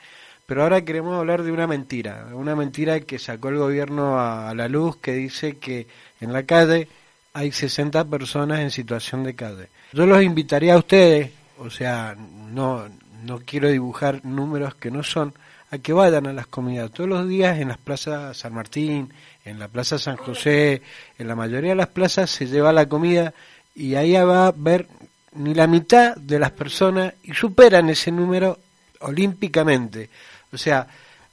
pero 0.46 0.62
ahora 0.62 0.84
queremos 0.84 1.18
hablar 1.18 1.42
de 1.42 1.52
una 1.52 1.66
mentira, 1.66 2.28
una 2.32 2.56
mentira 2.56 3.00
que 3.00 3.18
sacó 3.18 3.50
el 3.50 3.58
gobierno 3.58 4.18
a, 4.18 4.48
a 4.48 4.54
la 4.54 4.68
luz 4.68 4.96
que 4.96 5.12
dice 5.12 5.58
que 5.58 5.86
en 6.20 6.32
la 6.32 6.44
calle 6.44 6.88
hay 7.34 7.52
60 7.52 8.04
personas 8.04 8.60
en 8.60 8.70
situación 8.70 9.24
de 9.24 9.34
calle. 9.34 9.68
Yo 9.92 10.06
los 10.06 10.22
invitaría 10.22 10.74
a 10.74 10.78
ustedes, 10.78 11.30
o 11.58 11.68
sea, 11.68 12.16
no, 12.16 12.88
no 13.24 13.40
quiero 13.40 13.68
dibujar 13.68 14.24
números 14.24 14.74
que 14.76 14.90
no 14.90 15.02
son, 15.02 15.34
a 15.74 15.78
que 15.78 15.92
vayan 15.92 16.26
a 16.26 16.32
las 16.32 16.46
comidas 16.46 16.90
todos 16.92 17.10
los 17.10 17.28
días 17.28 17.58
en 17.58 17.68
las 17.68 17.78
plazas 17.78 18.36
San 18.36 18.54
Martín, 18.54 19.12
en 19.44 19.58
la 19.58 19.68
plaza 19.68 19.98
San 19.98 20.16
José, 20.16 20.82
en 21.18 21.28
la 21.28 21.34
mayoría 21.34 21.70
de 21.70 21.76
las 21.76 21.88
plazas 21.88 22.30
se 22.30 22.46
lleva 22.46 22.72
la 22.72 22.88
comida 22.88 23.34
y 23.74 23.94
ahí 23.96 24.12
va 24.12 24.48
a 24.48 24.54
ver 24.56 24.86
ni 25.32 25.52
la 25.52 25.66
mitad 25.66 26.16
de 26.16 26.38
las 26.38 26.52
personas 26.52 27.14
y 27.24 27.34
superan 27.34 27.88
ese 27.90 28.12
número 28.12 28.58
olímpicamente. 29.00 30.08
O 30.52 30.58
sea, 30.58 30.86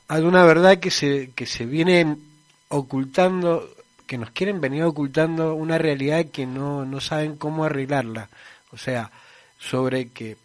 hay 0.07 0.23
una 0.23 0.43
verdad 0.43 0.79
que 0.79 0.89
se, 0.89 1.31
que 1.35 1.45
se 1.45 1.65
viene 1.65 2.17
ocultando, 2.69 3.69
que 4.07 4.17
nos 4.17 4.31
quieren 4.31 4.59
venir 4.59 4.83
ocultando 4.83 5.53
una 5.53 5.77
realidad 5.77 6.25
que 6.31 6.45
no, 6.45 6.85
no 6.85 6.99
saben 6.99 7.35
cómo 7.35 7.63
arreglarla. 7.63 8.29
O 8.71 8.77
sea, 8.77 9.11
sobre 9.59 10.09
que 10.09 10.37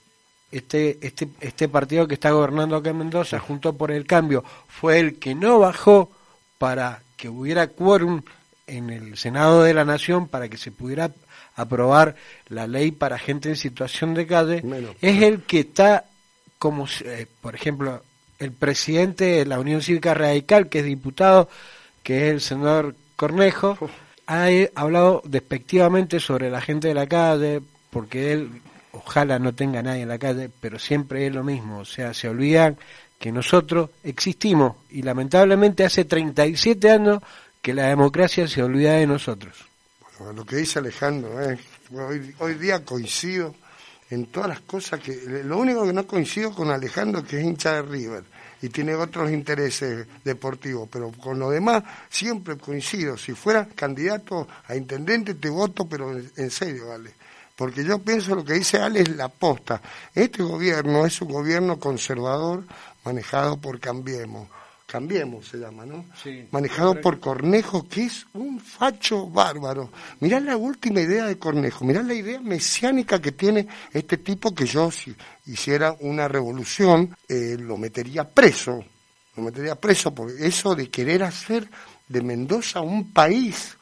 este, 0.56 0.98
este, 1.00 1.28
este 1.40 1.68
partido 1.68 2.08
que 2.08 2.14
está 2.14 2.30
gobernando 2.30 2.76
acá 2.76 2.90
en 2.90 2.98
Mendoza, 2.98 3.38
junto 3.38 3.76
por 3.76 3.90
el 3.90 4.06
cambio, 4.06 4.44
fue 4.68 4.98
el 4.98 5.18
que 5.18 5.34
no 5.34 5.58
bajó 5.58 6.10
para 6.58 7.02
que 7.16 7.28
hubiera 7.28 7.68
quórum 7.68 8.22
en 8.66 8.90
el 8.90 9.16
Senado 9.16 9.62
de 9.62 9.74
la 9.74 9.84
Nación 9.84 10.28
para 10.28 10.48
que 10.48 10.56
se 10.56 10.72
pudiera 10.72 11.10
aprobar 11.54 12.16
la 12.48 12.66
ley 12.66 12.90
para 12.90 13.18
gente 13.18 13.48
en 13.48 13.56
situación 13.56 14.14
de 14.14 14.26
calle, 14.26 14.62
es 15.00 15.22
el 15.22 15.42
que 15.42 15.60
está 15.60 16.04
como, 16.58 16.86
eh, 17.04 17.26
por 17.40 17.54
ejemplo, 17.54 18.02
el 18.38 18.52
presidente 18.52 19.24
de 19.24 19.46
la 19.46 19.58
Unión 19.58 19.82
Cívica 19.82 20.14
Radical, 20.14 20.68
que 20.68 20.80
es 20.80 20.84
diputado, 20.84 21.48
que 22.02 22.28
es 22.28 22.34
el 22.34 22.40
senador 22.40 22.94
Cornejo, 23.16 23.78
ha 24.26 24.48
hablado 24.74 25.22
despectivamente 25.24 26.20
sobre 26.20 26.50
la 26.50 26.60
gente 26.60 26.88
de 26.88 26.94
la 26.94 27.06
calle, 27.06 27.62
porque 27.90 28.32
él 28.32 28.50
ojalá 29.06 29.38
no 29.38 29.54
tenga 29.54 29.82
nadie 29.82 30.02
en 30.02 30.08
la 30.08 30.18
calle, 30.18 30.50
pero 30.60 30.78
siempre 30.78 31.26
es 31.26 31.34
lo 31.34 31.44
mismo, 31.44 31.78
o 31.78 31.84
sea, 31.84 32.12
se 32.12 32.28
olvidan 32.28 32.76
que 33.18 33.30
nosotros 33.30 33.90
existimos 34.02 34.76
y 34.90 35.02
lamentablemente 35.02 35.84
hace 35.84 36.04
37 36.04 36.90
años 36.90 37.22
que 37.62 37.72
la 37.72 37.86
democracia 37.88 38.48
se 38.48 38.62
olvida 38.62 38.94
de 38.94 39.06
nosotros. 39.06 39.54
Bueno, 40.18 40.32
lo 40.34 40.44
que 40.44 40.56
dice 40.56 40.80
Alejandro, 40.80 41.40
eh, 41.40 41.58
hoy, 41.92 42.34
hoy 42.38 42.54
día 42.54 42.84
coincido 42.84 43.54
en 44.10 44.26
todas 44.26 44.48
las 44.48 44.60
cosas 44.60 45.00
que... 45.00 45.14
Lo 45.44 45.58
único 45.58 45.86
que 45.86 45.92
no 45.92 46.06
coincido 46.06 46.52
con 46.52 46.70
Alejandro 46.70 47.24
que 47.24 47.38
es 47.38 47.44
hincha 47.44 47.74
de 47.74 47.82
River 47.82 48.24
y 48.60 48.68
tiene 48.70 48.94
otros 48.94 49.30
intereses 49.30 50.06
deportivos, 50.24 50.88
pero 50.90 51.12
con 51.12 51.38
lo 51.38 51.50
demás 51.50 51.82
siempre 52.08 52.56
coincido. 52.56 53.16
Si 53.16 53.32
fuera 53.32 53.66
candidato 53.66 54.48
a 54.66 54.74
intendente 54.74 55.34
te 55.34 55.48
voto, 55.48 55.88
pero 55.88 56.12
en, 56.12 56.30
en 56.36 56.50
serio, 56.50 56.88
vale 56.88 57.14
porque 57.56 57.84
yo 57.84 57.98
pienso 57.98 58.34
lo 58.34 58.44
que 58.44 58.52
dice 58.52 58.78
Ale 58.78 59.00
es 59.00 59.16
la 59.16 59.28
posta. 59.28 59.80
Este 60.14 60.42
gobierno 60.42 61.06
es 61.06 61.20
un 61.22 61.32
gobierno 61.32 61.78
conservador 61.80 62.64
manejado 63.04 63.58
por 63.58 63.80
Cambiemos. 63.80 64.48
Cambiemos 64.86 65.48
se 65.48 65.56
llama, 65.56 65.84
¿no? 65.84 66.04
Sí, 66.22 66.46
manejado 66.52 67.00
por 67.00 67.18
Cornejo, 67.18 67.88
que 67.88 68.04
es 68.04 68.24
un 68.34 68.60
facho 68.60 69.28
bárbaro. 69.28 69.90
Mirá 70.20 70.38
la 70.38 70.56
última 70.56 71.00
idea 71.00 71.24
de 71.24 71.38
Cornejo, 71.38 71.84
mirá 71.84 72.04
la 72.04 72.14
idea 72.14 72.38
mesiánica 72.40 73.20
que 73.20 73.32
tiene 73.32 73.66
este 73.92 74.18
tipo 74.18 74.54
que 74.54 74.64
yo, 74.64 74.92
si 74.92 75.12
hiciera 75.46 75.96
una 76.00 76.28
revolución, 76.28 77.16
eh, 77.28 77.56
lo 77.58 77.76
metería 77.76 78.28
preso. 78.28 78.84
Lo 79.36 79.42
metería 79.42 79.74
preso 79.74 80.14
por 80.14 80.30
eso 80.30 80.76
de 80.76 80.88
querer 80.88 81.24
hacer 81.24 81.68
de 82.06 82.22
Mendoza 82.22 82.80
un 82.80 83.12
país 83.12 83.76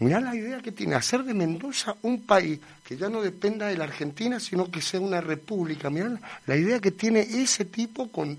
Mirá 0.00 0.20
la 0.20 0.34
idea 0.34 0.60
que 0.60 0.72
tiene, 0.72 0.96
hacer 0.96 1.22
de 1.22 1.34
Mendoza 1.34 1.94
un 2.02 2.22
país 2.22 2.58
que 2.84 2.96
ya 2.96 3.08
no 3.08 3.22
dependa 3.22 3.68
de 3.68 3.76
la 3.76 3.84
Argentina, 3.84 4.40
sino 4.40 4.70
que 4.70 4.82
sea 4.82 5.00
una 5.00 5.20
república. 5.20 5.88
Mirá 5.88 6.18
la 6.46 6.56
idea 6.56 6.80
que 6.80 6.90
tiene 6.90 7.20
ese 7.20 7.64
tipo 7.64 8.10
con 8.10 8.36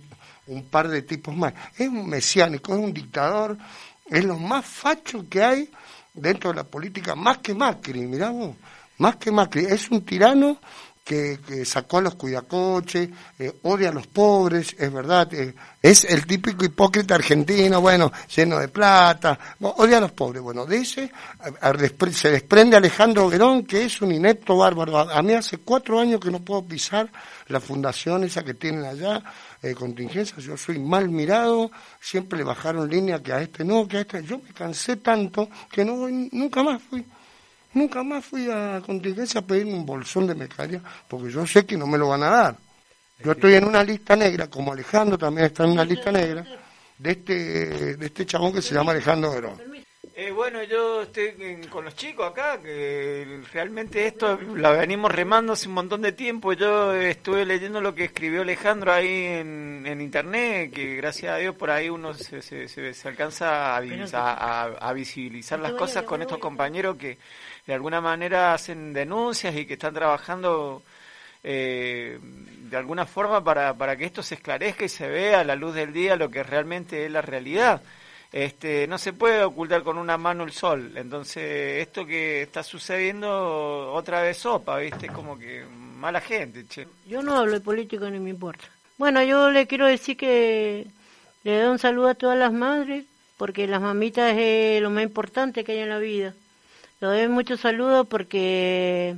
un 0.48 0.66
par 0.66 0.90
de 0.90 1.02
tipos 1.02 1.36
más. 1.36 1.54
Es 1.78 1.88
un 1.88 2.08
mesiánico, 2.08 2.74
es 2.74 2.80
un 2.80 2.94
dictador, 2.94 3.58
es 4.06 4.24
lo 4.26 4.38
más 4.38 4.66
facho 4.66 5.26
que 5.30 5.44
hay 5.44 5.70
dentro 6.14 6.52
de 6.52 6.58
la 6.58 6.64
política, 6.64 7.16
más 7.16 7.40
que 7.40 7.54
Macri, 7.54 8.02
mirá 8.02 8.30
vos, 8.30 8.56
más 8.98 9.16
que 9.16 9.32
Macri. 9.32 9.66
Es 9.66 9.90
un 9.90 10.04
tirano 10.04 10.58
que, 11.06 11.64
sacó 11.66 12.00
a 12.00 12.02
los 12.02 12.16
cuidacoches, 12.16 13.10
eh, 13.38 13.60
odia 13.62 13.90
a 13.90 13.92
los 13.94 14.08
pobres, 14.08 14.76
es 14.78 14.92
verdad, 14.92 15.32
eh, 15.36 15.54
es 15.80 16.04
el 16.06 16.26
típico 16.26 16.66
hipócrita 16.66 17.14
argentino, 17.14 17.80
bueno, 17.80 18.12
lleno 18.36 18.58
de 18.58 18.70
plata, 18.70 19.38
odia 19.60 20.00
a 20.00 20.02
los 20.02 20.14
pobres. 20.14 20.42
Bueno, 20.42 20.66
de 20.66 20.78
ese 20.78 21.12
se 22.12 22.32
desprende 22.32 22.76
Alejandro 22.76 23.30
Verón, 23.30 23.66
que 23.66 23.86
es 23.86 24.02
un 24.02 24.12
inepto 24.12 24.58
bárbaro. 24.58 24.98
A, 24.98 25.22
mí 25.22 25.34
hace 25.34 25.60
cuatro 25.60 26.00
años 26.00 26.20
que 26.20 26.32
no 26.32 26.40
puedo 26.40 26.66
pisar 26.66 27.08
la 27.50 27.60
fundación 27.60 28.24
esa 28.24 28.44
que 28.44 28.56
tienen 28.56 28.84
allá, 28.84 29.22
eh, 29.62 29.76
contingencias, 29.76 30.44
yo 30.44 30.58
soy 30.58 30.80
mal 30.80 31.08
mirado, 31.10 31.70
siempre 32.02 32.40
le 32.40 32.46
bajaron 32.46 32.90
línea 32.90 33.22
que 33.22 33.32
a 33.32 33.42
este 33.44 33.64
no, 33.64 33.88
que 33.88 33.98
a 33.98 34.02
este, 34.02 34.24
yo 34.24 34.40
me 34.40 34.52
cansé 34.54 34.96
tanto 34.98 35.50
que 35.70 35.86
no 35.86 36.08
nunca 36.32 36.64
más 36.64 36.82
fui. 36.82 37.06
Nunca 37.76 38.04
más 38.04 38.26
fui 38.26 38.50
a 38.50 38.82
contingencia 38.86 39.42
a 39.42 39.46
pedirme 39.46 39.74
un 39.74 39.86
bolsón 39.86 40.26
de 40.26 40.34
mercadería, 40.34 40.82
porque 41.10 41.30
yo 41.30 41.46
sé 41.46 41.66
que 41.66 41.76
no 41.76 41.86
me 41.86 41.98
lo 41.98 42.08
van 42.08 42.24
a 42.24 42.30
dar. 42.30 42.58
Yo 43.20 43.34
estoy 43.34 43.56
en 43.56 43.66
una 43.66 43.84
lista 43.84 44.16
negra, 44.16 44.50
como 44.50 44.72
Alejandro 44.72 45.18
también 45.18 45.48
está 45.48 45.66
en 45.66 45.72
una 45.72 45.84
lista 45.84 46.10
negra, 46.10 46.46
de 46.98 47.12
este, 47.12 47.98
de 47.98 48.06
este 48.06 48.26
chabón 48.26 48.54
que 48.54 48.62
se 48.62 48.74
llama 48.74 48.94
Alejandro 48.94 49.32
Verón. 49.32 49.76
Eh, 50.18 50.32
bueno, 50.32 50.64
yo 50.64 51.02
estoy 51.02 51.60
con 51.70 51.84
los 51.84 51.94
chicos 51.94 52.32
acá, 52.32 52.62
que 52.62 53.42
realmente 53.52 54.08
esto 54.08 54.38
lo 54.38 54.72
venimos 54.72 55.12
remando 55.12 55.52
hace 55.52 55.68
un 55.68 55.74
montón 55.74 56.02
de 56.04 56.14
tiempo. 56.14 56.54
Yo 56.54 56.94
estuve 56.94 57.46
leyendo 57.46 57.82
lo 57.82 57.94
que 57.94 58.06
escribió 58.06 58.44
Alejandro 58.44 58.94
ahí 58.94 59.26
en, 59.26 60.00
internet, 60.00 60.72
que 60.74 60.96
gracias 60.96 61.34
a 61.34 61.38
Dios 61.38 61.56
por 61.56 61.70
ahí 61.70 61.90
uno 61.90 62.14
se, 62.14 62.42
se, 62.42 63.08
alcanza 63.10 63.76
a, 63.76 63.80
a, 63.80 64.64
a, 64.64 64.94
visibilizar 64.94 65.60
las 65.60 65.74
cosas 65.74 66.04
con 66.04 66.22
estos 66.22 66.38
compañeros 66.38 66.96
que 66.96 67.18
de 67.66 67.74
alguna 67.74 68.02
manera 68.02 68.54
hacen 68.54 68.94
denuncias 68.94 69.56
y 69.56 69.66
que 69.66 69.74
están 69.74 69.94
trabajando 69.94 70.84
eh, 71.44 72.20
de 72.22 72.78
alguna 72.78 73.06
forma 73.06 73.44
para, 73.44 73.74
para 73.76 73.96
que 73.96 74.06
esto 74.06 74.24
se 74.24 74.36
esclarezca 74.36 74.86
y 74.86 74.90
se 74.90 75.08
vea 75.08 75.42
a 75.42 75.44
la 75.44 75.56
luz 75.56 75.76
del 75.76 75.94
día 75.94 76.16
lo 76.16 76.30
que 76.30 76.44
realmente 76.44 77.06
es 77.06 77.12
la 77.12 77.22
realidad. 77.22 77.82
Este, 78.32 78.86
no 78.88 78.98
se 78.98 79.14
puede 79.14 79.44
ocultar 79.44 79.84
con 79.84 79.98
una 79.98 80.18
mano 80.18 80.44
el 80.44 80.52
sol. 80.52 80.92
Entonces, 80.96 81.82
esto 81.82 82.06
que 82.06 82.42
está 82.42 82.64
sucediendo 82.64 83.94
otra 83.94 84.22
vez 84.22 84.38
sopa, 84.38 84.78
¿viste? 84.78 85.08
Como 85.08 85.38
que 85.38 85.64
mala 85.96 86.20
gente, 86.20 86.66
che. 86.68 86.88
Yo 87.08 87.22
no 87.22 87.38
hablo 87.38 87.54
de 87.54 87.62
política 87.62 88.10
ni 88.10 88.20
me 88.20 88.32
importa. 88.32 88.66
Bueno, 88.98 89.24
yo 89.24 89.52
le 89.52 89.68
quiero 89.68 89.86
decir 89.86 90.18
que 90.18 90.88
le 91.44 91.60
doy 91.60 91.70
un 91.70 91.80
saludo 91.80 92.10
a 92.10 92.16
todas 92.16 92.38
las 92.38 92.52
madres, 92.52 93.06
porque 93.38 93.68
las 93.68 93.82
mamitas 93.82 94.36
es 94.38 94.82
lo 94.82 94.90
más 94.90 95.04
importante 95.04 95.64
que 95.64 95.74
hay 95.74 95.80
en 95.80 95.90
la 95.90 96.00
vida. 96.00 96.34
Le 97.02 97.08
doy 97.08 97.28
muchos 97.28 97.60
saludos 97.60 98.08
porque 98.08 99.18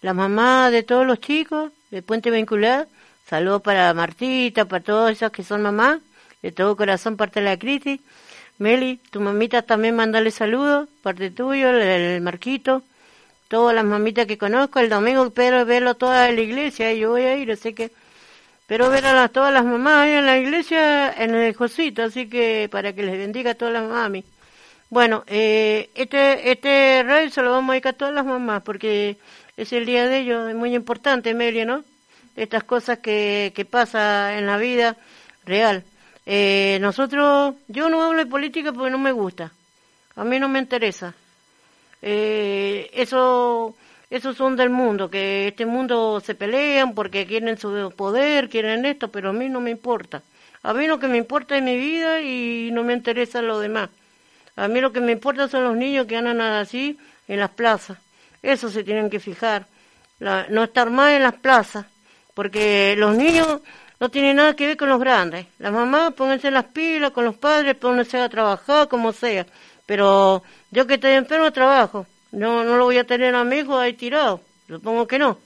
la 0.00 0.14
mamá 0.14 0.70
de 0.70 0.82
todos 0.82 1.06
los 1.06 1.20
chicos 1.20 1.70
de 1.90 2.02
Puente 2.02 2.30
Vincular, 2.30 2.88
saludos 3.26 3.60
para 3.60 3.92
Martita, 3.92 4.64
para 4.64 4.82
todos 4.82 5.10
esos 5.10 5.30
que 5.30 5.42
son 5.42 5.60
mamás, 5.60 6.00
de 6.40 6.50
todo 6.50 6.76
corazón 6.76 7.18
parte 7.18 7.40
de 7.40 7.46
la 7.46 7.58
Criti. 7.58 8.00
Meli, 8.58 8.98
tu 9.10 9.20
mamita 9.20 9.62
también 9.62 9.96
mandale 9.96 10.30
saludos, 10.30 10.88
parte 11.02 11.30
tuyo, 11.30 11.68
el, 11.70 12.22
Marquito, 12.22 12.82
todas 13.48 13.74
las 13.74 13.84
mamitas 13.84 14.26
que 14.26 14.38
conozco, 14.38 14.78
el 14.80 14.88
domingo 14.88 15.26
espero 15.26 15.64
verlo 15.66 15.94
toda 15.96 16.28
en 16.30 16.36
la 16.36 16.42
iglesia, 16.42 16.92
yo 16.94 17.10
voy 17.10 17.22
a 17.22 17.36
ir, 17.36 17.52
así 17.52 17.74
que 17.74 17.90
pero 18.66 18.88
ver 18.88 19.04
a 19.04 19.28
todas 19.28 19.52
las 19.52 19.64
mamás 19.64 20.04
ahí 20.04 20.12
en 20.12 20.26
la 20.26 20.38
iglesia, 20.38 21.12
en 21.12 21.34
el 21.34 21.54
Josito, 21.54 22.02
así 22.02 22.28
que 22.28 22.68
para 22.70 22.94
que 22.94 23.02
les 23.02 23.18
bendiga 23.18 23.50
a 23.52 23.54
todas 23.54 23.74
las 23.74 23.88
mami. 23.88 24.24
Bueno, 24.90 25.22
eh, 25.28 25.88
este, 25.94 26.50
este 26.50 27.04
rey 27.04 27.30
se 27.30 27.42
lo 27.42 27.52
vamos 27.52 27.70
a 27.70 27.72
dedicar 27.74 27.94
a 27.94 27.98
todas 27.98 28.14
las 28.14 28.26
mamás 28.26 28.62
porque 28.62 29.18
es 29.56 29.72
el 29.72 29.86
día 29.86 30.08
de 30.08 30.18
ellos, 30.18 30.50
es 30.50 30.56
muy 30.56 30.74
importante, 30.74 31.32
Meli, 31.32 31.64
¿no? 31.64 31.84
Estas 32.34 32.64
cosas 32.64 32.98
que, 32.98 33.52
que 33.54 33.64
pasa 33.64 34.36
en 34.36 34.46
la 34.46 34.56
vida 34.56 34.96
real. 35.46 35.84
Eh, 36.26 36.78
nosotros, 36.80 37.54
yo 37.68 37.88
no 37.88 38.02
hablo 38.02 38.18
de 38.18 38.26
política 38.26 38.72
porque 38.72 38.90
no 38.90 38.98
me 38.98 39.12
gusta, 39.12 39.52
a 40.16 40.24
mí 40.24 40.40
no 40.40 40.48
me 40.48 40.58
interesa. 40.58 41.14
Eh, 42.02 42.90
eso, 42.92 43.76
esos 44.10 44.36
son 44.36 44.56
del 44.56 44.70
mundo, 44.70 45.08
que 45.08 45.48
este 45.48 45.66
mundo 45.66 46.20
se 46.20 46.34
pelean 46.34 46.94
porque 46.94 47.26
quieren 47.26 47.56
su 47.58 47.92
poder, 47.96 48.48
quieren 48.48 48.84
esto, 48.86 49.08
pero 49.08 49.30
a 49.30 49.32
mí 49.32 49.48
no 49.48 49.60
me 49.60 49.70
importa. 49.70 50.22
A 50.64 50.74
mí 50.74 50.88
lo 50.88 50.98
que 50.98 51.06
me 51.06 51.16
importa 51.18 51.56
es 51.56 51.62
mi 51.62 51.76
vida 51.76 52.20
y 52.22 52.70
no 52.72 52.82
me 52.82 52.94
interesa 52.94 53.40
lo 53.40 53.60
demás. 53.60 53.88
A 54.60 54.68
mí 54.68 54.78
lo 54.82 54.92
que 54.92 55.00
me 55.00 55.12
importa 55.12 55.48
son 55.48 55.64
los 55.64 55.74
niños 55.74 56.06
que 56.06 56.18
andan 56.18 56.38
así 56.38 56.98
en 57.26 57.40
las 57.40 57.48
plazas. 57.48 57.96
Eso 58.42 58.68
se 58.68 58.84
tienen 58.84 59.08
que 59.08 59.18
fijar. 59.18 59.64
No 60.18 60.64
estar 60.64 60.90
más 60.90 61.12
en 61.12 61.22
las 61.22 61.32
plazas. 61.36 61.86
Porque 62.34 62.94
los 62.98 63.16
niños 63.16 63.62
no 63.98 64.10
tienen 64.10 64.36
nada 64.36 64.54
que 64.54 64.66
ver 64.66 64.76
con 64.76 64.90
los 64.90 65.00
grandes. 65.00 65.46
Las 65.58 65.72
mamás 65.72 66.12
pónganse 66.12 66.50
las 66.50 66.66
pilas 66.66 67.12
con 67.12 67.24
los 67.24 67.36
padres, 67.36 67.74
pónganse 67.74 68.18
a 68.18 68.28
trabajar 68.28 68.86
como 68.88 69.14
sea. 69.14 69.46
Pero 69.86 70.42
yo 70.70 70.86
que 70.86 70.94
estoy 70.94 71.12
enfermo 71.12 71.50
trabajo. 71.52 72.06
No, 72.30 72.62
no 72.62 72.76
lo 72.76 72.84
voy 72.84 72.98
a 72.98 73.04
tener 73.04 73.34
a 73.34 73.44
mi 73.44 73.60
hijo 73.60 73.78
ahí 73.78 73.94
tirado. 73.94 74.42
Supongo 74.68 75.08
que 75.08 75.18
no. 75.18 75.38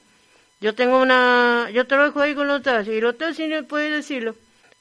Yo 0.60 0.74
tengo 0.74 1.00
una, 1.00 1.70
yo 1.72 1.86
trabajo 1.86 2.20
ahí 2.20 2.34
con 2.34 2.48
los 2.48 2.62
taxis 2.62 2.94
y 2.94 3.00
los 3.00 3.16
taxis 3.16 3.48
no 3.48 3.62
puede 3.62 3.90
decirlo. 3.90 4.34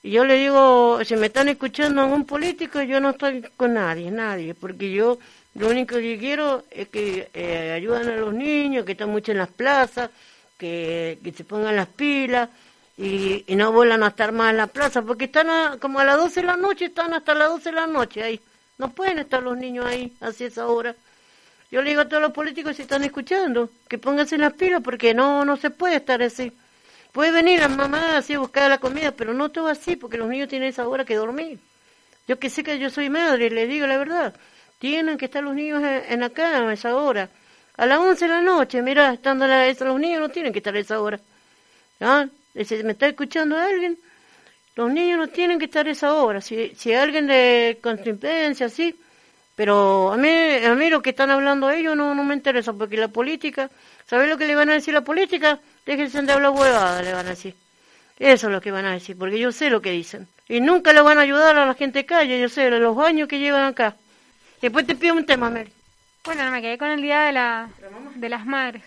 Yo 0.03 0.25
le 0.25 0.35
digo, 0.35 0.99
si 1.05 1.15
me 1.15 1.27
están 1.27 1.47
escuchando 1.49 2.01
algún 2.01 2.25
político, 2.25 2.81
yo 2.81 2.99
no 2.99 3.11
estoy 3.11 3.41
con 3.55 3.73
nadie, 3.75 4.11
nadie, 4.11 4.53
porque 4.53 4.91
yo 4.91 5.17
lo 5.55 5.69
único 5.69 5.95
que 5.95 6.17
quiero 6.19 6.63
es 6.71 6.89
que 6.89 7.29
eh, 7.33 7.71
ayuden 7.71 8.09
a 8.09 8.17
los 8.17 8.33
niños, 8.33 8.85
que 8.85 8.91
están 8.93 9.09
mucho 9.09 9.31
en 9.31 9.37
las 9.37 9.47
plazas, 9.49 10.09
que, 10.57 11.19
que 11.23 11.31
se 11.31 11.45
pongan 11.45 11.75
las 11.77 11.87
pilas 11.87 12.49
y, 12.97 13.45
y 13.47 13.55
no 13.55 13.71
vuelvan 13.71 14.03
a 14.03 14.07
estar 14.09 14.33
más 14.33 14.51
en 14.51 14.57
la 14.57 14.67
plaza, 14.67 15.01
porque 15.01 15.25
están 15.25 15.49
a- 15.49 15.77
como 15.79 15.99
a 15.99 16.03
las 16.05 16.17
12 16.17 16.41
de 16.41 16.47
la 16.47 16.57
noche, 16.57 16.85
están 16.85 17.13
hasta 17.13 17.33
las 17.33 17.49
12 17.49 17.69
de 17.69 17.75
la 17.77 17.87
noche 17.87 18.23
ahí. 18.23 18.39
No 18.77 18.89
pueden 18.89 19.19
estar 19.19 19.41
los 19.41 19.57
niños 19.57 19.85
ahí 19.85 20.11
así 20.19 20.43
esa 20.45 20.67
hora. 20.67 20.95
Yo 21.71 21.81
le 21.81 21.89
digo 21.91 22.01
a 22.01 22.09
todos 22.09 22.21
los 22.23 22.31
políticos 22.33 22.75
si 22.77 22.83
están 22.83 23.03
escuchando, 23.03 23.69
que 23.89 23.97
pónganse 23.97 24.37
las 24.37 24.53
pilas 24.53 24.81
porque 24.83 25.13
no 25.13 25.45
no 25.45 25.57
se 25.57 25.69
puede 25.71 25.97
estar 25.97 26.21
así. 26.23 26.51
Puede 27.13 27.31
venir 27.31 27.59
la 27.59 27.67
mamá 27.67 28.17
así 28.17 28.33
a 28.33 28.39
buscar 28.39 28.67
la 28.69 28.79
comida, 28.79 29.11
pero 29.11 29.35
no 29.35 29.49
todo 29.49 29.67
así 29.67 29.95
porque 29.95 30.17
los 30.17 30.27
niños 30.27 30.49
tienen 30.49 30.69
esa 30.69 30.87
hora 30.87 31.05
que 31.05 31.15
dormir. 31.15 31.59
Yo 32.27 32.39
que 32.39 32.49
sé 32.49 32.63
que 32.63 32.79
yo 32.79 32.89
soy 32.89 33.07
madre, 33.11 33.51
le 33.51 33.67
digo 33.67 33.85
la 33.85 33.97
verdad. 33.97 34.33
Tienen 34.79 35.19
que 35.19 35.25
estar 35.25 35.43
los 35.43 35.53
niños 35.53 35.83
en, 35.83 36.19
la 36.19 36.31
cama 36.31 36.71
a 36.71 36.73
esa 36.73 36.95
hora. 36.95 37.29
A 37.77 37.85
las 37.85 37.99
11 37.99 38.25
de 38.25 38.31
la 38.31 38.41
noche, 38.41 38.81
mira, 38.81 39.13
estando 39.13 39.45
la, 39.45 39.71
los 39.71 39.99
niños 39.99 40.21
no 40.21 40.29
tienen 40.29 40.51
que 40.51 40.57
estar 40.57 40.75
a 40.75 40.79
esa 40.79 40.99
hora. 40.99 41.19
¿Ah? 42.01 42.25
Si 42.65 42.83
me 42.83 42.93
está 42.93 43.07
escuchando 43.07 43.57
alguien, 43.57 43.95
los 44.75 44.91
niños 44.91 45.19
no 45.19 45.27
tienen 45.27 45.59
que 45.59 45.65
estar 45.65 45.85
a 45.85 45.91
esa 45.91 46.15
hora. 46.15 46.41
Si, 46.41 46.73
si 46.75 46.93
alguien 46.93 47.27
de 47.27 47.77
contingencia, 47.79 48.69
sí, 48.69 48.95
pero 49.55 50.11
a 50.11 50.17
mí, 50.17 50.29
a 50.65 50.73
mí 50.73 50.89
lo 50.89 51.03
que 51.03 51.11
están 51.11 51.29
hablando 51.29 51.69
ellos 51.69 51.95
no, 51.95 52.15
no 52.15 52.23
me 52.23 52.33
interesa, 52.33 52.73
porque 52.73 52.97
la 52.97 53.09
política, 53.09 53.69
¿sabes 54.07 54.27
lo 54.27 54.37
que 54.37 54.47
le 54.47 54.55
van 54.55 54.71
a 54.71 54.73
decir 54.73 54.95
la 54.95 55.01
política? 55.01 55.59
Déjense 55.85 56.21
de 56.21 56.31
hablar 56.31 56.51
huevada, 56.51 57.01
le 57.01 57.13
van 57.13 57.25
a 57.27 57.31
decir. 57.31 57.55
Eso 58.19 58.47
es 58.47 58.53
lo 58.53 58.61
que 58.61 58.71
van 58.71 58.85
a 58.85 58.91
decir, 58.91 59.17
porque 59.17 59.39
yo 59.39 59.51
sé 59.51 59.69
lo 59.69 59.81
que 59.81 59.91
dicen. 59.91 60.27
Y 60.47 60.61
nunca 60.61 60.93
le 60.93 61.01
van 61.01 61.17
a 61.17 61.21
ayudar 61.21 61.57
a 61.57 61.65
la 61.65 61.73
gente 61.73 62.05
calle, 62.05 62.39
yo 62.39 62.47
sé, 62.49 62.69
los 62.69 62.97
años 62.99 63.27
que 63.27 63.39
llevan 63.39 63.65
acá. 63.65 63.95
Después 64.61 64.85
te 64.87 64.95
pido 64.95 65.15
un 65.15 65.25
tema, 65.25 65.49
Mary. 65.49 65.71
Bueno, 66.23 66.49
me 66.51 66.61
quedé 66.61 66.77
con 66.77 66.89
el 66.89 67.01
Día 67.01 67.21
de, 67.23 67.33
la, 67.33 67.69
de 68.15 68.29
las 68.29 68.45
Madres. 68.45 68.83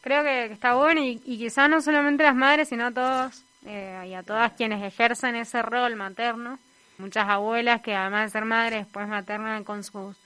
Creo 0.00 0.24
que, 0.24 0.46
está 0.46 0.74
bueno 0.74 1.02
y, 1.04 1.20
y 1.24 1.38
quizá 1.38 1.68
no 1.68 1.80
solamente 1.82 2.24
las 2.24 2.34
madres, 2.34 2.68
sino 2.70 2.86
a 2.86 2.90
todos 2.90 3.42
eh, 3.66 4.06
y 4.08 4.14
a 4.14 4.22
todas 4.22 4.52
quienes 4.52 4.82
ejercen 4.82 5.36
ese 5.36 5.60
rol 5.62 5.94
materno. 5.94 6.58
Muchas 6.98 7.28
abuelas 7.28 7.82
que 7.82 7.94
además 7.94 8.24
de 8.24 8.30
ser 8.30 8.44
madres, 8.46 8.84
después 8.84 9.06
maternan 9.06 9.62
con 9.62 9.84
sus, 9.84 10.16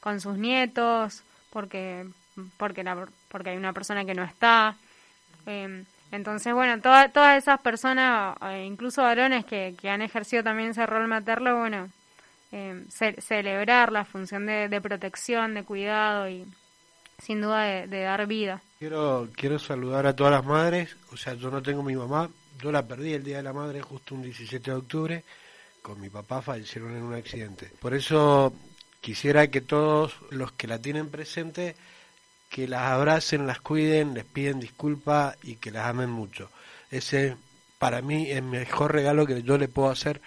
con 0.00 0.20
sus 0.20 0.36
nietos, 0.36 1.22
porque, 1.50 2.06
porque, 2.58 2.84
la- 2.84 3.08
porque 3.28 3.50
hay 3.50 3.56
una 3.56 3.72
persona 3.72 4.04
que 4.04 4.14
no 4.14 4.22
está. 4.22 4.76
Eh, 5.46 5.84
entonces, 6.10 6.52
bueno, 6.52 6.80
toda- 6.80 7.08
todas 7.08 7.38
esas 7.38 7.60
personas, 7.60 8.36
eh, 8.42 8.64
incluso 8.66 9.02
varones 9.02 9.44
que, 9.44 9.74
que 9.80 9.88
han 9.90 10.02
ejercido 10.02 10.42
también 10.44 10.70
ese 10.70 10.84
rol 10.86 11.08
materno, 11.08 11.58
bueno, 11.58 11.88
ce- 12.90 13.20
celebrar 13.20 13.90
la 13.92 14.04
función 14.04 14.46
de, 14.46 14.68
de 14.68 14.80
protección, 14.80 15.54
de 15.54 15.64
cuidado 15.64 16.28
y 16.28 16.44
sin 17.18 17.40
duda 17.40 17.62
de, 17.62 17.86
de 17.86 18.02
dar 18.02 18.26
vida. 18.26 18.60
Quiero, 18.78 19.28
quiero 19.34 19.58
saludar 19.58 20.06
a 20.06 20.14
todas 20.14 20.32
las 20.32 20.44
madres, 20.44 20.96
o 21.12 21.16
sea, 21.16 21.34
yo 21.34 21.50
no 21.50 21.62
tengo 21.62 21.82
mi 21.82 21.94
mamá, 21.96 22.28
yo 22.60 22.70
la 22.72 22.86
perdí 22.86 23.14
el 23.14 23.24
Día 23.24 23.38
de 23.38 23.42
la 23.44 23.52
Madre 23.52 23.80
justo 23.80 24.14
un 24.14 24.22
17 24.22 24.70
de 24.70 24.76
octubre, 24.76 25.24
con 25.80 26.00
mi 26.00 26.10
papá 26.10 26.42
fallecieron 26.42 26.94
en 26.96 27.02
un 27.04 27.14
accidente. 27.14 27.70
Por 27.80 27.94
eso 27.94 28.52
quisiera 29.00 29.46
que 29.48 29.60
todos 29.62 30.14
los 30.30 30.52
que 30.52 30.66
la 30.66 30.78
tienen 30.78 31.10
presente, 31.10 31.74
que 32.52 32.68
las 32.68 32.82
abracen, 32.82 33.46
las 33.46 33.60
cuiden, 33.62 34.12
les 34.12 34.24
piden 34.26 34.60
disculpas 34.60 35.36
y 35.42 35.56
que 35.56 35.70
las 35.70 35.86
amen 35.86 36.10
mucho. 36.10 36.50
Ese 36.90 37.34
para 37.78 38.02
mí 38.02 38.30
es 38.30 38.36
el 38.36 38.42
mejor 38.42 38.92
regalo 38.92 39.26
que 39.26 39.42
yo 39.42 39.56
le 39.56 39.68
puedo 39.68 39.88
hacer, 39.90 40.20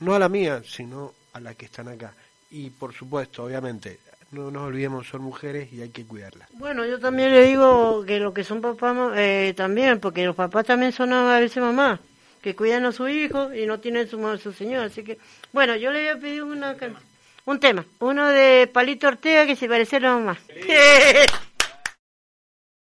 no 0.00 0.14
a 0.14 0.18
la 0.18 0.28
mía, 0.28 0.62
sino 0.66 1.14
a 1.32 1.38
las 1.38 1.54
que 1.54 1.66
están 1.66 1.86
acá. 1.88 2.12
Y 2.50 2.70
por 2.70 2.92
supuesto, 2.92 3.44
obviamente, 3.44 4.00
no 4.32 4.50
nos 4.50 4.64
olvidemos, 4.64 5.06
son 5.06 5.22
mujeres 5.22 5.72
y 5.72 5.80
hay 5.80 5.90
que 5.90 6.04
cuidarlas. 6.04 6.48
Bueno, 6.54 6.84
yo 6.84 6.98
también 6.98 7.30
le 7.30 7.44
digo 7.44 8.04
que 8.04 8.18
lo 8.18 8.34
que 8.34 8.42
son 8.42 8.60
papás 8.60 8.96
eh, 9.16 9.54
también, 9.56 10.00
porque 10.00 10.24
los 10.26 10.34
papás 10.34 10.66
también 10.66 10.90
son 10.90 11.12
a 11.12 11.38
veces 11.38 11.62
mamás, 11.62 12.00
que 12.42 12.56
cuidan 12.56 12.84
a 12.84 12.90
su 12.92 13.08
hijo 13.08 13.54
y 13.54 13.64
no 13.66 13.78
tienen 13.78 14.08
su, 14.08 14.18
su 14.38 14.52
señor. 14.52 14.86
Así 14.86 15.04
que, 15.04 15.18
bueno, 15.52 15.76
yo 15.76 15.92
le 15.92 16.00
voy 16.00 16.18
a 16.18 16.20
pedir 16.20 16.42
una, 16.42 16.76
can- 16.76 16.96
un 17.44 17.60
tema, 17.60 17.84
uno 18.00 18.26
de 18.26 18.68
Palito 18.72 19.06
Ortega 19.06 19.46
que 19.46 19.54
se 19.54 19.68
pareciera 19.68 20.10
a 20.10 20.14
la 20.14 20.18
mamá. 20.20 20.38